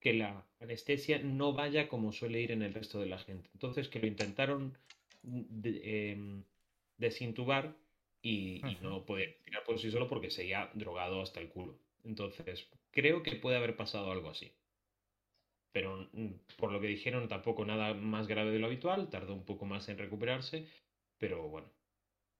que 0.00 0.12
la 0.14 0.46
anestesia 0.60 1.18
no 1.18 1.52
vaya 1.52 1.88
como 1.88 2.12
suele 2.12 2.40
ir 2.40 2.52
en 2.52 2.62
el 2.62 2.74
resto 2.74 3.00
de 3.00 3.06
la 3.06 3.18
gente. 3.18 3.50
Entonces 3.54 3.88
que 3.88 3.98
lo 4.00 4.06
intentaron 4.06 4.76
de- 5.22 6.10
em, 6.12 6.44
desintubar 6.96 7.76
y, 8.22 8.60
no 8.82 9.04
puede 9.04 9.26
respirar 9.26 9.64
por 9.64 9.78
sí 9.78 9.90
solo 9.90 10.08
porque 10.08 10.30
seguía 10.30 10.70
drogado 10.74 11.20
hasta 11.20 11.40
el 11.40 11.48
culo. 11.48 11.78
Entonces 12.04 12.68
creo 12.92 13.22
que 13.24 13.36
puede 13.36 13.56
haber 13.56 13.76
pasado 13.76 14.12
algo 14.12 14.30
así. 14.30 14.52
pero 15.72 16.08
mm, 16.12 16.28
por 16.58 16.72
lo 16.72 16.80
que 16.80 16.86
dijeron 16.86 17.28
tampoco 17.28 17.64
nada 17.64 17.94
más 17.94 18.26
grave 18.28 18.50
de 18.52 18.58
lo 18.58 18.66
habitual, 18.66 19.10
tardó 19.10 19.34
un 19.34 19.44
poco 19.44 19.64
más 19.66 19.88
en 19.88 19.98
recuperarse, 19.98 20.66
pero 21.18 21.48
bueno, 21.48 21.68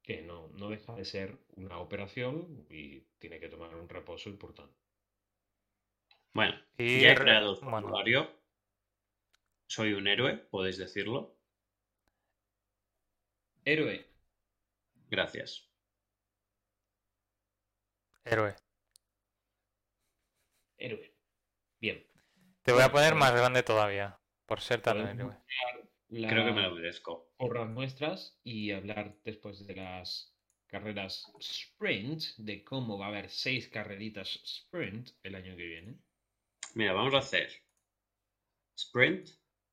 que 0.03 0.23
no, 0.23 0.49
no 0.59 0.71
deja 0.71 0.95
de 0.97 1.05
ser 1.07 1.39
una 1.57 1.79
operación 1.79 2.67
y 2.71 3.01
tiene 3.19 3.41
que 3.41 3.49
tomar 3.49 3.75
un 3.77 3.89
reposo 3.89 4.31
importante. 4.31 4.77
Bueno, 6.35 6.55
Y 6.77 7.01
ya 7.01 7.13
he 7.13 7.15
re- 7.15 7.19
creado 7.19 7.53
el 7.53 7.57
bueno. 7.61 7.89
formulario. 7.89 8.29
Soy 9.67 9.95
un 9.95 10.07
héroe, 10.07 10.37
podéis 10.53 10.79
decirlo. 10.79 11.37
Héroe, 13.65 13.97
Gracias. 15.09 15.71
Héroe. 18.25 18.57
Héroe. 20.85 21.15
Bien. 21.81 22.07
Te 22.63 22.73
voy 22.73 22.83
a 22.83 22.93
poner 22.93 23.13
pues- 23.13 23.21
más 23.21 23.33
grande 23.33 23.63
todavía, 23.63 24.19
por 24.47 24.61
ser 24.61 24.81
tan 24.81 24.99
héroe. 25.07 25.37
Creo 26.09 26.45
que 26.45 26.53
me 26.53 26.63
lo 26.63 26.75
merezco. 26.75 27.33
porras 27.39 27.69
nuestras 27.71 28.39
y 28.45 28.71
hablar 28.71 29.17
después 29.25 29.67
de 29.67 29.77
las 29.77 30.37
carreras 30.67 31.25
sprint, 31.41 32.23
de 32.37 32.63
cómo 32.65 32.99
va 32.99 33.07
a 33.07 33.09
haber 33.09 33.31
seis 33.31 33.69
carreritas 33.69 34.41
sprint 34.45 35.11
el 35.23 35.35
año 35.35 35.57
que 35.57 35.65
viene. 35.65 35.99
Mira, 36.75 36.93
vamos 36.93 37.15
a 37.15 37.19
hacer 37.19 37.51
sprint, 38.77 39.29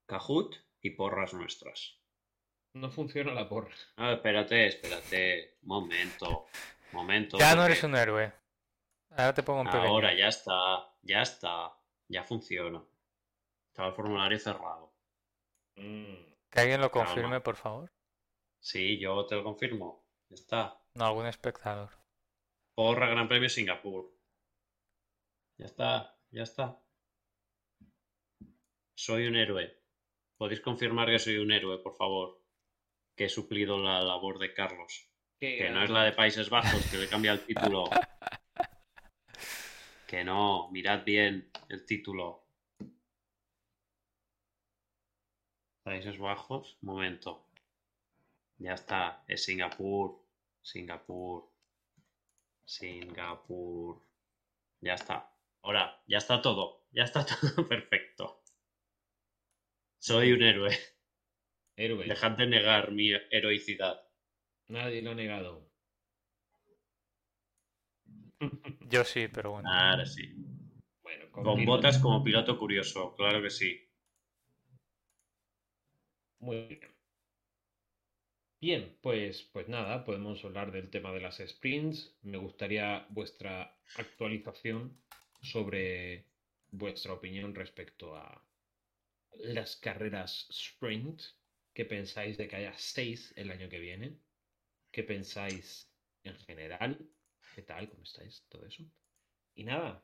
Kahoot 0.06 0.56
y 0.82 0.92
porras 0.92 1.34
nuestras. 1.34 2.00
No 2.74 2.92
funciona 2.92 3.34
la 3.34 3.50
porra. 3.50 3.74
Ah, 3.98 4.14
espérate, 4.14 4.68
espérate. 4.68 5.58
Momento, 5.64 6.48
momento. 6.92 7.38
Ya 7.38 7.56
no 7.56 7.66
eres 7.66 7.84
un 7.84 7.96
héroe. 7.96 8.32
Ahora 9.12 9.34
te 9.34 9.44
pongo 9.44 9.62
un 9.62 9.68
pequeño. 9.68 9.88
Ahora 9.88 10.14
ya 10.16 10.28
está, 10.28 10.94
ya 11.02 11.22
está, 11.22 11.74
ya 12.08 12.24
funciona. 12.24 12.84
Estaba 13.68 13.90
el 13.90 13.96
formulario 13.96 14.40
cerrado. 14.40 14.94
Mm, 15.76 16.16
Que 16.50 16.60
alguien 16.60 16.82
lo 16.82 16.92
Calma. 16.92 17.08
confirme, 17.08 17.42
por 17.42 17.56
favor. 17.56 17.92
Sí, 18.60 19.00
yo 19.00 19.26
te 19.26 19.36
lo 19.36 19.44
confirmo. 19.44 20.06
Ya 20.30 20.36
está. 20.36 20.82
No, 20.96 21.06
algún 21.06 21.26
espectador. 21.26 21.90
Porra 22.76 23.08
Gran 23.08 23.28
Premio 23.28 23.50
Singapur. 23.50 24.12
Ya 25.58 25.66
está, 25.66 26.18
ya 26.32 26.44
está. 26.44 26.80
Soy 28.96 29.28
un 29.28 29.36
héroe. 29.36 29.78
¿Podéis 30.38 30.62
confirmar 30.62 31.08
que 31.10 31.20
soy 31.20 31.38
un 31.38 31.52
héroe, 31.52 31.80
por 31.80 31.96
favor? 31.96 32.42
Que 33.16 33.26
he 33.26 33.30
suplido 33.30 33.78
la 33.78 34.02
labor 34.02 34.40
de 34.40 34.54
Carlos. 34.54 35.10
qué 35.40 35.58
Que 35.58 35.70
no 35.70 35.84
es 35.84 35.90
la 35.90 36.04
de 36.04 36.14
Países 36.14 36.50
Bajos, 36.50 36.86
que 36.90 36.98
le 36.98 37.10
cambia 37.10 37.32
el 37.34 37.46
título. 37.46 37.86
Que 40.10 40.24
no, 40.24 40.72
mirad 40.72 41.04
bien 41.06 41.52
el 41.70 41.86
título. 41.86 42.44
Países 45.84 46.18
Bajos, 46.18 46.80
momento. 46.82 47.46
Ya 48.58 48.74
está, 48.74 49.24
es 49.28 49.44
Singapur, 49.44 50.20
Singapur, 50.64 51.48
Singapur. 52.66 54.02
Ya 54.82 54.96
está. 54.96 55.32
Ahora, 55.62 56.02
ya 56.08 56.18
está 56.18 56.42
todo, 56.42 56.88
ya 56.92 57.04
está 57.04 57.24
todo 57.28 57.68
perfecto. 57.68 58.42
Soy 60.00 60.32
un 60.32 60.42
héroe. 60.42 60.76
Héroe. 61.76 62.08
Dejad 62.08 62.32
de 62.32 62.48
negar 62.48 62.92
mi 62.92 63.12
heroicidad. 63.30 64.02
Nadie 64.70 65.04
lo 65.04 65.12
ha 65.12 65.16
negado. 65.16 65.69
Yo 68.90 69.04
sí, 69.04 69.28
pero 69.28 69.52
bueno. 69.52 69.70
Ahora 69.70 70.06
sí. 70.06 70.34
Bueno, 71.04 71.26
Con 71.32 71.44
confirmo. 71.44 71.74
botas 71.74 71.98
como 72.00 72.24
piloto 72.24 72.58
curioso, 72.58 73.16
claro 73.16 73.42
que 73.42 73.50
sí. 73.50 73.90
Muy 76.40 76.66
bien. 76.68 76.94
Bien, 78.62 78.98
pues, 79.02 79.44
pues 79.52 79.68
nada, 79.68 80.06
podemos 80.06 80.44
hablar 80.46 80.72
del 80.72 80.90
tema 80.90 81.12
de 81.12 81.20
las 81.20 81.38
sprints. 81.46 82.18
Me 82.22 82.38
gustaría 82.38 83.06
vuestra 83.10 83.78
actualización 83.98 84.98
sobre 85.42 86.26
vuestra 86.72 87.14
opinión 87.14 87.54
respecto 87.56 88.16
a 88.16 88.42
las 89.34 89.76
carreras 89.78 90.48
sprint. 90.52 91.22
¿Qué 91.74 91.86
pensáis 91.86 92.38
de 92.38 92.48
que 92.48 92.56
haya 92.58 92.74
seis 92.78 93.34
el 93.38 93.52
año 93.52 93.70
que 93.70 93.80
viene? 93.80 94.18
¿Qué 94.92 95.04
pensáis 95.04 95.90
en 96.24 96.36
general? 96.40 97.10
¿Qué 97.60 97.66
tal? 97.66 97.90
¿Cómo 97.90 98.04
estáis? 98.04 98.42
Todo 98.48 98.66
eso. 98.66 98.84
Y 99.54 99.66
nada, 99.66 100.02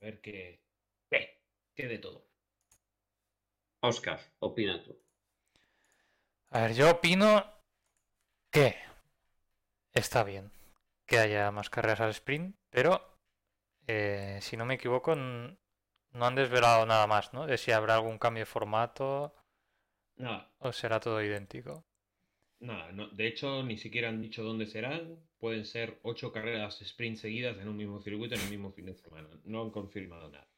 a 0.00 0.04
ver 0.04 0.20
qué, 0.20 0.62
qué, 1.10 1.42
qué 1.74 1.88
de 1.88 1.98
todo. 1.98 2.28
Oscar, 3.80 4.20
opina 4.38 4.80
tú. 4.80 4.96
A 6.50 6.60
ver, 6.60 6.74
yo 6.74 6.92
opino 6.92 7.44
que 8.52 8.76
está 9.92 10.22
bien 10.22 10.52
que 11.04 11.18
haya 11.18 11.50
más 11.50 11.68
carreras 11.68 12.00
al 12.00 12.10
sprint, 12.10 12.54
pero 12.70 13.18
eh, 13.88 14.38
si 14.40 14.56
no 14.56 14.64
me 14.64 14.74
equivoco, 14.74 15.16
no 15.16 15.56
han 16.12 16.36
desvelado 16.36 16.86
nada 16.86 17.08
más, 17.08 17.32
¿no? 17.32 17.44
De 17.48 17.58
si 17.58 17.72
habrá 17.72 17.96
algún 17.96 18.18
cambio 18.18 18.42
de 18.42 18.46
formato 18.46 19.34
Nada, 20.14 20.48
o 20.60 20.70
será 20.70 21.00
todo 21.00 21.20
idéntico. 21.20 21.84
Nada, 22.62 22.92
no- 22.92 23.08
de 23.08 23.26
hecho 23.26 23.62
ni 23.62 23.76
siquiera 23.76 24.08
han 24.08 24.22
dicho 24.22 24.42
dónde 24.42 24.64
serán. 24.66 25.18
Pueden 25.38 25.66
ser 25.66 25.98
ocho 26.02 26.32
carreras 26.32 26.80
sprint 26.80 27.18
seguidas 27.18 27.58
en 27.58 27.68
un 27.68 27.76
mismo 27.76 28.00
circuito 28.00 28.36
en 28.36 28.40
el 28.40 28.48
mismo 28.48 28.72
fin 28.72 28.86
de 28.86 28.94
semana. 28.94 29.28
No 29.44 29.60
han 29.60 29.70
confirmado 29.70 30.30
nada. 30.30 30.48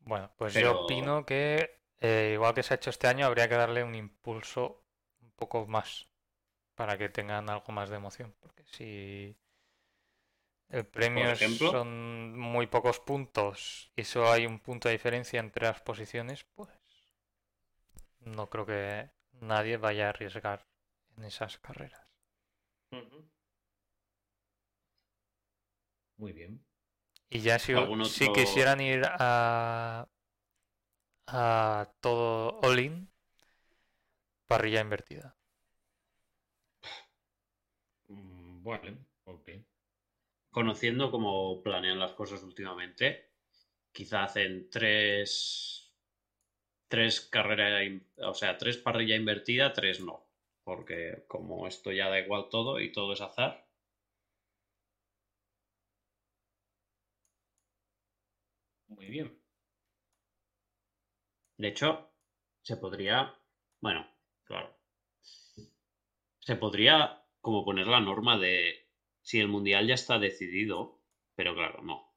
Bueno, 0.00 0.30
pues 0.36 0.54
Pero- 0.54 0.72
yo 0.72 0.80
opino 0.82 1.24
que 1.26 1.80
eh, 2.00 2.32
igual 2.34 2.54
que 2.54 2.62
se 2.62 2.74
ha 2.74 2.76
hecho 2.76 2.90
este 2.90 3.06
año, 3.06 3.26
habría 3.26 3.48
que 3.48 3.54
darle 3.54 3.82
un 3.82 3.94
impulso 3.94 4.84
un 5.22 5.30
poco 5.32 5.66
más 5.66 6.08
para 6.76 6.98
que 6.98 7.08
tengan 7.10 7.50
algo 7.50 7.72
más 7.72 7.90
de 7.90 7.96
emoción. 7.96 8.34
Porque 8.40 8.64
si 8.66 9.36
el 10.68 10.84
premio 10.86 11.30
ejemplo? 11.30 11.70
son 11.70 12.38
muy 12.38 12.66
pocos 12.66 13.00
puntos 13.00 13.90
y 13.96 14.04
solo 14.04 14.30
hay 14.30 14.44
un 14.44 14.58
punto 14.60 14.88
de 14.88 14.92
diferencia 14.94 15.40
entre 15.40 15.66
las 15.66 15.80
posiciones, 15.80 16.44
pues 16.54 16.68
no 18.20 18.48
creo 18.50 18.66
que 18.66 19.10
nadie 19.40 19.76
vaya 19.76 20.06
a 20.06 20.10
arriesgar 20.10 20.66
en 21.16 21.24
esas 21.24 21.58
carreras. 21.58 22.06
Muy 26.16 26.32
bien. 26.32 26.64
Y 27.28 27.40
ya 27.40 27.58
si, 27.58 27.72
¿Algún 27.72 28.00
si 28.00 28.30
quisieran 28.30 28.80
ir 28.80 29.02
a, 29.06 30.06
a 31.26 31.86
todo 32.00 32.58
all-in, 32.62 32.94
parrilla 34.46 34.80
invertida. 34.80 35.36
Mm, 38.08 38.62
Vale, 38.62 38.96
ok. 39.24 39.50
Conociendo 40.50 41.10
cómo 41.10 41.62
planean 41.62 41.98
las 41.98 42.12
cosas 42.12 42.42
últimamente, 42.42 43.32
quizá 43.92 44.24
hacen 44.24 44.70
tres, 44.70 45.83
tres 46.94 47.20
carreras, 47.34 47.82
o 48.32 48.34
sea, 48.34 48.56
tres 48.58 48.76
parrilla 48.78 49.16
invertida, 49.16 49.72
tres 49.72 50.00
no. 50.00 50.16
Porque 50.68 51.24
como 51.28 51.66
esto 51.66 51.92
ya 51.92 52.08
da 52.08 52.20
igual 52.20 52.48
todo 52.50 52.80
y 52.80 52.92
todo 52.92 53.12
es 53.14 53.20
azar, 53.20 53.52
Muy 58.88 59.06
bien. 59.10 59.38
De 61.56 61.66
hecho, 61.66 62.12
se 62.62 62.76
podría, 62.76 63.34
bueno, 63.80 64.06
claro, 64.44 64.78
se 66.38 66.54
podría 66.54 67.24
como 67.40 67.64
poner 67.64 67.88
la 67.88 67.98
norma 67.98 68.38
de 68.38 68.86
si 69.20 69.40
el 69.40 69.48
mundial 69.48 69.88
ya 69.88 69.94
está 69.94 70.20
decidido, 70.20 71.00
pero 71.34 71.54
claro, 71.56 71.82
no. 71.82 72.14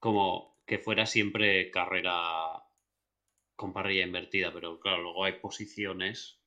Como 0.00 0.56
que 0.66 0.78
fuera 0.78 1.06
siempre 1.06 1.70
carrera 1.70 2.57
con 3.58 3.74
parrilla 3.74 4.06
invertida, 4.06 4.54
pero 4.54 4.80
claro, 4.80 5.02
luego 5.02 5.24
hay 5.26 5.34
posiciones 5.34 6.40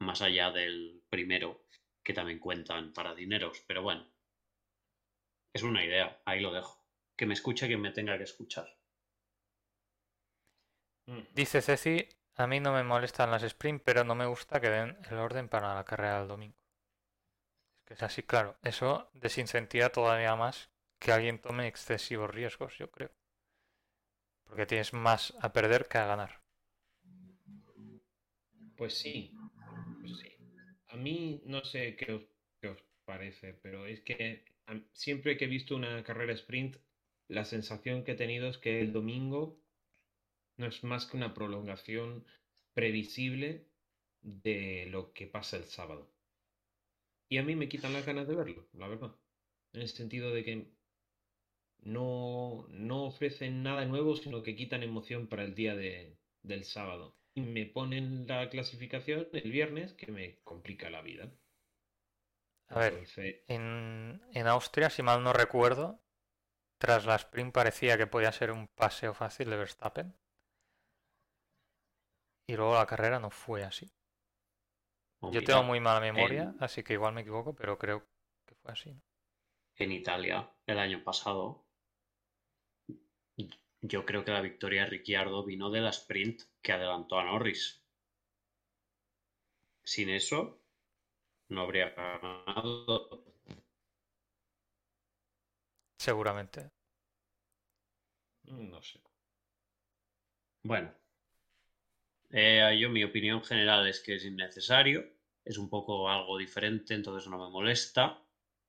más 0.00 0.22
allá 0.22 0.50
del 0.52 1.02
primero 1.10 1.66
que 2.04 2.14
también 2.14 2.40
cuentan 2.40 2.92
para 2.94 3.14
dineros, 3.14 3.64
pero 3.68 3.82
bueno, 3.82 4.06
es 5.54 5.62
una 5.62 5.82
idea, 5.82 6.20
ahí 6.26 6.40
lo 6.40 6.52
dejo. 6.52 6.84
Que 7.16 7.24
me 7.24 7.32
escuche 7.32 7.66
quien 7.66 7.80
me 7.80 7.92
tenga 7.92 8.18
que 8.18 8.24
escuchar. 8.24 8.68
Mm, 11.06 11.20
Dice 11.34 11.62
Ceci, 11.62 12.06
a 12.36 12.46
mí 12.46 12.60
no 12.60 12.70
me 12.74 12.82
molestan 12.84 13.30
las 13.30 13.42
sprint, 13.42 13.82
pero 13.82 14.04
no 14.04 14.14
me 14.14 14.26
gusta 14.26 14.60
que 14.60 14.68
den 14.68 14.98
el 15.10 15.16
orden 15.16 15.48
para 15.48 15.74
la 15.74 15.84
carrera 15.86 16.18
del 16.18 16.28
domingo. 16.28 16.58
Es 17.78 17.84
que 17.86 17.94
es 17.94 18.02
así, 18.02 18.22
claro. 18.24 18.58
Eso 18.62 19.08
desincentiva 19.14 19.88
todavía 19.90 20.34
más 20.34 20.70
que 20.98 21.12
alguien 21.12 21.40
tome 21.40 21.68
excesivos 21.68 22.28
riesgos, 22.30 22.76
yo 22.78 22.90
creo. 22.90 23.12
Porque 24.46 24.64
tienes 24.64 24.94
más 24.94 25.34
a 25.40 25.52
perder 25.52 25.86
que 25.86 25.98
a 25.98 26.06
ganar. 26.06 26.40
Pues 28.76 28.94
sí, 28.98 29.32
pues 30.00 30.18
sí. 30.18 30.28
A 30.88 30.96
mí 30.96 31.42
no 31.46 31.64
sé 31.64 31.96
qué 31.96 32.12
os, 32.12 32.22
qué 32.60 32.68
os 32.68 32.78
parece, 33.04 33.54
pero 33.54 33.86
es 33.86 34.00
que 34.02 34.44
siempre 34.92 35.36
que 35.36 35.46
he 35.46 35.48
visto 35.48 35.76
una 35.76 36.02
carrera 36.04 36.32
sprint, 36.34 36.76
la 37.28 37.44
sensación 37.44 38.04
que 38.04 38.12
he 38.12 38.16
tenido 38.16 38.48
es 38.48 38.58
que 38.58 38.80
el 38.80 38.92
domingo 38.92 39.60
No 40.56 40.66
es 40.66 40.82
más 40.82 41.06
que 41.06 41.16
una 41.16 41.32
prolongación 41.32 42.26
previsible 42.72 43.68
de 44.20 44.86
lo 44.90 45.12
que 45.12 45.28
pasa 45.28 45.56
el 45.56 45.64
sábado. 45.66 46.10
Y 47.28 47.36
a 47.36 47.42
mí 47.42 47.54
me 47.54 47.68
quitan 47.68 47.92
las 47.92 48.06
ganas 48.06 48.26
de 48.26 48.34
verlo, 48.34 48.66
la 48.72 48.88
verdad. 48.88 49.14
En 49.74 49.82
el 49.82 49.88
sentido 49.88 50.32
de 50.32 50.44
que 50.44 50.73
no, 51.84 52.66
no 52.70 53.04
ofrecen 53.04 53.62
nada 53.62 53.84
nuevo, 53.86 54.16
sino 54.16 54.42
que 54.42 54.56
quitan 54.56 54.82
emoción 54.82 55.26
para 55.28 55.44
el 55.44 55.54
día 55.54 55.74
de, 55.76 56.16
del 56.42 56.64
sábado. 56.64 57.16
Y 57.34 57.42
me 57.42 57.66
ponen 57.66 58.26
la 58.26 58.48
clasificación 58.50 59.28
el 59.32 59.50
viernes 59.52 59.92
que 59.94 60.12
me 60.12 60.38
complica 60.44 60.90
la 60.90 61.02
vida. 61.02 61.32
A 62.68 62.78
ver, 62.78 63.02
en, 63.48 64.20
en 64.34 64.46
Austria, 64.48 64.90
si 64.90 65.02
mal 65.02 65.22
no 65.24 65.32
recuerdo, 65.32 66.02
tras 66.78 67.06
la 67.06 67.16
sprint 67.16 67.54
parecía 67.54 67.98
que 67.98 68.06
podía 68.08 68.32
ser 68.32 68.50
un 68.52 68.68
paseo 68.68 69.14
fácil 69.14 69.50
de 69.50 69.56
Verstappen. 69.58 70.16
Y 72.46 72.56
luego 72.56 72.74
la 72.76 72.86
carrera 72.86 73.20
no 73.20 73.28
fue 73.28 73.64
así. 73.64 73.92
Yo 75.28 75.42
mira, 75.42 75.44
tengo 75.44 75.62
muy 75.62 75.80
mala 75.80 76.00
memoria, 76.00 76.54
en- 76.54 76.58
así 76.58 76.82
que 76.82 76.94
igual 76.94 77.12
me 77.12 77.20
equivoco, 77.20 77.54
pero 77.54 77.76
creo 77.78 78.06
que 78.46 78.54
fue 78.54 78.72
así. 78.72 78.90
¿no? 78.94 79.02
en 79.76 79.92
Italia 79.92 80.50
el 80.66 80.78
año 80.80 81.04
pasado, 81.04 81.63
yo 83.86 84.06
creo 84.06 84.24
que 84.24 84.30
la 84.30 84.40
victoria 84.40 84.84
de 84.84 84.90
Ricciardo 84.90 85.44
vino 85.44 85.70
de 85.70 85.82
la 85.82 85.90
sprint 85.90 86.42
que 86.62 86.72
adelantó 86.72 87.18
a 87.18 87.24
Norris. 87.24 87.82
Sin 89.82 90.08
eso, 90.08 90.58
no 91.48 91.60
habría 91.60 91.90
ganado. 91.90 93.24
Seguramente. 95.98 96.70
no 98.44 98.80
sé. 98.82 99.00
Bueno, 100.62 100.94
eh, 102.30 102.78
yo 102.80 102.88
mi 102.88 103.04
opinión 103.04 103.44
general 103.44 103.86
es 103.86 104.00
que 104.00 104.14
es 104.14 104.24
innecesario, 104.24 105.04
es 105.44 105.58
un 105.58 105.68
poco 105.68 106.08
algo 106.08 106.38
diferente, 106.38 106.94
entonces 106.94 107.28
no 107.28 107.38
me 107.38 107.50
molesta. 107.50 108.23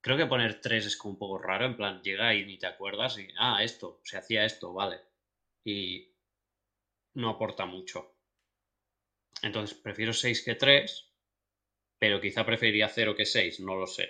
Creo 0.05 0.17
que 0.19 0.25
poner 0.33 0.61
tres 0.65 0.85
es 0.85 0.95
como 0.95 1.11
un 1.15 1.17
poco 1.23 1.37
raro, 1.37 1.65
en 1.65 1.75
plan, 1.75 2.01
llega 2.01 2.33
y 2.33 2.45
ni 2.45 2.57
te 2.57 2.67
acuerdas 2.67 3.17
y, 3.17 3.27
ah, 3.37 3.61
esto, 3.61 3.99
se 4.05 4.17
hacía 4.17 4.45
esto, 4.45 4.71
vale. 4.73 5.01
Y 5.65 6.09
no 7.15 7.29
aporta 7.29 7.65
mucho. 7.65 8.13
Entonces, 9.47 9.77
prefiero 9.85 10.11
6 10.11 10.39
que 10.45 10.55
3, 10.63 10.89
pero 12.01 12.21
quizá 12.23 12.41
preferiría 12.49 12.89
0 12.97 13.15
que 13.17 13.25
6, 13.35 13.59
no 13.67 13.75
lo 13.81 13.87
sé. 13.87 14.07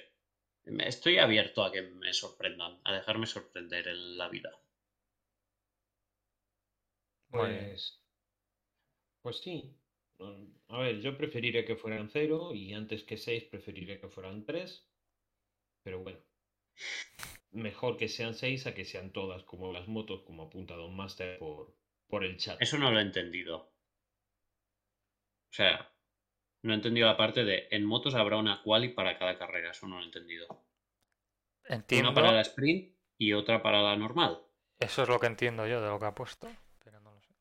Estoy 0.94 1.20
abierto 1.20 1.64
a 1.64 1.72
que 1.74 1.84
me 1.84 2.14
sorprendan, 2.14 2.82
a 2.86 2.94
dejarme 2.94 3.28
sorprender 3.28 3.88
en 3.90 4.18
la 4.18 4.30
vida. 4.30 4.52
Bien. 7.30 7.76
Pues, 7.76 8.00
pues 9.22 9.40
sí. 9.40 9.76
Mm, 10.20 10.46
A 10.70 10.78
ver, 10.80 11.02
yo 11.02 11.18
preferiría 11.18 11.66
que 11.66 11.76
fueran 11.76 12.08
cero 12.10 12.54
y 12.54 12.74
antes 12.74 13.04
que 13.04 13.18
seis 13.18 13.44
preferiría 13.44 14.00
que 14.00 14.08
fueran 14.08 14.46
tres. 14.46 14.88
Pero 15.86 16.00
bueno, 16.00 16.18
mejor 17.52 17.96
que 17.96 18.08
sean 18.08 18.34
seis 18.34 18.66
a 18.66 18.74
que 18.74 18.86
sean 18.86 19.12
todas 19.12 19.44
como 19.44 19.72
las 19.72 19.88
motos, 19.88 20.24
como 20.24 20.46
apunta 20.46 20.74
Don 20.74 20.96
Master 20.96 21.38
por, 21.38 21.78
por 22.08 22.24
el 22.24 22.38
chat. 22.38 22.60
Eso 22.60 22.80
no 22.80 22.90
lo 22.90 22.98
he 22.98 23.04
entendido. 23.04 23.58
O 25.52 25.54
sea, 25.54 25.94
no 26.64 26.74
he 26.74 26.76
entendido 26.76 27.06
la 27.06 27.18
parte 27.18 27.46
de 27.46 27.68
en 27.70 27.86
motos 27.86 28.16
habrá 28.16 28.38
una 28.38 28.64
quali 28.64 28.90
para 28.90 29.20
cada 29.20 29.38
carrera, 29.38 29.72
eso 29.72 29.88
no 29.88 29.98
lo 29.98 30.02
he 30.02 30.06
entendido. 30.06 30.66
Entiendo. 31.66 32.10
Una 32.10 32.16
para 32.16 32.32
la 32.32 32.42
sprint 32.42 32.96
y 33.20 33.34
otra 33.34 33.62
para 33.62 33.84
la 33.84 33.96
normal. 33.96 34.42
Eso 34.80 35.04
es 35.04 35.08
lo 35.08 35.20
que 35.20 35.28
entiendo 35.28 35.68
yo 35.68 35.82
de 35.82 35.88
lo 35.88 36.00
que 36.00 36.06
ha 36.06 36.16
puesto, 36.16 36.50
pero 36.84 37.00
no 37.00 37.14
lo 37.14 37.22
sé. 37.22 37.36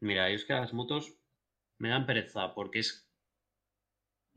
Mira, 0.00 0.28
yo 0.28 0.36
es 0.36 0.44
que 0.44 0.52
las 0.52 0.74
motos 0.74 1.16
me 1.78 1.88
dan 1.88 2.04
pereza 2.04 2.54
porque 2.54 2.80
es... 2.80 3.09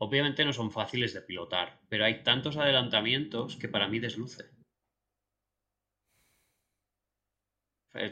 Obviamente 0.04 0.44
no 0.44 0.52
son 0.52 0.70
fáciles 0.70 1.14
de 1.14 1.22
pilotar, 1.22 1.80
pero 1.88 2.04
hay 2.04 2.22
tantos 2.22 2.56
adelantamientos 2.56 3.56
que 3.56 3.68
para 3.68 3.88
mí 3.88 3.98
desluce. 3.98 4.44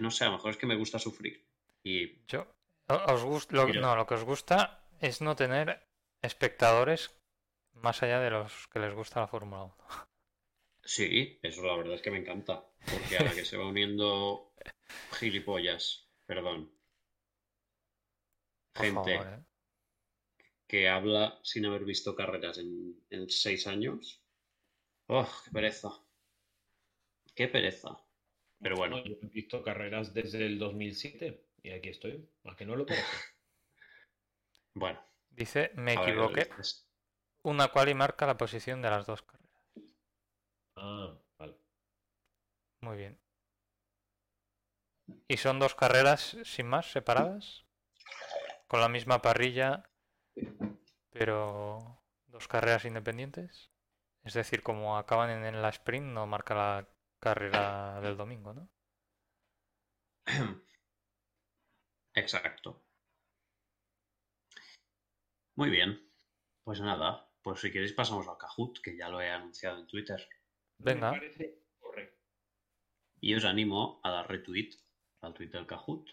No 0.00 0.10
sé, 0.10 0.24
a 0.24 0.28
lo 0.28 0.34
mejor 0.34 0.50
es 0.52 0.56
que 0.56 0.66
me 0.66 0.76
gusta 0.76 0.98
sufrir. 0.98 1.44
Y 1.82 2.24
Yo, 2.26 2.46
os 2.88 3.24
gust- 3.24 3.50
lo, 3.52 3.66
no, 3.66 3.96
lo 3.96 4.06
que 4.06 4.14
os 4.14 4.24
gusta 4.24 4.86
es 5.00 5.20
no 5.20 5.34
tener 5.34 5.86
espectadores 6.22 7.14
más 7.74 8.02
allá 8.02 8.20
de 8.20 8.30
los 8.30 8.68
que 8.68 8.78
les 8.78 8.94
gusta 8.94 9.20
la 9.20 9.26
Fórmula 9.26 9.64
1. 9.64 9.76
Sí, 10.84 11.38
eso 11.42 11.62
la 11.62 11.76
verdad 11.76 11.94
es 11.94 12.02
que 12.02 12.10
me 12.10 12.18
encanta. 12.18 12.64
Porque 12.84 13.18
a 13.18 13.24
la 13.24 13.34
que 13.34 13.44
se 13.44 13.56
va 13.56 13.66
uniendo 13.68 14.52
gilipollas, 15.12 16.08
perdón. 16.26 16.72
Gente 18.76 19.16
favor, 19.18 19.26
¿eh? 19.26 19.44
Que 20.72 20.88
habla 20.88 21.38
sin 21.42 21.66
haber 21.66 21.84
visto 21.84 22.14
carreras 22.16 22.56
en, 22.56 22.96
en 23.10 23.28
seis 23.28 23.66
años. 23.66 24.22
¡Oh, 25.06 25.28
qué 25.44 25.50
pereza! 25.50 25.90
¡Qué 27.34 27.46
pereza! 27.46 27.90
Pero 28.58 28.76
bueno, 28.76 28.96
No, 28.96 29.04
yo 29.04 29.16
he 29.20 29.26
visto 29.26 29.62
carreras 29.62 30.14
desde 30.14 30.46
el 30.46 30.58
2007 30.58 31.44
y 31.62 31.72
aquí 31.72 31.90
estoy. 31.90 32.26
¿A 32.44 32.56
que 32.56 32.64
no 32.64 32.74
lo 32.74 32.86
parece? 32.86 33.04
bueno. 34.74 34.98
Dice, 35.28 35.72
me 35.74 35.92
equivoqué. 35.92 36.48
Una 37.42 37.68
quali 37.68 37.92
marca 37.92 38.24
la 38.24 38.38
posición 38.38 38.80
de 38.80 38.88
las 38.88 39.04
dos 39.04 39.20
carreras. 39.20 39.52
Ah, 40.76 41.18
vale. 41.38 41.54
Muy 42.80 42.96
bien. 42.96 43.18
¿Y 45.28 45.36
son 45.36 45.58
dos 45.58 45.74
carreras 45.74 46.38
sin 46.44 46.66
más, 46.66 46.90
separadas? 46.90 47.66
Con 48.68 48.80
la 48.80 48.88
misma 48.88 49.20
parrilla, 49.20 49.91
pero 51.10 52.02
dos 52.26 52.48
carreras 52.48 52.84
independientes. 52.84 53.70
Es 54.24 54.34
decir, 54.34 54.62
como 54.62 54.96
acaban 54.96 55.44
en, 55.44 55.62
la 55.62 55.68
sprint, 55.68 56.06
no 56.06 56.26
marca 56.26 56.54
la 56.54 56.88
carrera 57.18 58.00
del 58.00 58.16
domingo, 58.16 58.54
¿no? 58.54 58.68
Exacto. 62.14 62.84
Muy 65.56 65.70
bien. 65.70 66.00
Pues 66.64 66.80
nada, 66.80 67.28
pues 67.42 67.60
si 67.60 67.72
queréis 67.72 67.92
pasamos 67.92 68.28
al 68.28 68.38
Kahoot, 68.38 68.80
que 68.80 68.96
ya 68.96 69.08
lo 69.08 69.20
he 69.20 69.30
anunciado 69.30 69.78
en 69.80 69.86
Twitter. 69.86 70.28
Venga. 70.78 71.10
Me 71.10 71.18
parece 71.18 71.64
correcto. 71.80 72.24
Y 73.20 73.34
os 73.34 73.44
animo 73.44 74.00
a 74.04 74.10
dar 74.10 74.28
retweet 74.28 74.70
al 75.20 75.34
tweet 75.34 75.50
del 75.50 75.66
Kahoot. 75.66 76.08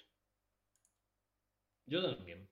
Yo 1.85 2.15
también. 2.15 2.49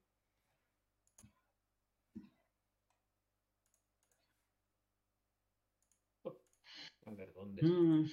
A 7.08 7.12
ver, 7.12 7.34
¿dónde 7.34 7.62
está? 7.62 7.74
Mm. 7.74 8.12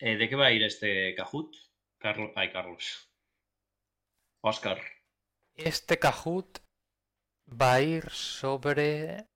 Eh, 0.00 0.16
¿De 0.16 0.28
qué 0.28 0.34
va 0.34 0.46
a 0.46 0.52
ir 0.52 0.64
este 0.64 1.14
Kahoot? 1.14 1.54
Carlos. 1.98 2.32
Ay, 2.34 2.50
Carlos. 2.50 3.08
Oscar. 4.40 4.80
Este 5.54 5.98
Kahoot 5.98 6.58
va 7.48 7.74
a 7.74 7.80
ir 7.80 8.10
sobre 8.10 9.28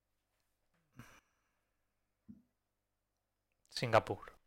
Singapur. 3.69 4.37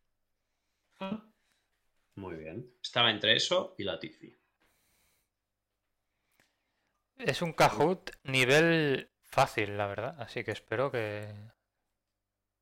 Ah, 0.99 1.25
Muy 2.15 2.35
bien. 2.35 2.71
Estaba 2.81 3.09
entre 3.09 3.35
eso 3.35 3.73
y 3.79 3.83
Latifi. 3.83 4.37
Es 7.17 7.41
un 7.41 7.53
Kahoot 7.53 8.11
nivel 8.23 9.11
fácil, 9.23 9.75
la 9.75 9.87
verdad. 9.87 10.21
Así 10.21 10.43
que 10.43 10.51
espero 10.51 10.91
que, 10.91 11.27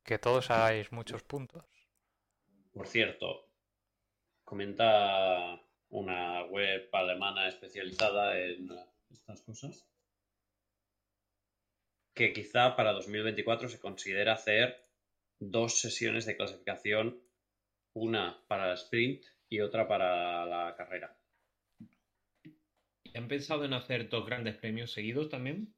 que 0.03 0.17
todos 0.17 0.49
hagáis 0.49 0.91
muchos 0.91 1.23
puntos. 1.23 1.63
Por 2.73 2.87
cierto, 2.87 3.49
comenta 4.43 5.61
una 5.89 6.43
web 6.45 6.89
alemana 6.93 7.47
especializada 7.47 8.39
en 8.39 8.69
estas 9.09 9.41
cosas 9.41 9.91
que 12.13 12.33
quizá 12.33 12.75
para 12.75 12.93
2024 12.93 13.69
se 13.69 13.79
considera 13.79 14.33
hacer 14.33 14.85
dos 15.39 15.79
sesiones 15.79 16.25
de 16.25 16.37
clasificación, 16.37 17.21
una 17.93 18.43
para 18.47 18.67
el 18.67 18.73
sprint 18.77 19.25
y 19.49 19.61
otra 19.61 19.87
para 19.87 20.45
la 20.45 20.75
carrera. 20.75 21.17
¿y 23.03 23.17
¿Han 23.17 23.27
pensado 23.27 23.65
en 23.65 23.73
hacer 23.73 24.09
dos 24.09 24.25
grandes 24.25 24.55
premios 24.57 24.91
seguidos 24.91 25.29
también? 25.29 25.73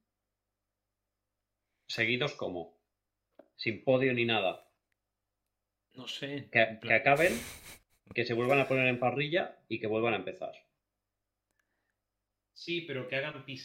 Seguidos 1.87 2.33
como, 2.33 2.77
sin 3.55 3.83
podio 3.83 4.13
ni 4.13 4.25
nada, 4.25 4.67
No 5.95 6.07
sé. 6.07 6.49
que, 6.51 6.93
acaben, 6.93 7.33
que 8.15 8.25
se 8.25 8.33
vuelvan 8.35 8.59
a 8.59 8.67
poner 8.67 8.87
en 8.87 8.99
parrilla 8.99 9.57
y 9.69 9.79
que 9.79 9.87
vuelvan 9.87 10.13
a 10.13 10.17
empezar. 10.17 10.53
Sí, 12.53 12.81
pero 12.81 13.07
que 13.07 13.15
hagan 13.17 13.45
pis. 13.45 13.63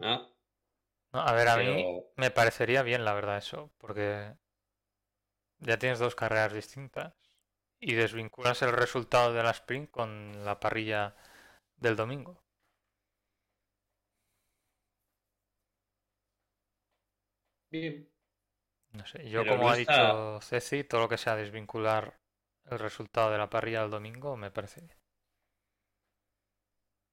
¿ah? 0.00 0.28
No, 1.12 1.20
a 1.20 1.32
ver, 1.34 1.48
a 1.48 1.56
mí 1.58 1.84
me 2.16 2.30
parecería 2.30 2.82
bien, 2.82 3.04
la 3.04 3.12
verdad, 3.14 3.36
eso. 3.38 3.70
Porque 3.78 4.32
ya 5.60 5.78
tienes 5.78 6.00
dos 6.00 6.16
carreras 6.16 6.52
distintas. 6.52 7.14
y 7.80 7.94
desvinculas 7.94 8.62
el 8.62 8.72
resultado 8.72 9.34
de 9.34 9.42
la 9.42 9.50
sprint 9.52 9.90
con 9.90 10.44
la 10.44 10.60
parrilla 10.60 11.16
del 11.78 11.96
domingo. 11.96 12.42
Bien. 17.70 18.06
No 18.92 19.06
sé, 19.06 19.28
yo 19.28 19.42
Pero 19.42 19.56
como 19.56 19.70
ha 19.70 19.78
está- 19.78 19.92
dicho 19.92 20.40
Ceci, 20.42 20.84
todo 20.84 21.02
lo 21.02 21.08
que 21.08 21.18
sea 21.18 21.36
desvincular 21.36 22.18
el 22.70 22.78
resultado 22.78 23.30
de 23.30 23.38
la 23.38 23.48
parrilla 23.50 23.82
del 23.82 23.90
domingo 23.90 24.36
me 24.36 24.50
parece 24.50 24.80
bien. 24.82 24.96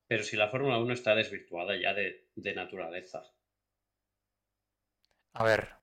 Pero 0.08 0.24
si 0.24 0.36
la 0.38 0.50
Fórmula 0.50 0.78
1 0.78 0.94
está 0.94 1.16
desvirtuada 1.16 1.76
ya 1.80 1.94
de, 1.94 2.30
de 2.36 2.54
naturaleza. 2.54 3.24
A 5.34 5.44
ver, 5.44 5.76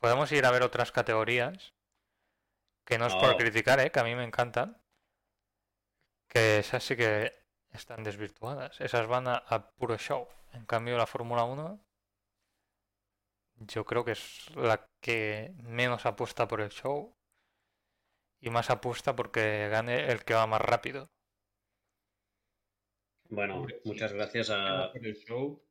podemos 0.00 0.30
ir 0.32 0.44
a 0.46 0.50
ver 0.50 0.62
otras 0.62 0.90
categorías, 0.92 1.74
que 2.84 2.98
no 2.98 3.06
es 3.06 3.14
por 3.14 3.36
criticar, 3.36 3.78
¿eh? 3.80 3.90
que 3.92 4.00
a 4.00 4.04
mí 4.04 4.14
me 4.14 4.24
encantan, 4.24 4.80
que 6.28 6.58
esas 6.58 6.82
sí 6.82 6.96
que 6.96 7.34
están 7.72 8.02
desvirtuadas, 8.02 8.80
esas 8.80 9.06
van 9.06 9.28
a, 9.28 9.36
a 9.36 9.70
puro 9.72 9.96
show. 9.98 10.26
En 10.52 10.64
cambio, 10.64 10.96
la 10.96 11.06
Fórmula 11.06 11.44
1 11.44 11.78
yo 13.60 13.84
creo 13.84 14.04
que 14.04 14.12
es 14.12 14.50
la 14.56 14.88
que 15.00 15.52
menos 15.62 16.06
apuesta 16.06 16.48
por 16.48 16.60
el 16.60 16.70
show 16.70 17.16
y 18.40 18.50
más 18.50 18.68
apuesta 18.70 19.14
porque 19.14 19.68
gane 19.68 20.10
el 20.10 20.24
que 20.24 20.34
va 20.34 20.46
más 20.48 20.60
rápido. 20.60 21.08
Bueno, 23.30 23.66
muchas 23.84 24.12
gracias 24.12 24.50
a... 24.50 24.92
por 24.92 25.06
el 25.06 25.14
show, 25.16 25.62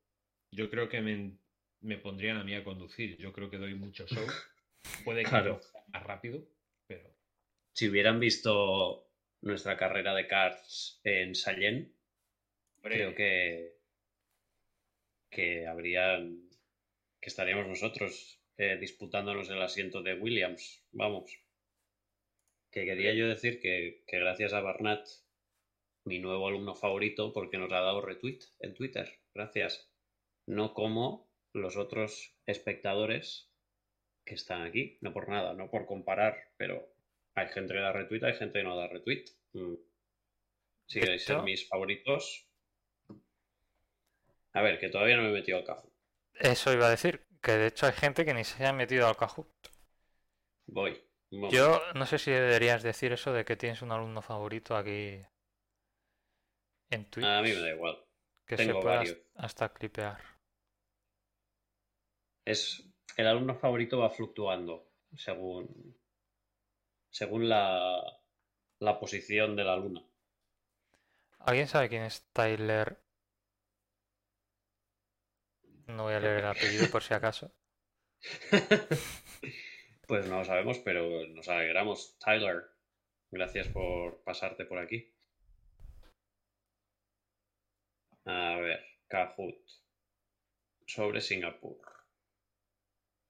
yo 0.52 0.70
creo 0.70 0.90
que 0.90 1.02
me, 1.02 1.38
me 1.82 1.98
pondrían 1.98 2.38
a 2.38 2.44
mí 2.44 2.56
a 2.56 2.64
conducir. 2.64 3.18
Yo 3.18 3.34
creo 3.34 3.50
que 3.50 3.58
doy 3.58 3.76
mucho 3.76 4.08
show. 4.08 4.26
Puede 5.06 5.24
que 5.24 5.30
Claro. 5.30 5.60
más 5.94 6.04
rápido, 6.04 6.44
pero 6.88 7.10
Si 7.74 7.90
hubieran 7.90 8.20
visto 8.20 9.10
nuestra 9.42 9.78
carrera 9.78 10.14
de 10.16 10.28
karts 10.28 11.02
en 11.04 11.36
Sallén, 11.36 11.94
creo 12.82 13.16
que, 13.16 13.78
que 15.30 15.68
habrían... 15.68 16.47
que 17.28 17.32
estaríamos 17.32 17.68
nosotros 17.68 18.40
eh, 18.56 18.78
disputándonos 18.80 19.50
el 19.50 19.62
asiento 19.62 20.02
de 20.02 20.14
Williams. 20.14 20.82
Vamos. 20.94 21.44
Que 22.72 22.86
quería 22.86 23.14
yo 23.14 23.28
decir 23.28 23.60
que, 23.60 24.06
que 24.08 24.20
gracias 24.20 24.54
a 24.54 24.62
Barnat, 24.62 25.06
mi 26.06 26.20
nuevo 26.20 26.48
alumno 26.48 26.74
favorito, 26.74 27.34
porque 27.34 27.58
nos 27.58 27.70
ha 27.74 27.82
dado 27.82 28.00
retweet 28.00 28.40
en 28.62 28.74
Twitter. 28.74 29.12
Gracias. 29.34 29.92
No 30.46 30.74
como 30.74 31.30
los 31.52 31.76
otros 31.76 32.34
espectadores 32.46 33.52
que 34.24 34.36
están 34.36 34.62
aquí. 34.62 34.98
No 35.02 35.12
por 35.12 35.28
nada, 35.28 35.54
no 35.54 35.70
por 35.70 35.86
comparar, 35.86 36.54
pero 36.56 36.88
hay 37.36 37.50
gente 37.50 37.74
que 37.74 37.82
da 37.82 37.92
retweet, 37.92 38.24
hay 38.24 38.36
gente 38.36 38.60
que 38.60 38.64
no 38.64 38.78
da 38.78 38.88
retweet. 38.88 39.26
Mm. 39.52 39.76
Si 40.88 41.02
queréis 41.02 41.26
ser 41.26 41.42
mis 41.42 41.68
favoritos. 41.68 42.48
A 44.54 44.62
ver, 44.62 44.80
que 44.80 44.88
todavía 44.88 45.18
no 45.18 45.24
me 45.24 45.30
he 45.32 45.34
metido 45.34 45.58
al 45.58 45.66
cajón. 45.66 45.97
Eso 46.40 46.74
iba 46.74 46.88
a 46.88 46.90
decir, 46.90 47.28
que 47.42 47.52
de 47.52 47.68
hecho 47.68 47.86
hay 47.86 47.92
gente 47.94 48.26
que 48.26 48.34
ni 48.34 48.44
se 48.44 48.66
ha 48.66 48.74
metido 48.74 49.08
al 49.08 49.18
Kahoot. 49.18 49.50
Voy. 50.68 50.98
Yo 51.32 51.82
no 51.96 52.06
sé 52.06 52.20
si 52.20 52.32
deberías 52.32 52.84
decir 52.84 53.12
eso 53.14 53.34
de 53.34 53.44
que 53.46 53.56
tienes 53.58 53.82
un 53.82 53.92
alumno 53.92 54.22
favorito 54.22 54.76
aquí 54.76 55.22
en 56.90 57.06
Twitch, 57.10 57.26
A 57.26 57.42
mí 57.44 57.50
me 57.50 57.60
da 57.62 57.70
igual. 57.76 57.98
que 58.48 58.58
se 58.58 58.64
tengo 58.64 58.80
pueda 58.82 58.98
varios. 58.98 59.18
hasta 59.36 59.70
clipear. 59.74 60.20
Es 62.46 62.84
el 63.16 63.28
alumno 63.28 63.54
favorito 63.54 64.00
va 64.00 64.10
fluctuando 64.10 64.90
según 65.16 65.96
según 67.10 67.50
la, 67.50 68.02
la 68.80 69.00
posición 69.00 69.56
de 69.56 69.64
la 69.66 69.78
luna. 69.78 70.04
¿Alguien 71.40 71.68
sabe 71.68 71.90
quién 71.90 72.04
es 72.04 72.28
Tyler? 72.32 73.00
No 75.88 76.04
voy 76.04 76.14
a 76.14 76.20
leer 76.20 76.40
el 76.40 76.46
apellido 76.46 76.90
por 76.90 77.04
si 77.04 77.14
acaso. 77.14 77.52
Pues 80.08 80.26
no 80.30 80.40
lo 80.40 80.46
sabemos, 80.46 80.80
pero 80.80 81.28
nos 81.28 81.50
alegramos. 81.50 82.18
Tyler, 82.20 82.64
gracias 83.30 83.68
por 83.68 84.24
pasarte 84.24 84.64
por 84.64 84.80
aquí. 84.80 85.14
A 88.24 88.56
ver, 88.56 88.86
Kahoot. 89.10 89.58
Sobre 90.86 91.20
Singapur. 91.20 91.82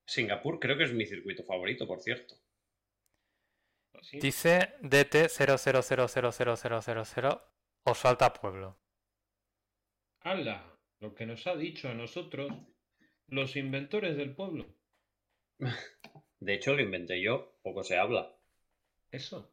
Singapur 0.05 0.59
creo 0.59 0.77
que 0.77 0.83
es 0.83 0.93
mi 0.93 1.07
circuito 1.07 1.43
favorito, 1.43 1.87
por 1.87 1.99
cierto. 1.99 2.35
sí. 4.03 4.19
Dice 4.19 4.75
DT 4.81 5.29
00000000 5.29 7.41
os 7.85 7.97
salta 7.97 8.33
pueblo. 8.33 8.77
¡Hala! 10.19 10.76
Lo 10.99 11.13
que 11.13 11.25
nos 11.25 11.45
ha 11.47 11.55
dicho 11.55 11.89
a 11.89 11.93
nosotros 11.93 12.51
los 13.27 13.55
inventores 13.55 14.17
del 14.17 14.35
pueblo. 14.35 14.65
De 16.39 16.53
hecho, 16.53 16.73
lo 16.75 16.81
inventé 16.81 17.21
yo, 17.21 17.59
poco 17.61 17.83
se 17.83 17.97
habla. 17.97 18.35
Eso. 19.11 19.51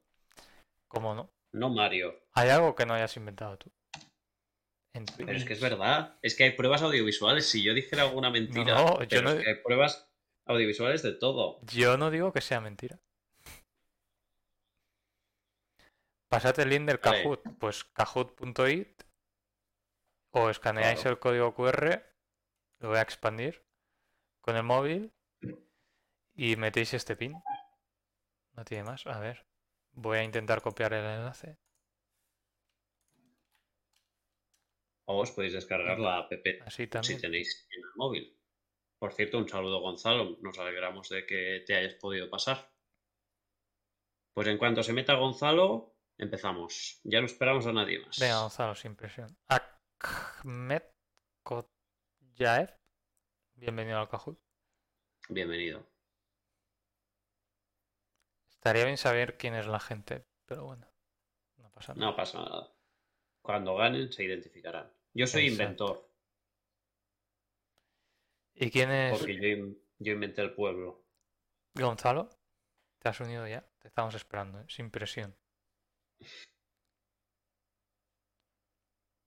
¿Cómo 0.88 1.14
no? 1.14 1.30
No 1.52 1.70
Mario. 1.70 2.14
¿Hay 2.32 2.48
algo 2.50 2.74
que 2.74 2.86
no 2.86 2.94
hayas 2.94 3.16
inventado 3.16 3.56
tú? 3.58 3.70
En. 4.92 5.04
Pero 5.16 5.32
es 5.32 5.44
que 5.44 5.52
es 5.54 5.60
verdad. 5.60 6.18
Es 6.22 6.36
que 6.36 6.44
hay 6.44 6.50
pruebas 6.52 6.82
audiovisuales. 6.82 7.48
Si 7.48 7.62
yo 7.62 7.74
dijera 7.74 8.02
alguna 8.02 8.30
mentira, 8.30 8.74
No, 8.74 9.00
yo 9.02 9.08
pero 9.08 9.22
no- 9.22 9.30
es 9.30 9.42
que 9.42 9.50
hay 9.50 9.56
pruebas 9.62 10.08
audiovisuales 10.46 11.02
de 11.02 11.12
todo. 11.12 11.60
Yo 11.72 11.96
no 11.96 12.10
digo 12.10 12.32
que 12.32 12.40
sea 12.40 12.60
mentira. 12.60 12.98
Pásate 16.28 16.62
el 16.62 16.70
link 16.70 16.86
del. 16.86 17.00
Kahoot, 17.00 17.42
pues 17.58 17.84
kahoot.it 17.84 19.03
o 20.34 20.50
escaneáis 20.50 21.00
Claro. 21.00 21.10
el 21.10 21.18
código 21.18 21.54
QR, 21.54 22.02
lo 22.80 22.88
voy 22.88 22.98
a 22.98 23.02
expandir 23.02 23.64
con 24.40 24.56
el 24.56 24.62
móvil 24.64 25.12
y 26.34 26.56
metéis 26.56 26.92
este 26.94 27.16
pin. 27.16 27.34
No 28.52 28.64
tiene 28.64 28.84
más. 28.84 29.06
A 29.06 29.18
ver, 29.20 29.46
voy 29.92 30.18
a 30.18 30.24
intentar 30.24 30.60
copiar 30.60 30.92
el 30.92 31.04
enlace. 31.04 31.58
O 35.06 35.20
os 35.20 35.30
podéis 35.32 35.52
descargar 35.52 35.98
la 35.98 36.18
app 36.18 36.32
Así 36.66 36.88
si 37.02 37.20
tenéis 37.20 37.66
en 37.70 37.80
el 37.82 37.90
móvil. 37.96 38.38
Por 38.98 39.12
cierto, 39.12 39.38
un 39.38 39.48
saludo 39.48 39.80
Gonzalo. 39.80 40.38
Nos 40.40 40.58
alegramos 40.58 41.08
de 41.10 41.26
que 41.26 41.62
te 41.66 41.76
hayas 41.76 41.94
podido 41.94 42.30
pasar. 42.30 42.72
Pues 44.32 44.48
en 44.48 44.56
cuanto 44.58 44.82
se 44.82 44.92
meta 44.94 45.14
Gonzalo, 45.14 45.94
empezamos. 46.16 47.00
Ya 47.04 47.20
no 47.20 47.26
esperamos 47.26 47.66
a 47.66 47.72
nadie 47.72 48.00
más. 48.00 48.18
Venga, 48.18 48.40
Gonzalo, 48.40 48.74
sin 48.74 48.96
presión. 48.96 49.36
Ahmed 50.04 50.82
Koyaev, 51.42 52.70
bienvenido 53.54 53.98
al 53.98 54.08
Kahoot. 54.08 54.38
Bienvenido. 55.30 55.86
Estaría 58.50 58.84
bien 58.84 58.98
saber 58.98 59.38
quién 59.38 59.54
es 59.54 59.66
la 59.66 59.80
gente, 59.80 60.26
pero 60.46 60.64
bueno, 60.64 60.86
no 61.56 61.70
pasa 61.70 61.94
nada. 61.94 62.10
No 62.10 62.16
pasa 62.16 62.38
nada. 62.38 62.70
Cuando 63.42 63.76
ganen 63.76 64.12
se 64.12 64.24
identificarán. 64.24 64.90
Yo 65.14 65.26
soy 65.26 65.46
Exacto. 65.46 65.62
inventor, 65.62 66.10
¿Y 68.54 68.70
quién 68.70 68.90
es 68.90 69.18
porque 69.18 69.34
yo, 69.36 69.74
yo 69.98 70.12
inventé 70.12 70.42
el 70.42 70.54
pueblo. 70.54 71.02
Gonzalo? 71.74 72.28
¿Te 72.98 73.08
has 73.08 73.20
unido 73.20 73.46
ya? 73.46 73.66
Te 73.78 73.88
estamos 73.88 74.14
esperando, 74.14 74.60
¿eh? 74.60 74.64
sin 74.68 74.90
presión. 74.90 75.34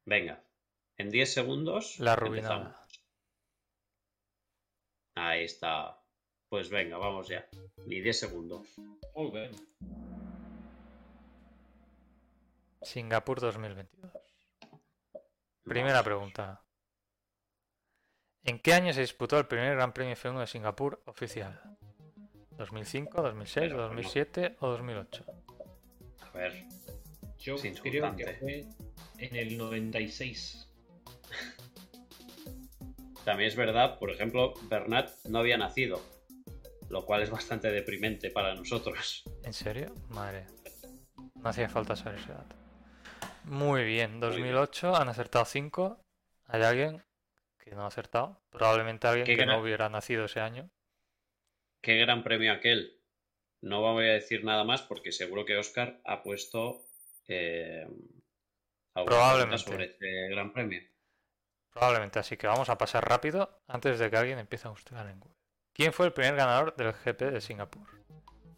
Venga, 0.06 0.42
en 0.98 1.10
10 1.10 1.34
segundos 1.34 2.00
La 2.00 2.16
rubinada. 2.16 2.86
Ahí 5.16 5.44
está. 5.44 6.00
Pues 6.50 6.70
venga, 6.70 6.98
vamos 6.98 7.28
ya. 7.28 7.48
Ni 7.86 8.02
10 8.02 8.20
segundos. 8.20 8.68
Muy 9.16 9.32
bien. 9.32 9.52
Singapur 12.82 13.40
2022. 13.42 14.12
Primera 15.64 16.04
pregunta. 16.04 16.64
¿En 18.44 18.60
qué 18.60 18.74
año 18.74 18.94
se 18.94 19.02
disputó 19.02 19.38
el 19.38 19.48
primer 19.48 19.76
Gran 19.76 19.92
Premio 19.92 20.16
F1 20.16 20.40
de 20.40 20.48
Singapur 20.48 21.02
oficial? 21.06 21.62
¿2005, 22.58 23.12
2006, 23.12 23.54
Pero, 23.56 23.76
bueno. 23.76 23.88
2007 23.90 24.56
o 24.62 24.68
2008? 24.70 25.26
A 26.22 26.32
ver, 26.32 26.66
Yo 27.38 27.56
creo 27.58 28.16
que 28.16 28.34
fue 28.34 28.66
en 29.18 29.36
el 29.36 29.58
96. 29.58 30.67
También 33.28 33.50
es 33.50 33.58
verdad, 33.58 34.00
por 34.00 34.10
ejemplo, 34.10 34.54
Bernat 34.70 35.10
no 35.26 35.40
había 35.40 35.58
nacido, 35.58 36.02
lo 36.90 37.06
cual 37.06 37.24
es 37.24 37.30
bastante 37.30 37.70
deprimente 37.70 38.32
para 38.32 38.56
nosotros. 38.56 39.26
¿En 39.44 39.52
serio? 39.52 39.94
Madre. 40.08 40.48
No 41.36 41.50
hacía 41.50 41.68
falta 41.68 41.98
saber 41.98 42.20
ese 42.20 42.32
dato. 42.32 42.56
Muy 43.44 43.84
bien, 43.84 44.22
2008 44.22 44.96
han 44.96 45.10
acertado 45.10 45.44
5. 45.44 46.02
¿Hay 46.46 46.62
alguien 46.64 47.04
que 47.60 47.72
no 47.72 47.84
ha 47.84 47.88
acertado? 47.88 48.42
Probablemente 48.50 49.08
alguien 49.08 49.26
que 49.38 49.46
no 49.46 49.60
hubiera 49.60 49.90
nacido 49.90 50.24
ese 50.24 50.40
año. 50.40 50.70
Qué 51.82 51.98
gran 51.98 52.24
premio 52.24 52.54
aquel. 52.54 52.98
no 53.60 53.82
voy 53.82 54.06
a 54.06 54.14
decir 54.14 54.46
nada 54.46 54.64
más 54.64 54.84
porque 54.84 55.12
seguro 55.12 55.44
que 55.44 55.58
Oscar 55.58 56.00
ha 56.06 56.24
puesto 56.24 56.86
eh, 57.28 57.86
Probablemente. 58.94 59.58
sobre 59.58 59.84
este 59.88 60.30
gran 60.30 60.54
premio. 60.54 60.82
Probablemente, 61.78 62.18
así 62.18 62.38
que 62.38 62.48
vamos 62.48 62.70
a 62.70 62.78
pasar 62.80 63.08
rápido 63.08 63.62
antes 63.68 64.00
de 64.00 64.10
que 64.10 64.18
alguien 64.18 64.40
empiece 64.40 64.68
a 64.68 64.72
buscar 64.72 65.06
en 65.06 65.20
Google. 65.20 65.38
¿Quién 65.74 65.94
fue 65.94 66.08
el 66.08 66.14
primer 66.14 66.36
ganador 66.36 66.76
del 66.76 66.92
GP 66.92 67.32
de 67.32 67.40
Singapur? 67.40 67.86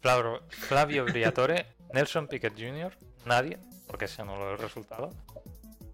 Flavio, 0.00 0.42
Flavio 0.48 1.04
Briatore, 1.04 1.66
Nelson 1.92 2.28
Piquet 2.28 2.54
Jr., 2.56 2.96
nadie, 3.26 3.58
porque 3.86 4.08
se 4.08 4.22
anuló 4.22 4.52
el 4.52 4.58
resultado. 4.58 5.10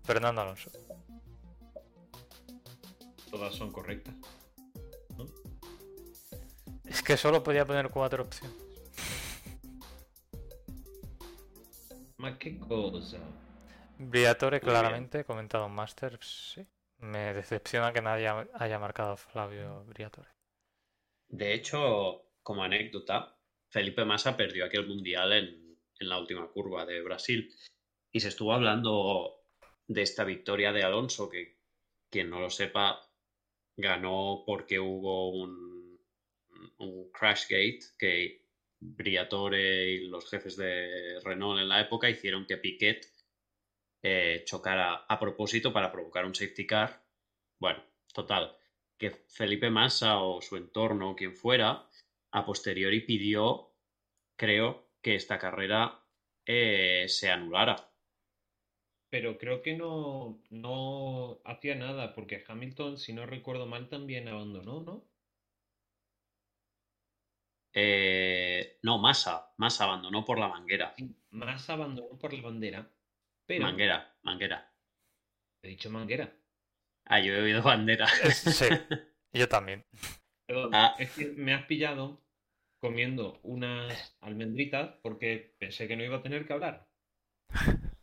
Fernando 0.04 0.40
Alonso. 0.40 0.70
Todas 3.28 3.52
son 3.56 3.72
correctas. 3.72 4.14
¿no? 5.18 5.24
Es 6.84 7.02
que 7.02 7.16
solo 7.16 7.42
podía 7.42 7.66
poner 7.66 7.88
cuatro 7.88 8.22
opciones. 8.22 8.56
¿Más 12.18 12.38
qué 12.38 12.56
cosa? 12.60 13.18
Briatore, 13.98 14.60
claramente, 14.60 15.24
comentado 15.24 15.66
en 15.66 15.72
Master, 15.72 16.20
sí. 16.22 16.64
Me 16.98 17.34
decepciona 17.34 17.92
que 17.92 18.02
nadie 18.02 18.28
haya 18.54 18.78
marcado 18.78 19.12
a 19.12 19.16
Flavio 19.16 19.84
Briatore. 19.84 20.28
De 21.28 21.52
hecho, 21.52 22.30
como 22.42 22.62
anécdota, 22.62 23.36
Felipe 23.68 24.04
Massa 24.04 24.36
perdió 24.36 24.64
aquel 24.64 24.86
mundial 24.86 25.32
en, 25.32 25.78
en 25.98 26.08
la 26.08 26.18
última 26.18 26.48
curva 26.48 26.86
de 26.86 27.02
Brasil. 27.02 27.54
Y 28.12 28.20
se 28.20 28.28
estuvo 28.28 28.52
hablando 28.52 29.42
de 29.86 30.02
esta 30.02 30.24
victoria 30.24 30.72
de 30.72 30.82
Alonso, 30.82 31.28
que 31.28 31.58
quien 32.10 32.30
no 32.30 32.40
lo 32.40 32.50
sepa, 32.50 33.00
ganó 33.76 34.42
porque 34.46 34.78
hubo 34.78 35.30
un, 35.30 36.00
un 36.78 37.10
Crashgate 37.12 37.80
que 37.98 38.46
Briatore 38.80 39.90
y 39.90 40.08
los 40.08 40.28
jefes 40.28 40.56
de 40.56 41.20
Renault 41.24 41.60
en 41.60 41.68
la 41.68 41.80
época 41.80 42.10
hicieron 42.10 42.46
que 42.46 42.56
Piquet 42.56 43.06
eh, 44.08 44.44
chocara 44.44 45.04
a 45.08 45.18
propósito 45.18 45.72
para 45.72 45.90
provocar 45.90 46.24
un 46.24 46.34
safety 46.34 46.64
car. 46.64 47.02
Bueno, 47.58 47.82
total, 48.14 48.56
que 48.96 49.10
Felipe 49.10 49.68
Massa 49.68 50.20
o 50.20 50.40
su 50.40 50.56
entorno, 50.56 51.16
quien 51.16 51.34
fuera, 51.34 51.88
a 52.30 52.44
posteriori 52.44 53.00
pidió, 53.00 53.74
creo, 54.36 54.90
que 55.02 55.16
esta 55.16 55.40
carrera 55.40 56.04
eh, 56.44 57.06
se 57.08 57.30
anulara. 57.32 57.90
Pero 59.10 59.38
creo 59.38 59.60
que 59.62 59.74
no, 59.76 60.40
no 60.50 61.40
hacía 61.44 61.74
nada, 61.74 62.14
porque 62.14 62.44
Hamilton, 62.46 62.98
si 62.98 63.12
no 63.12 63.26
recuerdo 63.26 63.66
mal, 63.66 63.88
también 63.88 64.28
abandonó, 64.28 64.82
¿no? 64.82 65.04
Eh, 67.72 68.78
no, 68.82 68.98
Massa, 68.98 69.52
Massa 69.56 69.84
abandonó 69.84 70.24
por 70.24 70.38
la 70.38 70.48
manguera. 70.48 70.94
Más 71.30 71.68
abandonó 71.68 72.16
por 72.18 72.32
la 72.32 72.42
bandera, 72.42 72.90
pero 73.46 73.62
Manguera, 73.64 74.16
manguera. 74.22 74.72
he 75.62 75.68
dicho 75.68 75.90
manguera. 75.90 76.32
Ah, 77.06 77.20
yo 77.20 77.32
he 77.34 77.42
oído 77.42 77.62
bandera. 77.62 78.06
Es- 78.24 78.38
sí, 78.38 78.66
yo 79.32 79.48
también. 79.48 79.84
Perdón, 80.46 80.70
Ah. 80.74 80.94
es 80.98 81.10
que 81.12 81.26
me 81.26 81.54
has 81.54 81.64
pillado 81.66 82.22
comiendo 82.80 83.40
unas 83.42 84.16
almendritas 84.20 84.96
porque 85.02 85.56
pensé 85.58 85.88
que 85.88 85.96
no 85.96 86.04
iba 86.04 86.16
a 86.18 86.22
tener 86.22 86.46
que 86.46 86.52
hablar. 86.52 86.88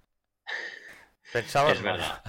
Pensabas 1.32 1.78
Es 1.78 1.84
mal. 1.84 1.94
verdad. 1.98 2.24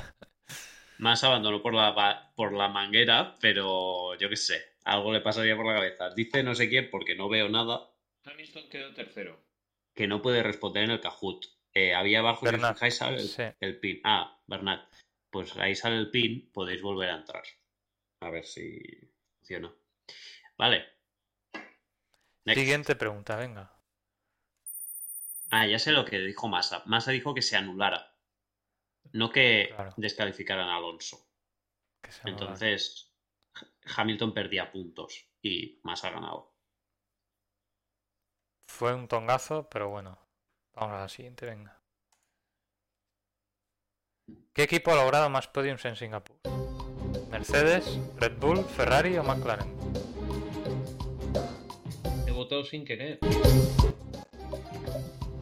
Massa 0.98 1.26
abandonó 1.26 1.60
por 1.62 1.74
la, 1.74 2.32
por 2.36 2.52
la 2.52 2.68
manguera, 2.68 3.34
pero 3.40 4.14
yo 4.16 4.28
qué 4.28 4.36
sé, 4.36 4.62
algo 4.84 5.12
le 5.12 5.20
pasaría 5.20 5.56
por 5.56 5.66
la 5.66 5.74
cabeza. 5.74 6.10
Dice 6.14 6.42
no 6.42 6.54
sé 6.54 6.68
quién, 6.68 6.88
porque 6.90 7.14
no 7.16 7.28
veo 7.28 7.48
nada, 7.48 7.90
Hamilton 8.24 8.68
quedó 8.70 8.94
tercero. 8.94 9.44
que 9.94 10.06
no 10.06 10.22
puede 10.22 10.42
responder 10.42 10.84
en 10.84 10.90
el 10.92 11.00
Kahoot. 11.00 11.44
Eh, 11.74 11.94
había 11.94 12.20
abajo, 12.20 12.40
si 12.40 12.46
os 12.46 12.52
Bernat, 12.52 12.74
fijáis, 12.76 12.96
sale 12.96 13.16
el, 13.16 13.28
sí. 13.28 13.42
el 13.60 13.80
pin. 13.80 14.00
Ah, 14.04 14.40
Bernat. 14.46 14.88
Pues 15.30 15.56
ahí 15.56 15.74
sale 15.74 15.96
el 15.96 16.10
pin, 16.10 16.50
podéis 16.52 16.80
volver 16.80 17.10
a 17.10 17.16
entrar. 17.16 17.42
A 18.20 18.30
ver 18.30 18.44
si 18.44 18.80
funciona. 19.38 19.74
Vale. 20.56 20.86
Next. 22.44 22.60
Siguiente 22.60 22.94
pregunta, 22.94 23.36
venga. 23.36 23.72
Ah, 25.50 25.66
ya 25.66 25.78
sé 25.78 25.90
lo 25.92 26.04
que 26.04 26.18
dijo 26.20 26.46
Massa. 26.48 26.82
Massa 26.86 27.10
dijo 27.10 27.34
que 27.34 27.42
se 27.42 27.56
anulara. 27.56 28.14
No 29.12 29.30
que 29.30 29.70
Claro. 29.74 29.94
descalificaran 29.96 30.68
a 30.68 30.76
Alonso. 30.76 31.28
que 32.00 32.12
se 32.12 32.20
anulara. 32.22 32.42
Entonces, 32.44 33.12
Hamilton 33.96 34.32
perdía 34.34 34.70
puntos 34.70 35.28
y 35.42 35.80
Massa 35.82 36.08
ha 36.08 36.12
ganado. 36.12 36.54
Fue 38.68 38.94
un 38.94 39.08
tongazo, 39.08 39.68
pero 39.68 39.88
bueno. 39.90 40.18
Vamos 40.74 40.96
a 40.96 41.00
la 41.00 41.08
siguiente, 41.08 41.46
venga. 41.46 41.78
¿Qué 44.52 44.64
equipo 44.64 44.90
ha 44.90 44.96
logrado 44.96 45.28
más 45.30 45.46
podiums 45.48 45.84
en 45.84 45.96
Singapur? 45.96 46.36
¿Mercedes, 47.30 47.98
Red 48.16 48.38
Bull, 48.38 48.64
Ferrari 48.64 49.16
o 49.18 49.24
McLaren? 49.24 49.68
He 52.26 52.30
votado 52.30 52.64
sin 52.64 52.84
querer. 52.84 53.18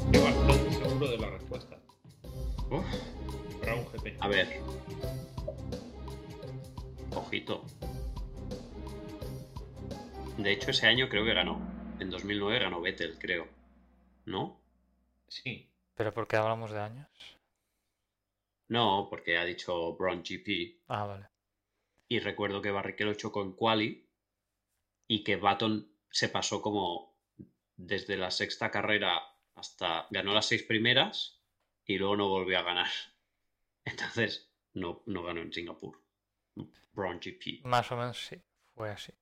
Estoy 0.00 0.22
bastante 0.22 0.72
seguro 0.72 1.08
de 1.08 1.18
la 1.18 1.30
respuesta. 1.30 1.78
Uf, 2.70 2.86
un 3.62 3.84
GP. 3.92 4.16
a 4.20 4.28
ver. 4.28 4.60
Ojito. 7.14 7.64
De 10.38 10.52
hecho, 10.52 10.70
ese 10.70 10.86
año 10.86 11.08
creo 11.08 11.24
que 11.24 11.34
ganó. 11.34 11.60
En 12.00 12.10
2009 12.10 12.58
ganó 12.58 12.80
Vettel, 12.80 13.18
creo. 13.18 13.46
¿No? 14.24 14.61
Sí. 15.32 15.72
¿Pero 15.94 16.12
por 16.12 16.28
qué 16.28 16.36
hablamos 16.36 16.72
de 16.72 16.80
años? 16.80 17.08
No, 18.68 19.06
porque 19.08 19.38
ha 19.38 19.44
dicho 19.44 19.94
Brown 19.94 20.22
GP. 20.22 20.82
Ah, 20.88 21.06
vale. 21.06 21.28
Y 22.06 22.18
recuerdo 22.18 22.60
que 22.60 22.70
Barrichello 22.70 23.14
chocó 23.14 23.42
en 23.42 23.52
quali 23.52 24.06
y 25.08 25.24
que 25.24 25.36
Baton 25.36 25.90
se 26.10 26.28
pasó 26.28 26.60
como 26.60 27.16
desde 27.76 28.18
la 28.18 28.30
sexta 28.30 28.70
carrera 28.70 29.22
hasta 29.54 30.06
ganó 30.10 30.34
las 30.34 30.46
seis 30.46 30.64
primeras 30.64 31.40
y 31.86 31.96
luego 31.96 32.16
no 32.16 32.28
volvió 32.28 32.58
a 32.58 32.62
ganar. 32.62 32.90
Entonces 33.84 34.52
no, 34.74 35.02
no 35.06 35.22
ganó 35.22 35.40
en 35.40 35.52
Singapur. 35.52 35.98
Brown 36.92 37.20
GP. 37.20 37.64
Más 37.64 37.90
o 37.90 37.96
menos 37.96 38.26
sí, 38.26 38.36
fue 38.74 38.90
así. 38.90 39.14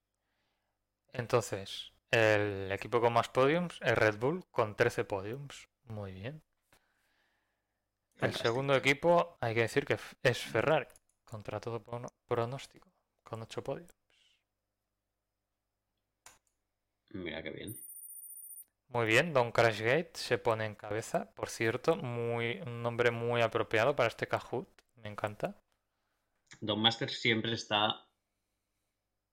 Entonces, 1.12 1.92
el 2.10 2.72
equipo 2.72 3.00
con 3.00 3.12
más 3.12 3.28
podiums 3.28 3.78
es 3.80 3.96
Red 3.96 4.18
Bull 4.18 4.44
con 4.50 4.74
13 4.74 5.04
podiums. 5.04 5.69
Muy 5.90 6.12
bien. 6.12 6.42
El 8.20 8.34
segundo 8.34 8.74
equipo, 8.74 9.36
hay 9.40 9.54
que 9.54 9.62
decir 9.62 9.84
que 9.84 9.98
es 10.22 10.38
Ferrari, 10.38 10.86
contra 11.24 11.60
todo 11.60 11.82
pronóstico, 12.28 12.92
con 13.22 13.42
8 13.42 13.64
podios. 13.64 13.90
Mira 17.10 17.42
qué 17.42 17.50
bien. 17.50 17.76
Muy 18.88 19.06
bien, 19.06 19.32
Don 19.32 19.50
Crashgate 19.52 20.12
se 20.14 20.38
pone 20.38 20.64
en 20.66 20.74
cabeza. 20.74 21.32
Por 21.34 21.48
cierto, 21.48 21.96
muy, 21.96 22.60
un 22.60 22.82
nombre 22.82 23.10
muy 23.10 23.40
apropiado 23.40 23.96
para 23.96 24.08
este 24.08 24.28
Kahoot. 24.28 24.68
Me 24.96 25.08
encanta. 25.08 25.56
Don 26.60 26.80
Master 26.80 27.10
siempre 27.10 27.54
está. 27.54 28.06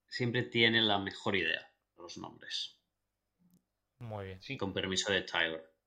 Siempre 0.08 0.44
tiene 0.44 0.80
la 0.80 0.98
mejor 0.98 1.36
idea 1.36 1.72
de 1.96 2.02
los 2.02 2.18
nombres. 2.18 2.80
Muy 3.98 4.26
bien. 4.26 4.42
Sí. 4.42 4.56
Con 4.56 4.72
permiso 4.72 5.12
de 5.12 5.22
Tyler. 5.22 5.77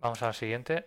Vamos 0.00 0.22
a 0.22 0.26
la 0.26 0.32
siguiente. 0.32 0.86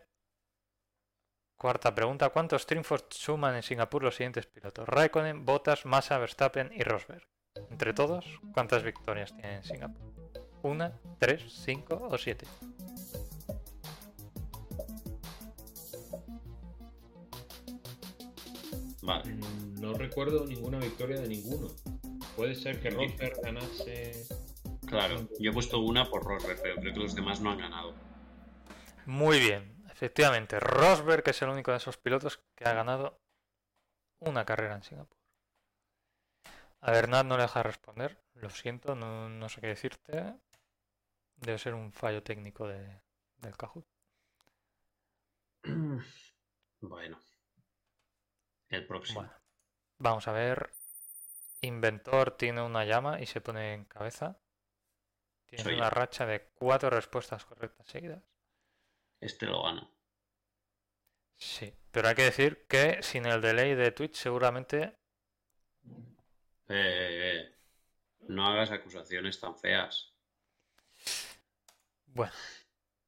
Cuarta 1.57 1.93
pregunta. 1.93 2.29
¿Cuántos 2.29 2.65
triunfos 2.65 3.05
suman 3.09 3.55
en 3.55 3.63
Singapur 3.63 4.03
los 4.03 4.15
siguientes 4.15 4.47
pilotos? 4.47 4.87
Raikkonen, 4.87 5.45
Bottas, 5.45 5.85
Massa, 5.85 6.17
Verstappen 6.17 6.71
y 6.73 6.83
Rosberg. 6.83 7.27
Entre 7.69 7.93
todos, 7.93 8.25
¿cuántas 8.53 8.83
victorias 8.83 9.33
tienen 9.33 9.57
en 9.57 9.63
Singapur? 9.63 10.13
¿Una, 10.63 10.99
tres, 11.19 11.43
cinco 11.63 12.07
o 12.09 12.17
siete? 12.17 12.47
Vale. 19.01 19.33
Mm, 19.33 19.81
No 19.81 19.93
recuerdo 19.93 20.45
ninguna 20.45 20.79
victoria 20.79 21.19
de 21.19 21.27
ninguno. 21.27 21.67
Puede 22.35 22.55
ser 22.55 22.79
que 22.79 22.89
Rosberg 22.91 23.41
ganase. 23.41 24.25
Claro, 24.87 25.27
yo 25.39 25.51
he 25.51 25.53
puesto 25.53 25.79
una 25.79 26.09
por 26.09 26.23
Rosberg, 26.23 26.59
pero 26.61 26.75
creo 26.75 26.93
que 26.93 26.99
los 26.99 27.15
demás 27.15 27.41
no 27.41 27.51
han 27.51 27.57
ganado. 27.59 27.93
Muy 29.05 29.39
bien. 29.39 29.83
Efectivamente, 29.91 30.59
Rosberg 30.59 31.23
es 31.27 31.41
el 31.41 31.49
único 31.49 31.71
de 31.71 31.77
esos 31.77 31.97
pilotos 31.97 32.41
que 32.55 32.65
ha 32.65 32.73
ganado 32.73 33.19
una 34.19 34.45
carrera 34.45 34.75
en 34.75 34.83
Singapur. 34.83 35.17
A 36.81 36.91
Bernard 36.91 37.25
no 37.25 37.37
le 37.37 37.43
deja 37.43 37.61
responder. 37.63 38.17
Lo 38.33 38.49
siento, 38.49 38.95
no, 38.95 39.29
no 39.29 39.49
sé 39.49 39.61
qué 39.61 39.67
decirte. 39.67 40.35
Debe 41.35 41.57
ser 41.59 41.73
un 41.75 41.91
fallo 41.91 42.23
técnico 42.23 42.67
de, 42.67 43.01
del 43.37 43.57
Kahoot. 43.57 43.85
Bueno. 46.83 47.19
El 48.69 48.87
próximo. 48.87 49.19
Bueno, 49.19 49.33
vamos 49.99 50.27
a 50.27 50.31
ver. 50.31 50.71
Inventor 51.61 52.31
tiene 52.31 52.63
una 52.63 52.85
llama 52.85 53.21
y 53.21 53.27
se 53.27 53.39
pone 53.39 53.75
en 53.75 53.85
cabeza. 53.85 54.39
Tienes 55.45 55.63
Soy 55.63 55.75
una 55.75 55.89
yo. 55.89 55.89
racha 55.91 56.25
de 56.25 56.47
cuatro 56.55 56.89
respuestas 56.89 57.45
correctas 57.45 57.85
seguidas. 57.85 58.23
Este 59.21 59.45
lo 59.45 59.63
gano. 59.63 59.89
Sí, 61.35 61.73
pero 61.91 62.07
hay 62.07 62.15
que 62.15 62.23
decir 62.23 62.65
que 62.69 63.03
sin 63.03 63.25
el 63.25 63.41
delay 63.41 63.75
de 63.75 63.91
Twitch 63.91 64.15
seguramente 64.15 64.95
Eh, 66.69 67.51
no 68.29 68.47
hagas 68.47 68.71
acusaciones 68.71 69.39
tan 69.39 69.55
feas. 69.57 70.13
Bueno, 72.05 72.33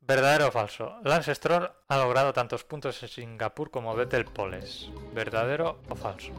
¿verdadero 0.02 0.48
o 0.48 0.52
falso? 0.52 0.86
Lance 1.04 1.36
Stroll 1.36 1.70
ha 1.90 1.98
logrado 1.98 2.34
tantos 2.34 2.64
puntos 2.64 3.02
en 3.04 3.10
Singapur 3.10 3.72
como 3.72 3.96
Vettel 3.96 4.26
Poles. 4.26 4.90
¿Verdadero 5.14 5.82
o 5.90 5.96
falso? 5.96 6.34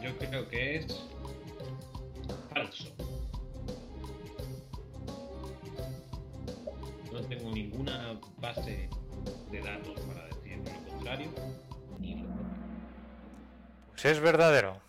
Yo 0.00 0.16
creo 0.18 0.48
que 0.48 0.76
es 0.76 1.10
falso. 2.52 2.93
Tengo 7.28 7.50
ninguna 7.50 8.18
base 8.38 8.88
de 9.50 9.60
datos 9.60 10.00
para 10.00 10.24
decir 10.26 10.58
lo 10.58 10.90
contrario 10.90 11.30
ni 11.98 12.22
lo. 12.22 12.28
Pues 13.88 14.04
es 14.06 14.20
verdadero. 14.20 14.80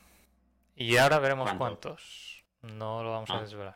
Y 0.76 0.98
ahora 0.98 1.20
veremos 1.20 1.46
¿Cuánto? 1.54 1.60
cuántos. 1.90 2.46
No 2.62 3.04
lo 3.04 3.12
vamos 3.12 3.30
a 3.30 3.38
Ah. 3.38 3.42
desvelar. 3.42 3.76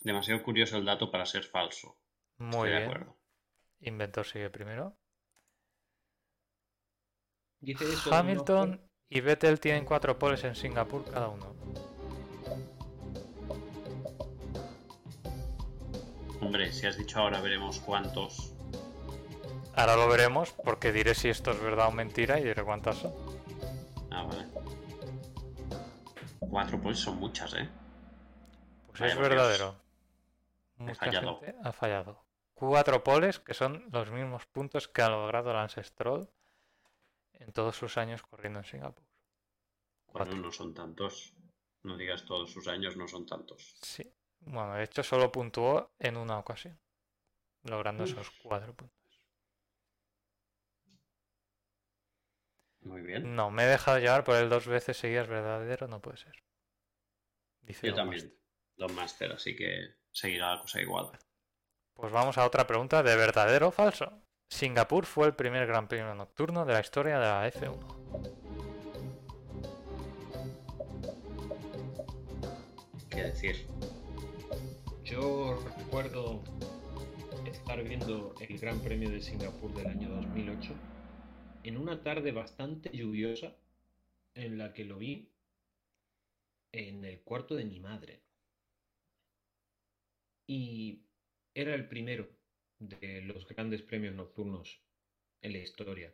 Demasiado 0.00 0.42
curioso 0.42 0.76
el 0.76 0.84
dato 0.84 1.10
para 1.10 1.26
ser 1.26 1.42
falso. 1.44 1.96
Muy 2.38 2.68
Estoy 2.68 2.70
de 2.70 2.76
bien. 2.76 2.90
acuerdo. 2.90 3.16
Inventor 3.80 4.26
sigue 4.26 4.50
primero. 4.50 4.96
Dice 7.60 7.84
eso, 7.92 8.14
Hamilton 8.14 8.80
y 9.08 9.20
Vettel 9.20 9.58
tienen 9.58 9.84
cuatro 9.84 10.18
poles 10.18 10.44
en 10.44 10.54
Singapur 10.54 11.04
cada 11.10 11.28
uno. 11.28 11.54
Hombre, 16.40 16.72
si 16.72 16.86
has 16.86 16.96
dicho 16.96 17.18
ahora 17.18 17.40
veremos 17.40 17.80
cuántos. 17.80 18.52
Ahora 19.74 19.96
lo 19.96 20.08
veremos 20.08 20.52
porque 20.52 20.92
diré 20.92 21.14
si 21.14 21.28
esto 21.28 21.50
es 21.50 21.60
verdad 21.60 21.88
o 21.88 21.92
mentira 21.92 22.38
y 22.40 22.44
diré 22.44 22.62
cuántas 22.64 22.96
son. 22.98 23.12
Ah, 24.10 24.22
vale. 24.22 24.46
Cuatro 26.40 26.80
pues 26.80 26.98
son 26.98 27.16
muchas, 27.18 27.52
¿eh? 27.54 27.68
Pues 28.88 29.00
Vaya 29.00 29.12
es 29.12 29.18
verdadero. 29.18 29.76
Mucha 30.76 30.94
fallado. 30.94 31.40
gente 31.40 31.56
ha 31.62 31.72
fallado. 31.72 32.24
Cuatro 32.54 33.04
poles, 33.04 33.38
que 33.38 33.52
son 33.52 33.84
los 33.92 34.10
mismos 34.10 34.46
puntos 34.46 34.88
que 34.88 35.02
ha 35.02 35.10
logrado 35.10 35.52
Lance 35.52 35.82
Stroll 35.82 36.30
en 37.34 37.52
todos 37.52 37.76
sus 37.76 37.98
años 37.98 38.22
corriendo 38.22 38.60
en 38.60 38.64
Singapur. 38.64 39.04
Bueno, 40.06 40.26
Cuatro. 40.30 40.36
no 40.36 40.52
son 40.52 40.72
tantos. 40.72 41.34
No 41.82 41.96
digas 41.96 42.24
todos 42.24 42.50
sus 42.50 42.66
años, 42.68 42.96
no 42.96 43.06
son 43.06 43.26
tantos. 43.26 43.76
Sí. 43.82 44.10
Bueno, 44.46 44.74
de 44.74 44.84
hecho 44.84 45.02
solo 45.02 45.32
puntuó 45.32 45.92
en 45.98 46.16
una 46.16 46.38
ocasión, 46.38 46.78
logrando 47.64 48.04
esos 48.04 48.30
cuatro 48.42 48.74
puntos. 48.74 48.96
Muy 52.80 53.02
bien. 53.02 53.34
No, 53.34 53.50
me 53.50 53.64
he 53.64 53.66
dejado 53.66 53.98
llevar 53.98 54.22
por 54.22 54.36
el 54.36 54.48
dos 54.48 54.68
veces 54.68 54.96
seguidas 54.96 55.26
verdadero, 55.26 55.88
no 55.88 56.00
puede 56.00 56.18
ser. 56.18 56.44
Dice 57.62 57.88
Yo 57.88 57.94
también. 57.94 58.32
Don 58.76 58.94
Master, 58.94 59.32
así 59.32 59.56
que 59.56 59.96
seguirá 60.12 60.54
la 60.54 60.60
cosa 60.60 60.80
igual. 60.80 61.10
Pues 61.94 62.12
vamos 62.12 62.38
a 62.38 62.46
otra 62.46 62.66
pregunta 62.66 63.02
de 63.02 63.16
verdadero 63.16 63.68
o 63.68 63.72
falso. 63.72 64.22
Singapur 64.48 65.06
fue 65.06 65.26
el 65.26 65.34
primer 65.34 65.66
gran 65.66 65.88
premio 65.88 66.14
nocturno 66.14 66.64
de 66.64 66.74
la 66.74 66.80
historia 66.80 67.18
de 67.18 67.26
la 67.26 67.48
F1. 67.48 68.46
¿Qué 73.10 73.22
decir? 73.22 73.66
Yo 75.06 75.56
recuerdo 75.78 76.42
estar 77.46 77.80
viendo 77.84 78.34
el 78.40 78.58
Gran 78.58 78.80
Premio 78.80 79.08
de 79.08 79.20
Singapur 79.22 79.72
del 79.72 79.86
año 79.86 80.08
2008 80.08 80.74
en 81.62 81.76
una 81.76 82.02
tarde 82.02 82.32
bastante 82.32 82.90
lluviosa 82.90 83.56
en 84.34 84.58
la 84.58 84.72
que 84.72 84.84
lo 84.84 84.98
vi 84.98 85.30
en 86.72 87.04
el 87.04 87.20
cuarto 87.20 87.54
de 87.54 87.66
mi 87.66 87.78
madre. 87.78 88.20
Y 90.48 91.04
era 91.54 91.76
el 91.76 91.86
primero 91.86 92.28
de 92.80 93.22
los 93.22 93.46
grandes 93.46 93.82
premios 93.82 94.16
nocturnos 94.16 94.80
en 95.40 95.52
la 95.52 95.58
historia. 95.58 96.12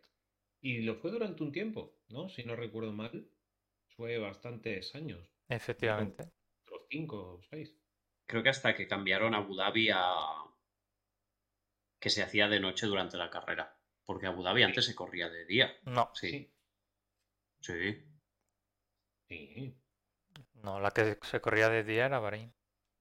Y 0.60 0.82
lo 0.82 0.96
fue 0.96 1.10
durante 1.10 1.42
un 1.42 1.52
tiempo, 1.52 1.96
¿no? 2.10 2.28
Si 2.28 2.44
no 2.44 2.56
recuerdo 2.56 2.92
mal, 2.92 3.26
fue 3.96 4.18
bastantes 4.18 4.94
años, 4.94 5.26
Efectivamente. 5.48 6.24
otros 6.66 6.82
cinco 6.90 7.36
o 7.38 7.42
seis. 7.48 7.81
Creo 8.32 8.42
que 8.42 8.48
hasta 8.48 8.74
que 8.74 8.88
cambiaron 8.88 9.34
Abu 9.34 9.54
Dhabi 9.54 9.90
a. 9.90 10.14
que 12.00 12.08
se 12.08 12.22
hacía 12.22 12.48
de 12.48 12.60
noche 12.60 12.86
durante 12.86 13.18
la 13.18 13.28
carrera. 13.28 13.76
Porque 14.06 14.26
Abu 14.26 14.42
Dhabi 14.42 14.62
antes 14.62 14.86
se 14.86 14.94
corría 14.94 15.28
de 15.28 15.44
día. 15.44 15.76
No, 15.82 16.10
Sí. 16.14 16.50
Sí. 17.60 18.06
sí. 19.28 19.76
no, 20.62 20.80
la 20.80 20.92
que 20.92 21.18
se 21.20 21.42
corría 21.42 21.68
de 21.68 21.84
día 21.84 22.06
era 22.06 22.20
Bahrein. 22.20 22.54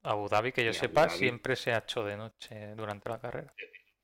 Abu 0.04 0.28
Dhabi, 0.28 0.52
que 0.52 0.66
yo 0.66 0.72
Y 0.72 0.74
sepa, 0.74 1.08
siempre 1.08 1.56
se 1.56 1.72
ha 1.72 1.78
hecho 1.78 2.04
de 2.04 2.18
noche 2.18 2.76
durante 2.76 3.08
la 3.08 3.22
carrera. 3.22 3.54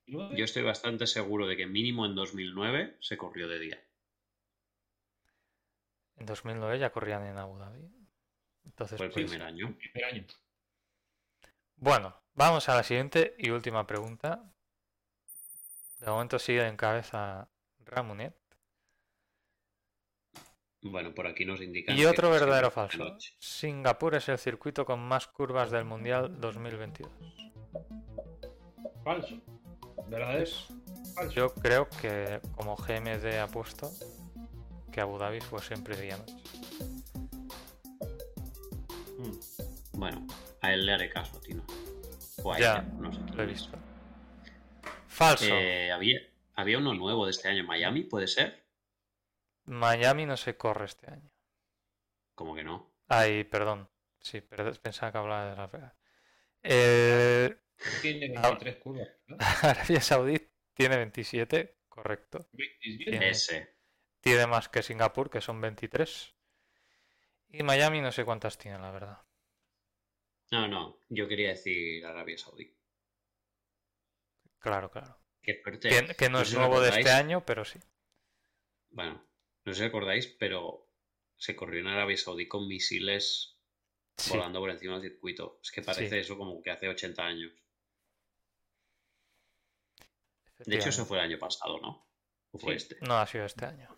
Yo 0.05 0.45
estoy 0.45 0.63
bastante 0.63 1.07
seguro 1.07 1.45
de 1.45 1.57
que 1.57 1.65
mínimo 1.65 2.05
en 2.05 2.15
2009 2.15 2.95
se 3.01 3.17
corrió 3.17 3.49
de 3.49 3.59
día. 3.59 3.84
En 6.15 6.25
2009 6.25 6.80
ya 6.80 6.89
corrían 6.93 7.25
en 7.25 7.38
Abu 7.38 7.57
Dhabi. 7.57 7.86
Entonces, 8.63 8.95
Fue 8.97 9.07
el 9.07 9.11
pues, 9.11 9.25
primer 9.25 9.45
año. 9.45 9.78
primer 9.78 10.05
año. 10.05 10.25
Bueno, 11.80 12.19
vamos 12.34 12.67
a 12.69 12.75
la 12.75 12.82
siguiente 12.82 13.36
y 13.38 13.51
última 13.51 13.86
pregunta. 13.86 14.43
De 15.99 16.07
momento 16.07 16.39
sigue 16.39 16.67
en 16.67 16.75
cabeza 16.75 17.49
Ramonet. 17.86 18.36
Bueno, 20.82 21.13
por 21.13 21.28
aquí 21.28 21.45
nos 21.45 21.61
indican. 21.61 21.95
Y 21.95 22.05
otro 22.05 22.32
verdadero 22.32 22.69
o 22.69 22.71
falso. 22.71 22.97
noche. 22.97 23.36
Singapur 23.39 24.15
es 24.15 24.28
el 24.30 24.39
circuito 24.39 24.86
con 24.86 24.99
más 24.99 25.28
curvas 25.28 25.69
del 25.69 25.86
Mundial 25.86 26.41
2022. 26.41 27.11
Falso. 29.03 29.39
¿Verdad 30.07 30.41
es? 30.41 30.67
Falso. 31.15 31.32
Yo 31.32 31.53
creo 31.53 31.88
que 32.01 32.41
como 32.55 32.75
GMD 32.75 33.39
ha 33.39 33.47
puesto 33.47 33.91
que 34.91 34.99
Abu 35.01 35.19
Dhabi 35.19 35.41
fue 35.41 35.61
siempre 35.61 35.95
día-noche. 35.95 36.36
Mm. 39.19 39.97
Bueno, 39.99 40.28
a 40.68 40.74
él 40.74 40.86
le 40.86 40.93
haré 40.93 41.09
caso, 41.09 41.39
Tino. 41.41 41.65
O 42.43 42.53
a 42.53 42.59
Ya, 42.59 42.74
ella, 42.74 42.82
no 42.99 43.11
sé. 43.11 43.20
Lo 43.36 43.43
he 43.43 43.45
visto. 43.45 43.78
Falso. 45.07 45.45
Eh, 45.49 45.91
había, 45.91 46.20
había 46.55 46.78
uno 46.78 46.93
nuevo 46.93 47.26
de 47.26 47.32
este 47.32 47.47
año, 47.47 47.63
Miami, 47.63 48.03
¿puede 48.03 48.28
ser? 48.28 48.65
Miami 49.65 50.26
no 50.26 50.38
se 50.38 50.55
corre 50.57 50.86
este 50.86 51.11
año. 51.11 51.32
Como 52.36 52.55
que 52.55 52.63
no. 52.63 52.93
Ay, 53.07 53.43
perdón. 53.43 53.89
Sí, 54.22 54.41
pensaba 54.41 55.11
que 55.11 55.18
hablaba 55.18 55.49
de 55.49 55.55
Las 55.55 55.72
Vegas. 55.72 55.93
Eh, 56.63 57.57
Tiene 58.01 58.34
Ah. 58.38 58.49
23 58.49 58.76
curvas. 58.78 59.09
¿no? 59.28 59.38
Arabia 59.63 60.01
Saudí 60.01 60.49
tiene 60.74 60.97
27, 60.97 61.80
correcto. 61.89 62.47
27. 62.53 63.11
Tiene- 63.11 63.30
Ese. 63.30 63.76
Tiene 64.20 64.47
más 64.47 64.68
que 64.70 64.84
Singapur, 64.84 65.30
que 65.30 65.41
son 65.41 65.61
23. 65.61 66.34
Y 67.49 67.63
Miami 67.63 68.01
no 68.01 68.11
sé 68.11 68.26
cuántas 68.26 68.57
tiene, 68.57 68.78
la 68.80 68.91
verdad. 68.91 69.22
No, 70.52 70.68
no, 70.68 71.00
yo 71.10 71.28
quería 71.28 71.50
decir 71.50 72.06
Arabia 72.06 72.38
Saudí. 72.38 72.74
Claro, 74.60 74.89
claro. 74.89 75.18
Qué 75.41 75.56
fuerte. 75.64 75.89
Que, 75.89 76.16
que 76.16 76.30
no 76.30 76.39
No 76.39 76.43
es 76.43 76.54
nuevo 76.54 76.82
de 76.82 76.89
este 76.89 77.10
año, 77.12 77.45
pero 77.45 77.64
sí. 77.66 77.80
Bueno, 78.89 79.24
no 79.66 79.74
sé 79.74 79.80
si 79.80 79.84
recordáis, 79.86 80.28
pero 80.28 80.89
se 81.38 81.56
corrió 81.56 81.82
en 81.82 81.88
Arabia 81.88 82.18
Saudí 82.18 82.48
con 82.48 82.68
misiles 82.68 83.54
Sí, 84.18 84.32
volando 84.32 84.60
por 84.60 84.72
encima 84.72 84.93
del 85.00 85.12
circuito. 85.12 85.60
Es 85.62 85.72
que 85.72 85.84
parece 85.84 86.10
Sí. 86.10 86.18
eso 86.18 86.38
como 86.38 86.62
que 86.64 86.72
hace 86.72 86.88
80 86.88 87.24
años. 87.24 87.52
De 90.66 90.76
hecho, 90.76 90.89
eso 90.89 91.06
fue 91.06 91.18
el 91.20 91.26
año 91.26 91.38
pasado, 91.38 91.80
¿no? 91.80 92.08
¿O 92.52 92.58
fue 92.58 92.80
Sí. 92.80 92.93
este? 92.93 93.06
No 93.06 93.18
ha 93.20 93.28
sido 93.28 93.45
este 93.45 93.66
año. 93.66 93.95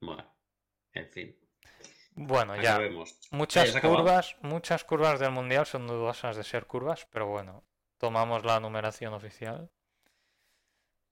Bueno, 0.00 0.32
en 0.92 1.08
fin. 1.10 1.36
Bueno, 2.16 2.56
ya. 2.56 2.80
Muchas 3.30 3.74
Ya 3.74 3.80
curvas, 3.82 4.36
muchas 4.40 4.84
curvas 4.84 5.20
del 5.20 5.32
mundial 5.32 5.66
son 5.66 5.86
dudosas 5.86 6.34
de 6.36 6.44
ser 6.44 6.66
curvas, 6.66 7.06
pero 7.12 7.26
bueno, 7.26 7.62
tomamos 7.98 8.42
la 8.44 8.58
numeración 8.58 9.12
oficial. 9.12 9.70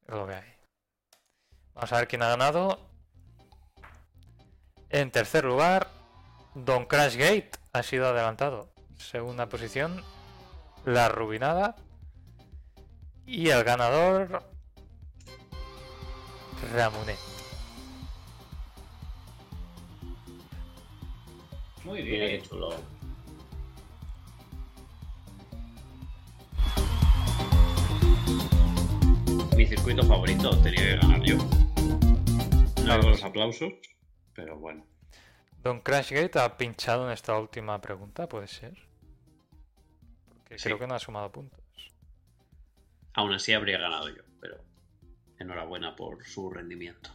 Es 0.09 0.14
lo 0.14 0.26
que 0.26 0.34
hay. 0.34 0.55
Vamos 1.74 1.92
a 1.92 1.96
ver 1.98 2.09
quién 2.09 2.22
ha 2.22 2.28
ganado. 2.28 2.80
En 4.88 5.11
tercer 5.11 5.44
lugar, 5.44 5.88
Don 6.55 6.86
Crashgate 6.86 7.50
ha 7.72 7.82
sido 7.82 8.09
adelantado. 8.09 8.72
Segunda 8.96 9.48
posición, 9.48 10.02
La 10.86 11.11
Rubinada. 11.11 11.76
Y 13.26 13.50
el 13.50 13.62
ganador, 13.62 14.42
Ramonet. 16.72 17.34
Muy 21.85 22.03
Mira 22.03 22.26
bien. 22.26 22.41
qué 22.43 22.49
chulo. 22.49 22.70
Mi 29.57 29.66
circuito 29.66 30.03
favorito 30.05 30.51
tenía 30.62 30.80
que 30.82 30.97
ganar 30.97 31.22
yo. 31.22 31.37
No 32.85 32.93
hago 32.93 33.11
los 33.11 33.22
aplausos, 33.22 33.72
pero 34.35 34.59
bueno. 34.59 34.85
Don 35.62 35.80
Crashgate 35.80 36.39
ha 36.39 36.57
pinchado 36.59 37.07
en 37.07 37.12
esta 37.12 37.39
última 37.39 37.80
pregunta, 37.80 38.28
¿puede 38.28 38.49
ser? 38.49 38.76
Porque 40.28 40.59
Sí. 40.59 40.64
creo 40.64 40.78
que 40.78 40.87
no 40.87 40.95
ha 40.95 40.99
sumado 40.99 41.30
puntos. 41.30 41.61
Aún 43.14 43.32
así 43.32 43.53
habría 43.53 43.78
ganado 43.78 44.09
yo, 44.09 44.22
pero 44.41 44.57
enhorabuena 45.39 45.95
por 45.95 46.24
su 46.26 46.51
rendimiento. 46.51 47.11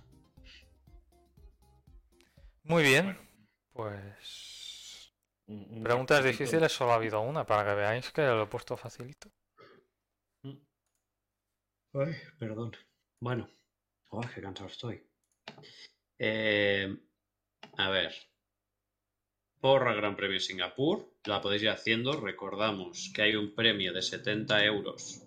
Muy 2.64 2.84
bien, 2.84 3.18
pues... 3.74 4.59
Un- 5.50 5.68
un 5.78 5.84
Preguntas 5.84 6.20
poquito- 6.20 6.32
difíciles 6.44 6.72
solo 6.72 6.92
ha 6.92 6.96
habido 6.96 7.22
una, 7.22 7.46
para 7.46 7.64
que 7.68 7.76
veáis 7.76 8.12
que 8.12 8.22
lo 8.22 8.44
he 8.44 8.48
puesto 8.48 8.78
facilito. 8.78 9.30
Mm. 10.44 10.58
Ay, 11.96 12.14
perdón. 12.38 12.72
Bueno, 13.20 13.50
oh, 14.10 14.22
qué 14.34 14.42
cansado 14.42 14.70
estoy. 14.70 15.04
Eh, 16.20 16.88
a 17.78 17.90
ver. 17.90 18.14
Porra 19.60 19.94
Gran 19.94 20.16
Premio 20.16 20.40
Singapur. 20.40 20.98
La 21.26 21.42
podéis 21.42 21.64
ir 21.64 21.70
haciendo. 21.70 22.14
Recordamos 22.14 23.12
que 23.14 23.24
hay 23.24 23.36
un 23.36 23.54
premio 23.56 23.92
de 23.92 24.02
70 24.02 24.64
euros 24.64 25.24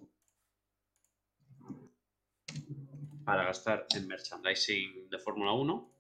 para 3.24 3.44
gastar 3.44 3.86
en 3.94 4.06
merchandising 4.08 5.08
de 5.10 5.18
Fórmula 5.18 5.52
1. 5.52 5.92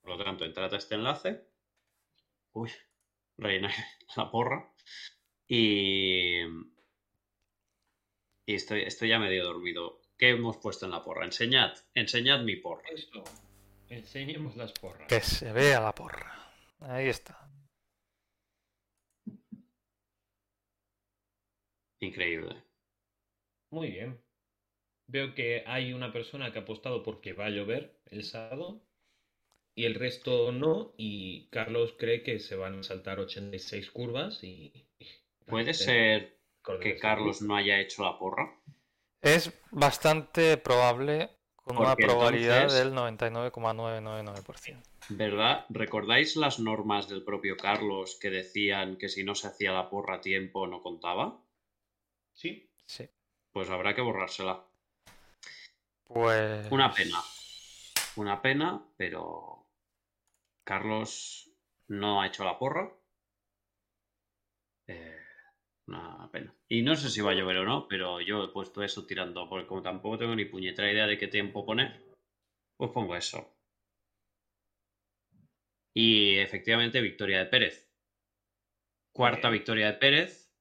Por 0.00 0.10
lo 0.16 0.24
tanto, 0.24 0.44
entrad 0.44 0.72
a 0.72 0.78
este 0.78 0.94
enlace. 0.94 1.46
Uy, 2.52 2.70
rellenáis 3.36 3.76
la 4.16 4.30
porra. 4.30 4.72
Y, 5.46 6.42
y 8.46 8.54
estoy, 8.54 8.82
estoy 8.82 9.08
ya 9.10 9.18
medio 9.18 9.44
dormido. 9.44 10.00
¿Qué 10.18 10.30
hemos 10.30 10.56
puesto 10.58 10.84
en 10.84 10.92
la 10.92 11.04
porra? 11.04 11.24
Enseñad, 11.24 11.76
enseñad 11.94 12.42
mi 12.42 12.56
porra. 12.56 12.88
Eso. 12.90 13.22
Enseñemos 13.88 14.56
las 14.56 14.72
porras. 14.72 15.08
Que 15.08 15.20
se 15.20 15.52
vea 15.52 15.80
la 15.80 15.94
porra. 15.94 16.52
Ahí 16.80 17.08
está. 17.08 17.48
Increíble. 22.00 22.62
Muy 23.70 23.90
bien. 23.90 24.22
Veo 25.06 25.34
que 25.34 25.64
hay 25.66 25.92
una 25.92 26.12
persona 26.12 26.52
que 26.52 26.58
ha 26.58 26.62
apostado 26.62 27.02
porque 27.02 27.32
va 27.32 27.46
a 27.46 27.50
llover 27.50 27.98
el 28.06 28.24
sábado 28.24 28.87
y 29.78 29.84
el 29.86 29.94
resto 29.94 30.50
no. 30.52 30.92
Y 30.96 31.48
Carlos 31.50 31.94
cree 31.98 32.22
que 32.22 32.40
se 32.40 32.56
van 32.56 32.80
a 32.80 32.82
saltar 32.82 33.20
86 33.20 33.90
curvas 33.92 34.42
y... 34.42 34.72
¿Puede 35.46 35.70
Eh, 35.70 35.74
ser 35.74 36.38
que 36.82 36.96
Carlos 36.96 37.40
no 37.42 37.56
haya 37.56 37.80
hecho 37.80 38.02
la 38.04 38.18
porra? 38.18 38.58
Es 39.22 39.52
bastante 39.70 40.56
probable 40.58 41.30
con 41.54 41.78
una 41.78 41.94
probabilidad 41.96 42.62
entonces- 42.62 42.84
del 42.84 42.94
99,999%. 42.94 44.82
¿Verdad? 45.10 45.64
¿Recordáis 45.70 46.36
las 46.36 46.58
normas 46.58 47.08
del 47.08 47.22
propio 47.24 47.56
Carlos 47.56 48.18
que 48.20 48.28
decían 48.30 48.96
que 48.98 49.08
si 49.08 49.24
no 49.24 49.34
se 49.34 49.46
hacía 49.48 49.72
la 49.72 49.88
porra 49.88 50.16
a 50.16 50.20
tiempo 50.20 50.66
no 50.66 50.82
contaba? 50.82 51.40
Sí, 52.34 52.68
Sí. 52.86 53.08
Pues 53.52 53.70
habrá 53.70 53.94
que 53.94 54.02
borrársela. 54.02 54.64
Pues... 56.04 56.70
Una 56.70 56.92
pena. 56.92 57.22
Una 58.16 58.40
pena, 58.42 58.82
pero 58.96 59.57
Carlos 60.68 61.50
no 61.88 62.20
ha 62.20 62.26
hecho 62.26 62.44
la 62.44 62.58
porra. 62.58 62.94
Eh, 64.86 65.16
una 65.86 66.28
pena. 66.30 66.54
Y 66.68 66.82
no 66.82 66.94
sé 66.94 67.08
si 67.08 67.22
va 67.22 67.30
a 67.30 67.34
llover 67.34 67.56
o 67.58 67.64
no, 67.64 67.88
pero 67.88 68.20
yo 68.20 68.44
he 68.44 68.48
puesto 68.48 68.82
eso 68.82 69.06
tirando, 69.06 69.48
porque 69.48 69.66
como 69.66 69.80
tampoco 69.82 70.18
tengo 70.18 70.36
ni 70.36 70.44
puñetera 70.44 70.92
idea 70.92 71.06
de 71.06 71.16
qué 71.16 71.26
tiempo 71.28 71.64
poner, 71.64 72.04
pues 72.76 72.90
pongo 72.90 73.16
eso. 73.16 73.56
Y 75.94 76.36
efectivamente, 76.36 77.00
victoria 77.00 77.38
de 77.38 77.46
Pérez. 77.46 77.90
Cuarta 79.12 79.48
victoria 79.48 79.86
de 79.86 79.98
Pérez. 79.98 80.52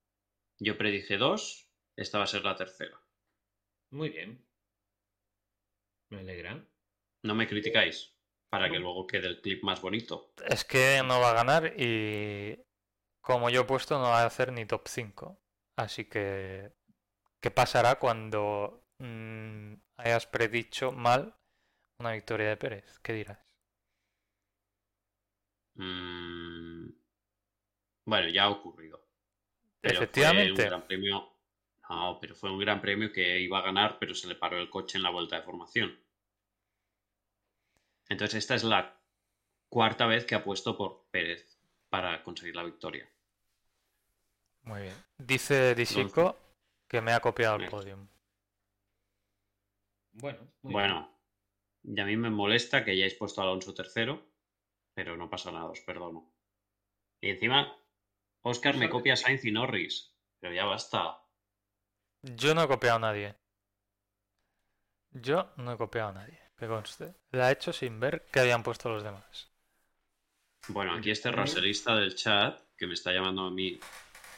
Yo 0.57 0.77
predije 0.77 1.17
dos. 1.17 1.69
Esta 1.97 2.19
va 2.19 2.23
a 2.23 2.27
ser 2.27 2.43
la 2.43 2.55
tercera. 2.55 2.97
muy 3.91 4.09
bien. 4.09 4.41
Me 6.09 6.19
alegra. 6.19 6.65
No 7.23 7.35
me 7.35 7.47
criticáis. 7.47 8.16
Para 8.49 8.69
que 8.69 8.77
luego 8.79 9.07
quede 9.07 9.27
el 9.27 9.39
clip 9.41 9.63
más 9.63 9.79
bonito. 9.81 10.31
Es 10.47 10.63
que 10.65 11.01
no 11.05 11.19
va 11.19 11.31
a 11.31 11.33
ganar 11.33 11.73
y 11.77 12.57
como 13.21 13.49
yo 13.49 13.61
he 13.61 13.65
puesto 13.65 13.97
no 13.99 14.05
va 14.05 14.21
a 14.23 14.25
hacer 14.27 14.51
ni 14.53 14.65
top 14.65 14.87
5. 14.87 15.39
Así 15.77 16.05
que, 16.05 16.73
¿qué 17.41 17.51
pasará 17.51 17.99
cuando 17.99 18.83
mm, 18.99 19.75
hayas 19.97 20.27
predicho 20.27 20.91
mal 20.91 21.35
una 21.99 22.13
victoria 22.13 22.49
de 22.49 22.57
Pérez? 22.57 22.99
¿Qué 23.03 23.13
dirás? 23.13 23.39
Mm, 25.79 26.91
Bueno, 28.05 28.27
ya 28.29 28.45
ha 28.45 28.49
ocurrido. 28.49 29.05
Pero 29.81 30.07
fue 30.07 30.51
un 30.51 30.63
Efectivamente. 30.63 30.63
gran 30.63 30.87
premio. 30.87 31.33
No, 31.89 32.19
pero 32.21 32.35
fue 32.35 32.51
un 32.51 32.59
gran 32.59 32.81
premio 32.81 33.11
que 33.13 33.39
iba 33.41 33.59
a 33.59 33.63
ganar, 33.63 33.97
pero 33.99 34.15
se 34.15 34.27
le 34.27 34.35
paró 34.35 34.59
el 34.59 34.69
coche 34.69 34.97
en 34.97 35.03
la 35.03 35.11
vuelta 35.11 35.37
de 35.37 35.43
formación. 35.43 35.97
Entonces, 38.09 38.39
esta 38.39 38.55
es 38.55 38.63
la 38.63 38.99
cuarta 39.69 40.05
vez 40.05 40.25
que 40.25 40.35
apuesto 40.35 40.77
por 40.77 41.07
Pérez 41.11 41.59
para 41.89 42.23
conseguir 42.23 42.55
la 42.55 42.63
victoria. 42.63 43.09
Muy 44.61 44.81
bien. 44.81 44.95
Dice 45.17 45.75
Disico 45.75 46.37
que 46.87 47.01
me 47.01 47.13
ha 47.13 47.19
copiado 47.19 47.57
el 47.57 47.69
podium. 47.69 48.07
Bueno, 50.13 50.39
muy 50.61 50.73
bien. 50.73 50.73
Bueno, 50.73 51.17
y 51.83 51.99
a 51.99 52.05
mí 52.05 52.17
me 52.17 52.29
molesta 52.29 52.83
que 52.83 52.91
hayáis 52.91 53.13
puesto 53.13 53.41
a 53.41 53.45
Alonso 53.45 53.73
tercero, 53.73 54.25
pero 54.93 55.15
no 55.15 55.29
pasa 55.29 55.51
nada, 55.51 55.65
os 55.65 55.81
perdono. 55.81 56.33
Y 57.21 57.29
encima, 57.29 57.77
Oscar 58.41 58.77
me 58.77 58.89
copia 58.89 59.13
a 59.13 59.15
Sainz 59.15 59.45
y 59.45 59.51
Norris, 59.51 60.13
pero 60.39 60.53
ya 60.53 60.65
basta. 60.65 61.21
Yo 62.21 62.53
no 62.53 62.63
he 62.63 62.67
copiado 62.67 62.97
a 62.97 62.99
nadie. 62.99 63.35
Yo 65.11 65.51
no 65.57 65.71
he 65.71 65.77
copiado 65.77 66.09
a 66.09 66.13
nadie, 66.13 66.39
que 66.57 66.67
conste. 66.67 67.13
La 67.31 67.49
he 67.49 67.53
hecho 67.53 67.71
sin 67.71 67.99
ver 67.99 68.25
qué 68.31 68.39
habían 68.39 68.63
puesto 68.63 68.89
los 68.89 69.03
demás. 69.03 69.49
Bueno, 70.69 70.93
aquí 70.93 71.11
este 71.11 71.31
raserista 71.31 71.95
del 71.95 72.15
chat, 72.15 72.59
que 72.77 72.87
me 72.87 72.93
está 72.93 73.13
llamando 73.13 73.43
a 73.43 73.51
mí 73.51 73.79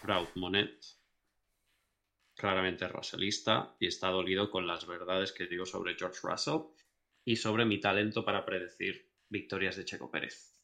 Proud 0.01 0.27
Monet, 0.35 0.85
claramente 2.35 2.87
raselista 2.87 3.75
y 3.79 3.87
está 3.87 4.09
dolido 4.09 4.49
con 4.51 4.67
las 4.67 4.85
verdades 4.85 5.31
que 5.31 5.47
digo 5.47 5.65
sobre 5.65 5.95
George 5.95 6.19
Russell 6.23 6.61
y 7.25 7.35
sobre 7.35 7.65
mi 7.65 7.79
talento 7.79 8.23
para 8.23 8.45
predecir 8.45 9.09
victorias 9.29 9.75
de 9.75 9.85
Checo 9.85 10.09
Pérez. 10.09 10.55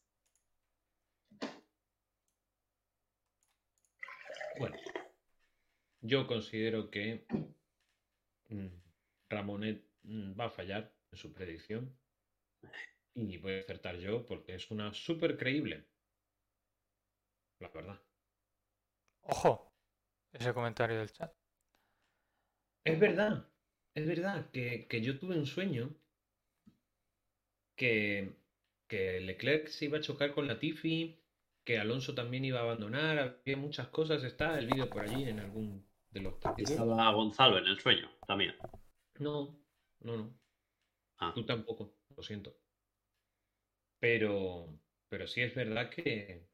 Bueno, 4.58 4.78
yo 6.00 6.28
considero 6.28 6.90
que 6.90 7.26
mm, 8.50 8.68
Ramonet 9.30 9.84
mm, 10.04 10.40
va 10.40 10.46
a 10.46 10.50
fallar 10.50 10.94
en 11.16 11.18
su 11.18 11.34
predicción 11.34 11.98
y 13.16 13.38
voy 13.38 13.54
a 13.54 13.60
acertar 13.62 13.98
yo 13.98 14.26
porque 14.26 14.56
es 14.56 14.70
una 14.70 14.94
súper 14.94 15.38
creíble. 15.38 15.86
La 17.60 17.70
verdad. 17.70 18.02
Ojo, 19.22 19.74
ese 20.34 20.54
comentario 20.54 21.00
del 21.00 21.12
chat. 21.12 21.34
Es 22.84 23.00
verdad, 23.00 23.50
es 23.96 24.06
verdad 24.06 24.52
que, 24.52 24.88
que 24.88 25.02
yo 25.02 25.18
tuve 25.18 25.38
un 25.38 25.46
sueño 25.46 25.96
que, 27.76 28.36
que 28.88 29.22
Leclerc 29.22 29.68
se 29.70 29.86
iba 29.86 29.98
a 29.98 30.02
chocar 30.02 30.34
con 30.34 30.48
la 30.48 30.60
Tiffy, 30.60 31.18
que 31.64 31.80
Alonso 31.80 32.14
también 32.14 32.46
iba 32.46 32.60
a 32.60 32.64
abandonar, 32.64 33.18
había 33.18 33.58
muchas 33.58 33.88
cosas, 33.88 34.24
está 34.24 34.60
el 34.60 34.68
vídeo 34.68 34.90
por 34.90 35.04
allí 35.04 35.24
en 35.24 35.40
algún 35.40 35.88
de 36.12 36.20
los. 36.20 36.36
Estaba 36.58 37.12
Gonzalo 37.12 37.58
en 37.58 37.68
el 37.68 37.80
sueño 37.80 38.12
también. 38.28 38.56
No, 39.18 39.58
no, 40.02 40.18
no. 40.18 40.45
Ah, 41.20 41.36
Tú 41.36 41.46
tampoco, 41.46 41.94
lo 42.16 42.24
siento. 42.24 42.58
Pero, 44.00 44.80
pero 45.10 45.28
sí 45.28 45.42
es 45.42 45.54
verdad 45.54 45.90
que, 45.90 46.48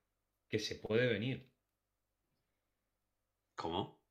que 0.50 0.60
se 0.60 0.76
puede 0.78 1.08
venir, 1.08 1.52
¿Cómo? 3.56 4.02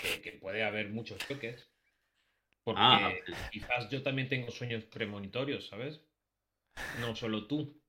que, 0.00 0.20
que 0.22 0.32
puede 0.32 0.62
haber 0.64 0.90
muchos 0.90 1.24
choques. 1.26 1.70
Porque 2.64 2.92
Ah, 2.92 3.20
quizás 3.50 3.90
yo 3.90 4.02
también 4.02 4.28
tengo 4.30 4.50
sueños 4.50 4.84
premonitorios, 4.86 5.68
¿sabes? 5.68 6.02
No 6.94 7.16
solo 7.16 7.46
tú. 7.48 7.80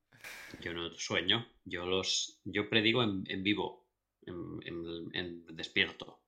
yo 0.59 0.73
no 0.73 0.93
sueño, 0.95 1.47
yo 1.63 1.85
los, 1.85 2.41
yo 2.43 2.69
predigo 2.69 3.03
en, 3.03 3.23
en 3.27 3.43
vivo, 3.43 3.87
en, 4.25 4.59
en- 4.65 5.15
en 5.15 5.55
despierto. 5.55 6.19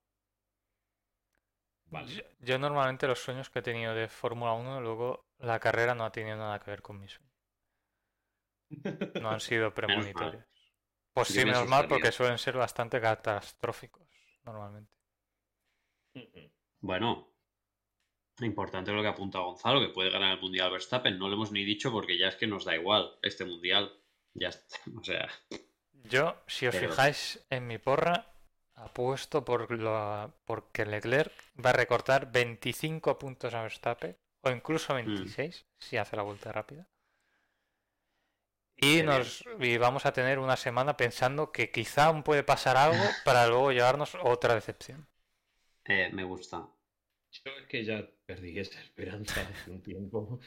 Vale. 1.91 2.13
Yo, 2.13 2.21
yo 2.39 2.57
normalmente 2.57 3.07
los 3.07 3.19
sueños 3.19 3.49
que 3.49 3.59
he 3.59 3.61
tenido 3.61 3.93
de 3.93 4.07
Fórmula 4.07 4.53
1, 4.53 4.81
luego 4.81 5.26
la 5.39 5.59
carrera 5.59 5.93
no 5.95 6.05
ha 6.05 6.11
tenido 6.11 6.37
nada 6.37 6.59
que 6.59 6.71
ver 6.71 6.81
con 6.81 6.99
mi 6.99 7.07
sueño. 7.07 7.31
no 9.21 9.29
han 9.29 9.39
sido 9.39 9.73
premonitorios. 9.73 10.45
Pues 11.13 11.29
sí, 11.29 11.39
me 11.39 11.45
menos 11.45 11.67
mal, 11.67 11.87
porque 11.87 12.11
suelen 12.11 12.37
ser 12.37 12.57
bastante 12.57 13.01
catastróficos 13.01 14.07
normalmente. 14.43 14.91
Bueno, 16.79 17.33
importante 18.41 18.91
lo 18.91 19.01
que 19.01 19.07
apunta 19.07 19.39
Gonzalo, 19.39 19.79
que 19.81 19.89
puede 19.93 20.11
ganar 20.11 20.33
el 20.35 20.41
Mundial 20.41 20.71
Verstappen. 20.71 21.17
No 21.17 21.27
lo 21.27 21.33
hemos 21.35 21.51
ni 21.51 21.63
dicho 21.63 21.91
porque 21.91 22.17
ya 22.17 22.27
es 22.27 22.35
que 22.35 22.47
nos 22.47 22.65
da 22.65 22.75
igual 22.75 23.17
este 23.21 23.45
Mundial. 23.45 23.91
Ya 24.33 24.49
está. 24.49 24.77
O 24.99 25.03
sea, 25.03 25.27
Yo, 25.91 26.35
si 26.47 26.67
os 26.67 26.75
Pero- 26.75 26.89
fijáis 26.89 27.45
en 27.49 27.65
mi 27.67 27.77
porra, 27.79 28.31
apuesto 28.75 29.43
por 29.43 29.71
lo, 29.71 30.33
porque 30.45 30.85
Leclerc 30.85 31.33
va 31.63 31.71
a 31.71 31.73
recortar 31.73 32.31
25 32.31 33.17
puntos 33.17 33.53
a 33.55 33.63
Verstappen, 33.63 34.15
o 34.41 34.49
incluso 34.51 34.93
Mm. 35.05 35.33
26, 35.33 35.65
si 35.79 35.97
hace 35.97 36.15
la 36.15 36.23
vuelta 36.23 36.51
rápida. 36.51 36.87
Y, 38.81 39.03
nos, 39.03 39.43
y 39.59 39.77
vamos 39.77 40.05
a 40.07 40.13
tener 40.13 40.39
una 40.39 40.55
semana 40.57 40.97
pensando 40.97 41.51
que 41.51 41.69
quizá 41.71 42.05
aún 42.05 42.23
puede 42.23 42.43
pasar 42.43 42.75
algo 42.77 43.19
para 43.23 43.45
luego 43.47 43.71
llevarnos 43.71 44.17
otra 44.23 44.55
decepción. 44.55 45.07
eh, 45.85 46.09
me 46.13 46.23
gusta. 46.23 46.69
Yo 47.31 47.51
es 47.61 47.67
que 47.67 47.85
ya 47.85 48.09
perdí 48.25 48.59
esa 48.59 48.81
esperanza 48.81 49.47
hace 49.47 49.71
un 49.71 49.81
tiempo. 49.83 50.39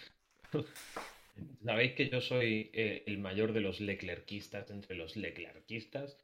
Sabéis 1.65 1.93
que 1.95 2.09
yo 2.11 2.21
soy 2.21 2.71
eh, 2.75 3.05
el 3.07 3.19
mayor 3.19 3.53
de 3.53 3.61
los 3.61 3.81
Leclerquistas 3.81 4.71
entre 4.71 4.97
los 4.97 5.17
Leclerquistas 5.17 6.19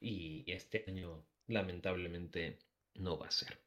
y 0.00 0.44
este 0.48 0.84
año 0.88 1.26
lamentablemente 1.48 2.58
no 2.94 3.18
va 3.18 3.28
a 3.28 3.32
ser. 3.32 3.58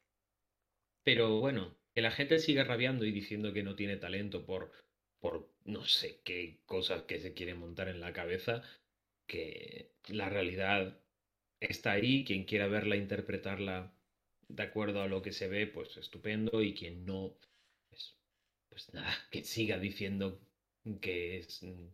Pero 1.04 1.40
bueno, 1.40 1.76
que 2.00 2.04
la 2.04 2.10
gente 2.12 2.38
siga 2.38 2.64
rabiando 2.64 3.04
y 3.04 3.12
diciendo 3.12 3.52
que 3.52 3.62
no 3.62 3.76
tiene 3.76 3.98
talento 3.98 4.46
por, 4.46 4.72
por 5.18 5.52
no 5.66 5.84
sé 5.84 6.22
qué 6.24 6.62
cosas 6.64 7.02
que 7.02 7.20
se 7.20 7.34
quiere 7.34 7.54
montar 7.54 7.88
en 7.88 8.00
la 8.00 8.14
cabeza, 8.14 8.62
que 9.26 9.92
la 10.08 10.30
realidad 10.30 10.98
está 11.60 11.92
ahí, 11.92 12.24
quien 12.24 12.44
quiera 12.44 12.68
verla, 12.68 12.96
interpretarla 12.96 13.92
de 14.48 14.62
acuerdo 14.62 15.02
a 15.02 15.08
lo 15.08 15.20
que 15.20 15.32
se 15.32 15.48
ve, 15.48 15.66
pues 15.66 15.94
estupendo, 15.98 16.62
y 16.62 16.72
quien 16.72 17.04
no, 17.04 17.36
pues, 17.90 18.16
pues 18.70 18.94
nada, 18.94 19.14
que 19.30 19.44
siga 19.44 19.78
diciendo 19.78 20.40
que 21.02 21.36
es 21.36 21.62
mm, 21.62 21.88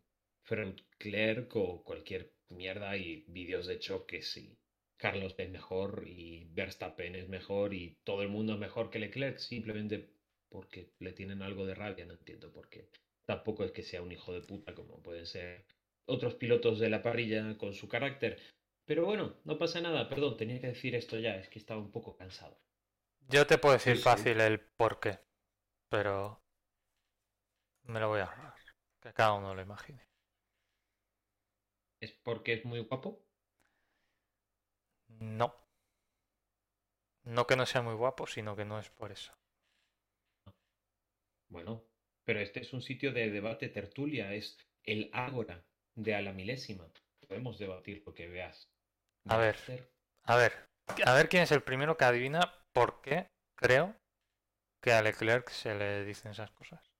Freud 0.44 0.76
Clerc 0.98 1.56
o 1.56 1.82
cualquier 1.82 2.32
mierda 2.50 2.96
y 2.96 3.24
vídeos 3.26 3.66
de 3.66 3.80
choques 3.80 4.36
y 4.36 4.56
Carlos 4.96 5.34
es 5.38 5.48
mejor 5.50 6.04
y 6.06 6.44
Verstappen 6.52 7.14
es 7.16 7.28
mejor 7.28 7.74
y 7.74 7.96
todo 8.04 8.22
el 8.22 8.28
mundo 8.28 8.54
es 8.54 8.58
mejor 8.58 8.90
que 8.90 8.98
Leclerc 8.98 9.38
simplemente 9.38 10.10
porque 10.48 10.92
le 10.98 11.12
tienen 11.12 11.42
algo 11.42 11.66
de 11.66 11.74
rabia, 11.74 12.04
no 12.06 12.14
entiendo 12.14 12.52
por 12.52 12.68
qué. 12.68 12.88
Tampoco 13.24 13.64
es 13.64 13.72
que 13.72 13.82
sea 13.82 14.02
un 14.02 14.12
hijo 14.12 14.32
de 14.32 14.42
puta 14.42 14.74
como 14.74 15.02
pueden 15.02 15.26
ser 15.26 15.64
otros 16.06 16.34
pilotos 16.34 16.78
de 16.78 16.90
la 16.90 17.02
parrilla 17.02 17.56
con 17.58 17.74
su 17.74 17.88
carácter. 17.88 18.38
Pero 18.84 19.04
bueno, 19.04 19.36
no 19.44 19.58
pasa 19.58 19.80
nada, 19.80 20.08
perdón, 20.08 20.36
tenía 20.36 20.60
que 20.60 20.68
decir 20.68 20.94
esto 20.94 21.18
ya, 21.18 21.36
es 21.36 21.48
que 21.48 21.58
estaba 21.58 21.80
un 21.80 21.90
poco 21.92 22.16
cansado. 22.16 22.58
Yo 23.28 23.46
te 23.46 23.58
puedo 23.58 23.74
decir 23.74 23.94
Sí, 23.94 24.02
sí. 24.02 24.24
fácil 24.24 24.40
el 24.40 24.58
por 24.58 25.00
qué, 25.00 25.20
pero 25.90 26.42
me 27.84 28.00
lo 28.00 28.08
voy 28.08 28.20
a 28.20 28.24
ahorrar. 28.24 28.54
Que 29.00 29.12
cada 29.14 29.32
uno 29.34 29.54
lo 29.54 29.62
imagine. 29.62 30.06
¿Es 32.00 32.10
porque 32.12 32.54
es 32.54 32.64
muy 32.64 32.80
guapo? 32.80 33.25
No. 35.20 35.54
No 37.24 37.46
que 37.46 37.56
no 37.56 37.66
sea 37.66 37.82
muy 37.82 37.94
guapo, 37.94 38.26
sino 38.26 38.54
que 38.56 38.64
no 38.64 38.78
es 38.78 38.90
por 38.90 39.12
eso. 39.12 39.32
Bueno, 41.48 41.84
pero 42.24 42.40
este 42.40 42.60
es 42.60 42.72
un 42.72 42.82
sitio 42.82 43.12
de 43.12 43.30
debate 43.30 43.68
tertulia, 43.68 44.34
es 44.34 44.58
el 44.84 45.10
ágora 45.12 45.64
de 45.94 46.14
a 46.14 46.22
la 46.22 46.32
milésima. 46.32 46.90
Podemos 47.26 47.58
debatir 47.58 48.02
lo 48.04 48.14
que 48.14 48.28
veas. 48.28 48.68
A 49.28 49.36
ver. 49.36 49.56
A 50.24 50.36
ver, 50.36 50.52
a 51.04 51.14
ver 51.14 51.28
quién 51.28 51.42
es 51.42 51.52
el 51.52 51.62
primero 51.62 51.96
que 51.96 52.04
adivina 52.04 52.52
por 52.72 53.00
qué 53.00 53.28
creo 53.56 53.96
que 54.82 54.92
a 54.92 55.02
Leclerc 55.02 55.48
se 55.50 55.74
le 55.74 56.04
dicen 56.04 56.32
esas 56.32 56.50
cosas. 56.50 56.92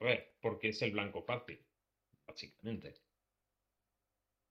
A 0.00 0.04
ver, 0.04 0.34
porque 0.40 0.70
es 0.70 0.82
el 0.82 0.92
blanco 0.92 1.22
fácil, 1.22 1.64
básicamente. 2.26 2.94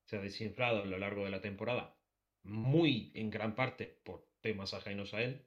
Se 0.07 0.17
ha 0.17 0.21
desinflado 0.21 0.83
a 0.83 0.85
lo 0.85 0.97
largo 0.97 1.25
de 1.25 1.31
la 1.31 1.41
temporada, 1.41 1.95
muy 2.43 3.11
en 3.15 3.29
gran 3.29 3.55
parte 3.55 3.85
por 4.03 4.27
temas 4.41 4.73
ajenos 4.73 5.13
a 5.13 5.21
él. 5.23 5.45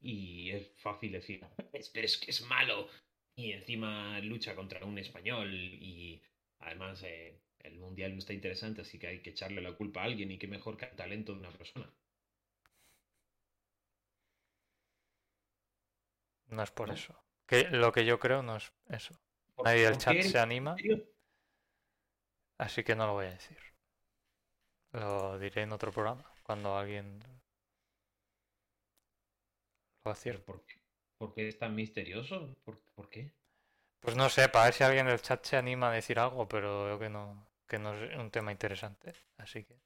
Y 0.00 0.50
es 0.52 0.68
fácil 0.78 1.12
decir, 1.12 1.44
"Es- 1.72 1.90
pero 1.90 2.06
es 2.06 2.16
que 2.16 2.30
es 2.30 2.40
malo. 2.42 2.88
Y 3.36 3.52
encima 3.52 4.18
lucha 4.20 4.54
contra 4.54 4.84
un 4.86 4.98
español. 4.98 5.52
Y 5.54 6.22
además 6.60 7.02
eh, 7.02 7.38
el 7.60 7.78
mundial 7.78 8.12
no 8.12 8.18
está 8.20 8.32
interesante, 8.32 8.80
así 8.82 8.98
que 8.98 9.08
hay 9.08 9.20
que 9.22 9.30
echarle 9.30 9.60
la 9.60 9.72
culpa 9.76 10.00
a 10.02 10.04
alguien. 10.04 10.30
Y 10.30 10.38
qué 10.38 10.46
mejor 10.48 10.76
que 10.78 10.86
al 10.86 10.96
talento 10.96 11.32
de 11.34 11.40
una 11.40 11.50
persona. 11.52 11.92
No 16.48 16.62
es 16.62 16.70
por 16.72 16.88
¿No? 16.88 16.94
eso. 16.94 17.14
Que 17.46 17.64
lo 17.70 17.92
que 17.92 18.04
yo 18.04 18.18
creo 18.18 18.42
no 18.42 18.56
es 18.56 18.72
eso. 18.88 19.20
¿Por- 19.54 19.64
Nadie 19.66 19.84
del 19.84 19.98
chat 19.98 20.20
se 20.22 20.38
anima, 20.38 20.76
así 22.58 22.84
que 22.84 22.94
no 22.94 23.06
lo 23.06 23.14
voy 23.14 23.26
a 23.26 23.30
decir. 23.30 23.56
Lo 24.96 25.38
diré 25.38 25.62
en 25.62 25.72
otro 25.72 25.92
programa, 25.92 26.24
cuando 26.42 26.76
alguien 26.76 27.20
lo 30.04 30.12
¿Pero 30.12 30.12
acierte. 30.12 30.44
¿Por 30.44 30.64
qué? 30.64 30.74
¿Por 31.18 31.34
qué 31.34 31.48
es 31.48 31.58
tan 31.58 31.74
misterioso? 31.74 32.54
¿Por, 32.64 32.78
por 32.94 33.10
qué? 33.10 33.30
Pues 34.00 34.16
no 34.16 34.28
sé, 34.30 34.48
para 34.48 34.66
ver 34.66 34.74
si 34.74 34.84
alguien 34.84 35.06
del 35.06 35.20
chat 35.20 35.44
se 35.44 35.56
anima 35.56 35.90
a 35.90 35.94
decir 35.94 36.18
algo, 36.18 36.48
pero 36.48 36.84
veo 36.86 36.98
que 36.98 37.10
no, 37.10 37.46
que 37.66 37.78
no 37.78 37.94
es 37.94 38.16
un 38.16 38.30
tema 38.30 38.52
interesante. 38.52 39.14
Así 39.36 39.64
que 39.64 39.76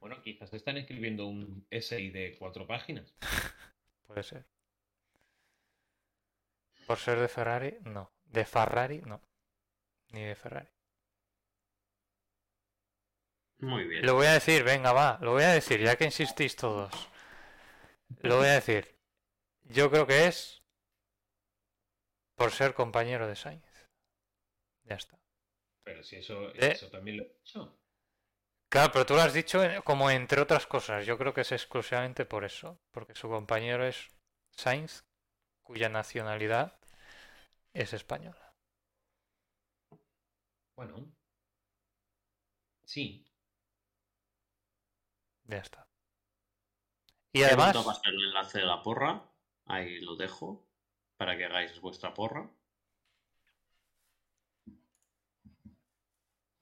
Bueno, 0.00 0.22
quizás 0.22 0.52
están 0.54 0.76
escribiendo 0.78 1.26
un 1.26 1.66
essay 1.70 2.10
de 2.10 2.36
cuatro 2.38 2.66
páginas. 2.66 3.14
puede 4.06 4.22
ser. 4.22 4.46
Por 6.86 6.98
ser 6.98 7.18
de 7.18 7.28
Ferrari, 7.28 7.78
no. 7.82 8.10
De 8.24 8.44
Ferrari, 8.46 9.02
no. 9.02 9.20
Ni 10.12 10.22
de 10.22 10.34
Ferrari. 10.36 10.73
Muy 13.64 13.84
bien. 13.84 14.04
Lo 14.04 14.14
voy 14.14 14.26
a 14.26 14.32
decir, 14.34 14.62
venga, 14.64 14.92
va, 14.92 15.18
lo 15.20 15.32
voy 15.32 15.42
a 15.42 15.52
decir, 15.52 15.80
ya 15.80 15.96
que 15.96 16.04
insistís 16.04 16.56
todos. 16.56 16.92
Lo 18.20 18.36
voy 18.38 18.48
a 18.48 18.52
decir. 18.52 18.94
Yo 19.64 19.90
creo 19.90 20.06
que 20.06 20.26
es 20.26 20.62
por 22.36 22.50
ser 22.50 22.74
compañero 22.74 23.26
de 23.26 23.36
Sainz. 23.36 23.64
Ya 24.84 24.96
está. 24.96 25.18
Pero 25.82 26.02
si 26.02 26.16
eso, 26.16 26.50
Eh. 26.54 26.72
eso 26.72 26.90
también 26.90 27.18
lo 27.18 27.22
he 27.24 27.34
dicho. 27.38 27.78
Claro, 28.68 28.90
pero 28.92 29.06
tú 29.06 29.14
lo 29.14 29.22
has 29.22 29.32
dicho 29.32 29.62
como 29.84 30.10
entre 30.10 30.40
otras 30.40 30.66
cosas. 30.66 31.06
Yo 31.06 31.16
creo 31.16 31.32
que 31.32 31.42
es 31.42 31.52
exclusivamente 31.52 32.24
por 32.24 32.44
eso. 32.44 32.80
Porque 32.90 33.14
su 33.14 33.28
compañero 33.28 33.86
es 33.86 34.08
Sainz, 34.50 35.04
cuya 35.62 35.88
nacionalidad 35.88 36.76
es 37.72 37.92
española. 37.92 38.54
Bueno. 40.76 41.12
Sí. 42.84 43.24
Ya 45.44 45.58
está. 45.58 45.86
Y 47.32 47.42
además, 47.42 47.74
el 48.04 48.14
enlace 48.14 48.58
de 48.58 48.66
la 48.66 48.82
porra. 48.82 49.22
Ahí 49.66 50.00
lo 50.00 50.16
dejo. 50.16 50.66
Para 51.16 51.36
que 51.36 51.44
hagáis 51.44 51.80
vuestra 51.80 52.12
porra. 52.14 52.50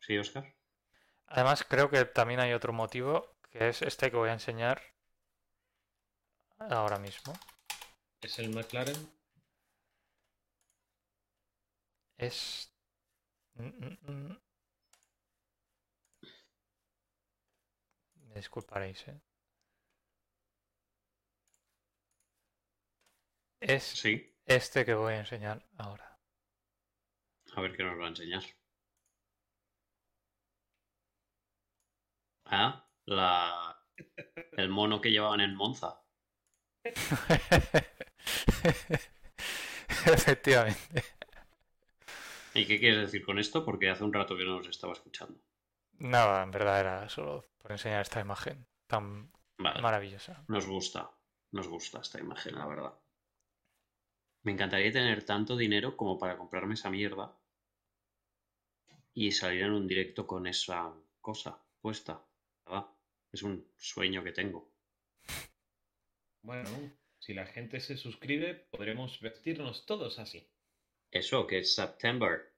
¿Sí, 0.01 0.19
Oscar? 0.19 0.55
además 1.33 1.65
creo 1.65 1.89
que 1.89 2.05
también 2.05 2.41
hay 2.41 2.53
otro 2.53 2.73
motivo, 2.73 3.37
que 3.51 3.69
es 3.69 3.83
este 3.83 4.11
que 4.11 4.17
voy 4.17 4.29
a 4.29 4.35
enseñar 4.35 4.83
ahora 6.59 6.99
mismo. 6.99 7.33
¿Es 8.21 8.39
el 8.39 8.51
McLaren? 8.51 9.11
Es... 12.19 12.73
Mm, 13.55 14.13
mm, 14.13 14.39
Me 18.33 18.41
disculparéis, 18.41 19.07
¿eh? 19.07 19.21
Es 23.61 23.99
Sí. 24.01 24.33
este 24.45 24.85
que 24.85 24.93
voy 24.95 25.15
a 25.15 25.21
enseñar 25.21 25.65
ahora. 25.79 26.19
A 27.57 27.61
ver 27.65 27.77
qué 27.77 27.85
nos 27.85 28.01
va 28.01 28.07
a 28.07 28.09
enseñar. 28.09 28.43
Ah, 32.45 32.89
la... 33.07 33.77
el 34.57 34.69
mono 34.69 35.01
que 35.01 35.11
llevaban 35.11 35.41
en 35.41 35.55
Monza. 35.57 36.03
Efectivamente. 40.07 41.03
¿Y 42.55 42.65
qué 42.67 42.81
quieres 42.81 43.03
decir 43.03 43.23
con 43.27 43.39
esto? 43.39 43.63
Porque 43.63 43.91
hace 43.91 44.05
un 44.05 44.13
rato 44.15 44.35
que 44.39 44.45
no 44.47 44.57
nos 44.57 44.67
estaba 44.69 44.95
escuchando. 44.95 45.39
Nada, 46.01 46.43
en 46.43 46.51
verdad 46.51 46.81
era 46.81 47.09
solo 47.09 47.45
por 47.63 47.73
enseñar 47.73 48.03
esta 48.03 48.21
imagen 48.21 48.67
tan 48.87 49.31
Vale. 49.59 49.81
maravillosa. 49.81 50.45
Nos 50.49 50.67
gusta, 50.67 51.11
nos 51.53 51.69
gusta 51.69 52.01
esta 52.01 52.19
imagen, 52.21 52.57
la 52.57 52.67
verdad. 52.67 52.99
Me 54.43 54.53
encantaría 54.53 54.91
tener 54.93 55.25
tanto 55.25 55.57
dinero 55.57 55.97
como 55.97 56.19
para 56.19 56.37
comprarme 56.37 56.75
esa 56.75 56.91
mierda. 56.91 57.39
y 59.15 59.31
salir 59.33 59.63
en 59.65 59.73
un 59.73 59.87
directo 59.87 60.27
con 60.27 60.47
esa 60.47 60.91
cosa 61.21 61.63
puesta. 61.83 62.25
¿verdad? 62.65 62.87
Es 63.31 63.43
un 63.43 63.71
sueño 63.77 64.25
que 64.25 64.33
tengo. 64.33 64.73
Bueno, 66.43 66.71
si 67.19 67.35
la 67.35 67.45
gente 67.47 67.79
se 67.81 67.99
suscribe, 67.99 68.55
podremos 68.71 69.21
vestirnos 69.21 69.85
todos 69.85 70.19
así. 70.19 70.51
Eso, 71.11 71.47
que 71.47 71.59
es 71.59 71.75
September. 71.75 72.55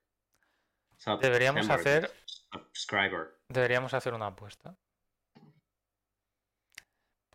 Deberíamos 1.21 1.65
September, 1.65 2.05
hacer- 2.05 2.11
Subscriber. 2.25 3.37
Deberíamos 3.49 3.93
hacer 3.93 4.13
una 4.13 4.27
apuesta. 4.27 4.77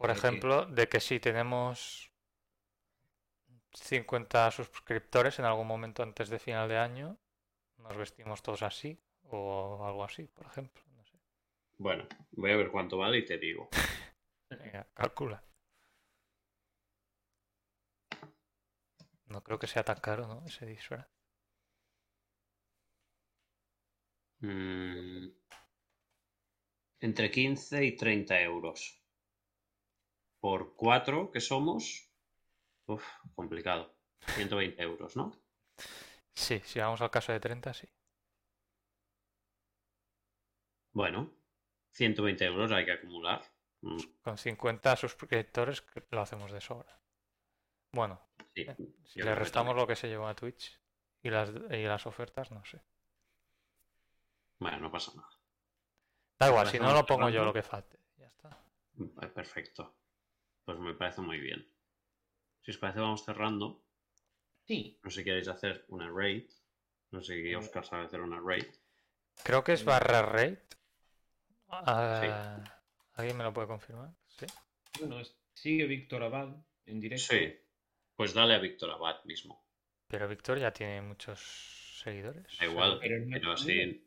Por 0.00 0.10
ejemplo, 0.10 0.64
de 0.64 0.88
que 0.88 0.98
si 0.98 1.20
tenemos 1.20 2.10
50 3.74 4.50
suscriptores 4.50 5.38
en 5.38 5.44
algún 5.44 5.66
momento 5.66 6.02
antes 6.02 6.30
de 6.30 6.38
final 6.38 6.70
de 6.70 6.78
año, 6.78 7.18
nos 7.76 7.94
vestimos 7.98 8.42
todos 8.42 8.62
así 8.62 8.98
o 9.24 9.84
algo 9.86 10.02
así, 10.02 10.24
por 10.24 10.46
ejemplo. 10.46 10.82
No 10.96 11.04
sé. 11.04 11.18
Bueno, 11.76 12.08
voy 12.30 12.50
a 12.50 12.56
ver 12.56 12.70
cuánto 12.70 12.96
vale 12.96 13.18
y 13.18 13.26
te 13.26 13.36
digo. 13.36 13.68
Venga, 14.48 14.88
calcula. 14.94 15.44
No 19.26 19.42
creo 19.44 19.58
que 19.58 19.66
sea 19.66 19.84
tan 19.84 20.00
caro, 20.00 20.26
¿no? 20.26 20.46
Ese 20.46 20.64
disfraz. 20.64 21.06
Mm, 24.40 25.28
entre 27.00 27.30
15 27.30 27.84
y 27.84 27.96
30 27.96 28.40
euros. 28.40 28.99
Por 30.40 30.74
4 30.76 31.30
que 31.30 31.40
somos. 31.40 32.10
Uf, 32.86 33.04
complicado. 33.34 33.94
120 34.34 34.82
euros, 34.82 35.16
¿no? 35.16 35.32
Sí, 36.34 36.60
si 36.64 36.78
vamos 36.78 37.00
al 37.00 37.10
caso 37.10 37.32
de 37.32 37.40
30, 37.40 37.74
sí. 37.74 37.88
Bueno, 40.92 41.32
120 41.92 42.44
euros 42.44 42.72
hay 42.72 42.84
que 42.84 42.92
acumular. 42.92 43.42
Mm, 43.82 43.98
Con 44.22 44.36
50 44.38 44.96
suscriptores 44.96 45.84
lo 46.10 46.20
hacemos 46.20 46.52
de 46.52 46.60
sobra. 46.60 47.00
Bueno, 47.92 48.20
sí, 48.54 48.62
Eh, 48.62 48.76
si 49.04 49.18
yo 49.20 49.24
le 49.24 49.34
restamos 49.34 49.74
lo 49.74 49.86
que 49.86 49.96
se 49.96 50.08
llevó 50.08 50.26
a 50.26 50.34
Twitch 50.34 50.80
y 51.22 51.30
las, 51.30 51.50
y 51.50 51.84
las 51.84 52.06
ofertas, 52.06 52.50
no 52.50 52.64
sé. 52.64 52.80
Bueno, 54.58 54.78
no 54.80 54.90
pasa 54.90 55.12
nada. 55.14 55.28
Da 56.38 56.48
igual, 56.48 56.68
si 56.68 56.78
no 56.78 56.92
lo 56.92 57.04
pongo 57.06 57.28
yo 57.30 57.44
lo 57.44 57.52
que 57.52 57.62
falte. 57.62 57.98
Ya 58.16 58.26
está. 58.26 58.58
Eh, 59.22 59.28
Perfecto. 59.28 59.99
Pues 60.64 60.78
me 60.78 60.94
parece 60.94 61.20
muy 61.20 61.40
bien. 61.40 61.66
Si 62.62 62.70
os 62.70 62.78
parece, 62.78 63.00
vamos 63.00 63.24
cerrando. 63.24 63.82
Sí, 64.66 64.98
No 65.02 65.10
sé 65.10 65.20
si 65.20 65.24
queréis 65.24 65.48
hacer 65.48 65.84
una 65.88 66.10
raid. 66.10 66.48
No 67.10 67.20
sé 67.20 67.42
si 67.42 67.54
Oscar 67.54 67.84
sabe 67.84 68.04
hacer 68.04 68.20
una 68.20 68.40
raid. 68.40 68.66
Creo 69.42 69.64
que 69.64 69.72
es 69.72 69.82
Eh, 69.82 69.84
barra 69.84 70.22
rate. 70.22 70.62
Ah, 71.68 72.62
¿Alguien 73.14 73.36
me 73.36 73.44
lo 73.44 73.52
puede 73.52 73.68
confirmar? 73.68 74.10
Sí. 74.28 74.46
bueno, 75.00 75.22
sigue 75.54 75.86
Víctor 75.86 76.22
Abad 76.22 76.56
en 76.86 77.00
directo. 77.00 77.34
Sí. 77.34 77.54
Pues 78.14 78.34
dale 78.34 78.54
a 78.54 78.58
Víctor 78.58 78.90
Abad 78.90 79.24
mismo. 79.24 79.64
Pero 80.06 80.28
Víctor 80.28 80.58
ya 80.58 80.72
tiene 80.72 81.00
muchos 81.00 82.00
seguidores. 82.02 82.46
Da 82.58 82.66
igual, 82.66 82.98
Pero 83.00 83.56
si 83.56 84.06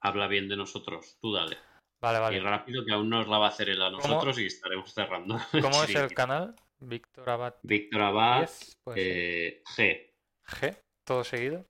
habla 0.00 0.26
bien 0.28 0.48
de 0.48 0.56
nosotros, 0.56 1.18
tú 1.20 1.32
dale. 1.32 1.56
Vale, 2.00 2.18
Y 2.18 2.20
vale. 2.20 2.40
rápido 2.40 2.84
que 2.84 2.92
aún 2.92 3.08
nos 3.10 3.26
la 3.26 3.38
va 3.38 3.46
a 3.46 3.48
hacer 3.48 3.68
él 3.70 3.82
a 3.82 3.90
nosotros 3.90 4.38
y 4.38 4.46
estaremos 4.46 4.92
cerrando. 4.92 5.36
¿Cómo 5.60 5.82
es 5.82 5.94
el 5.94 6.14
canal? 6.14 6.54
Víctor 6.80 7.28
Abad 7.28 7.54
Víctor 7.62 8.02
Abad 8.02 8.38
10. 8.40 8.78
Pues 8.84 8.96
eh, 9.00 9.62
G. 9.76 10.12
G. 10.46 10.82
Todo 11.04 11.24
seguido. 11.24 11.66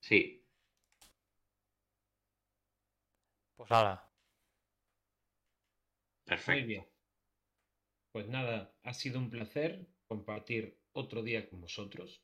Sí. 0.00 0.42
Pues 3.56 3.70
nada. 3.70 4.02
Muy 6.26 6.36
Perfecto. 6.36 6.66
bien. 6.66 6.86
Pues 8.12 8.28
nada, 8.28 8.72
ha 8.82 8.94
sido 8.94 9.18
un 9.18 9.30
placer 9.30 9.86
compartir 10.08 10.78
otro 10.92 11.22
día 11.22 11.48
con 11.50 11.60
vosotros, 11.60 12.22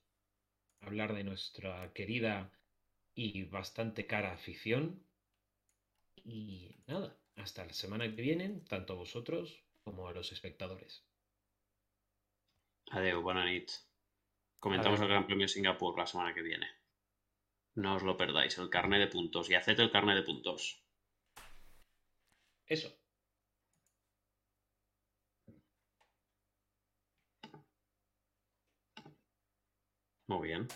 hablar 0.81 1.13
de 1.15 1.25
nuestra 1.25 1.93
querida 1.93 2.51
y 3.15 3.45
bastante 3.45 4.07
cara 4.07 4.33
afición. 4.33 5.05
Y 6.25 6.77
nada, 6.87 7.17
hasta 7.37 7.65
la 7.65 7.73
semana 7.73 8.05
que 8.15 8.23
viene, 8.23 8.61
tanto 8.69 8.93
a 8.93 8.97
vosotros 8.97 9.65
como 9.85 10.09
a 10.09 10.13
los 10.13 10.33
espectadores. 10.33 11.05
Adeu, 12.91 13.23
buena 13.23 13.45
nit. 13.45 13.71
Comentamos 14.61 14.99
Adeu. 15.01 15.09
el 15.09 15.13
Gran 15.13 15.27
Premio 15.27 15.45
de 15.45 15.49
Singapur 15.49 15.99
la 15.99 16.07
semana 16.07 16.35
que 16.35 16.43
viene. 16.43 16.69
No 17.75 17.97
os 17.97 18.03
lo 18.03 18.17
perdáis, 18.17 18.59
el 18.59 18.71
carnet 18.71 19.01
de 19.01 19.09
puntos. 19.09 19.49
Y 19.51 19.55
haced 19.55 19.81
el 19.81 19.91
carnet 19.91 20.17
de 20.17 20.23
puntos. 20.23 20.83
Eso. 22.67 22.91
Muy 30.29 30.49
bien. 30.49 30.67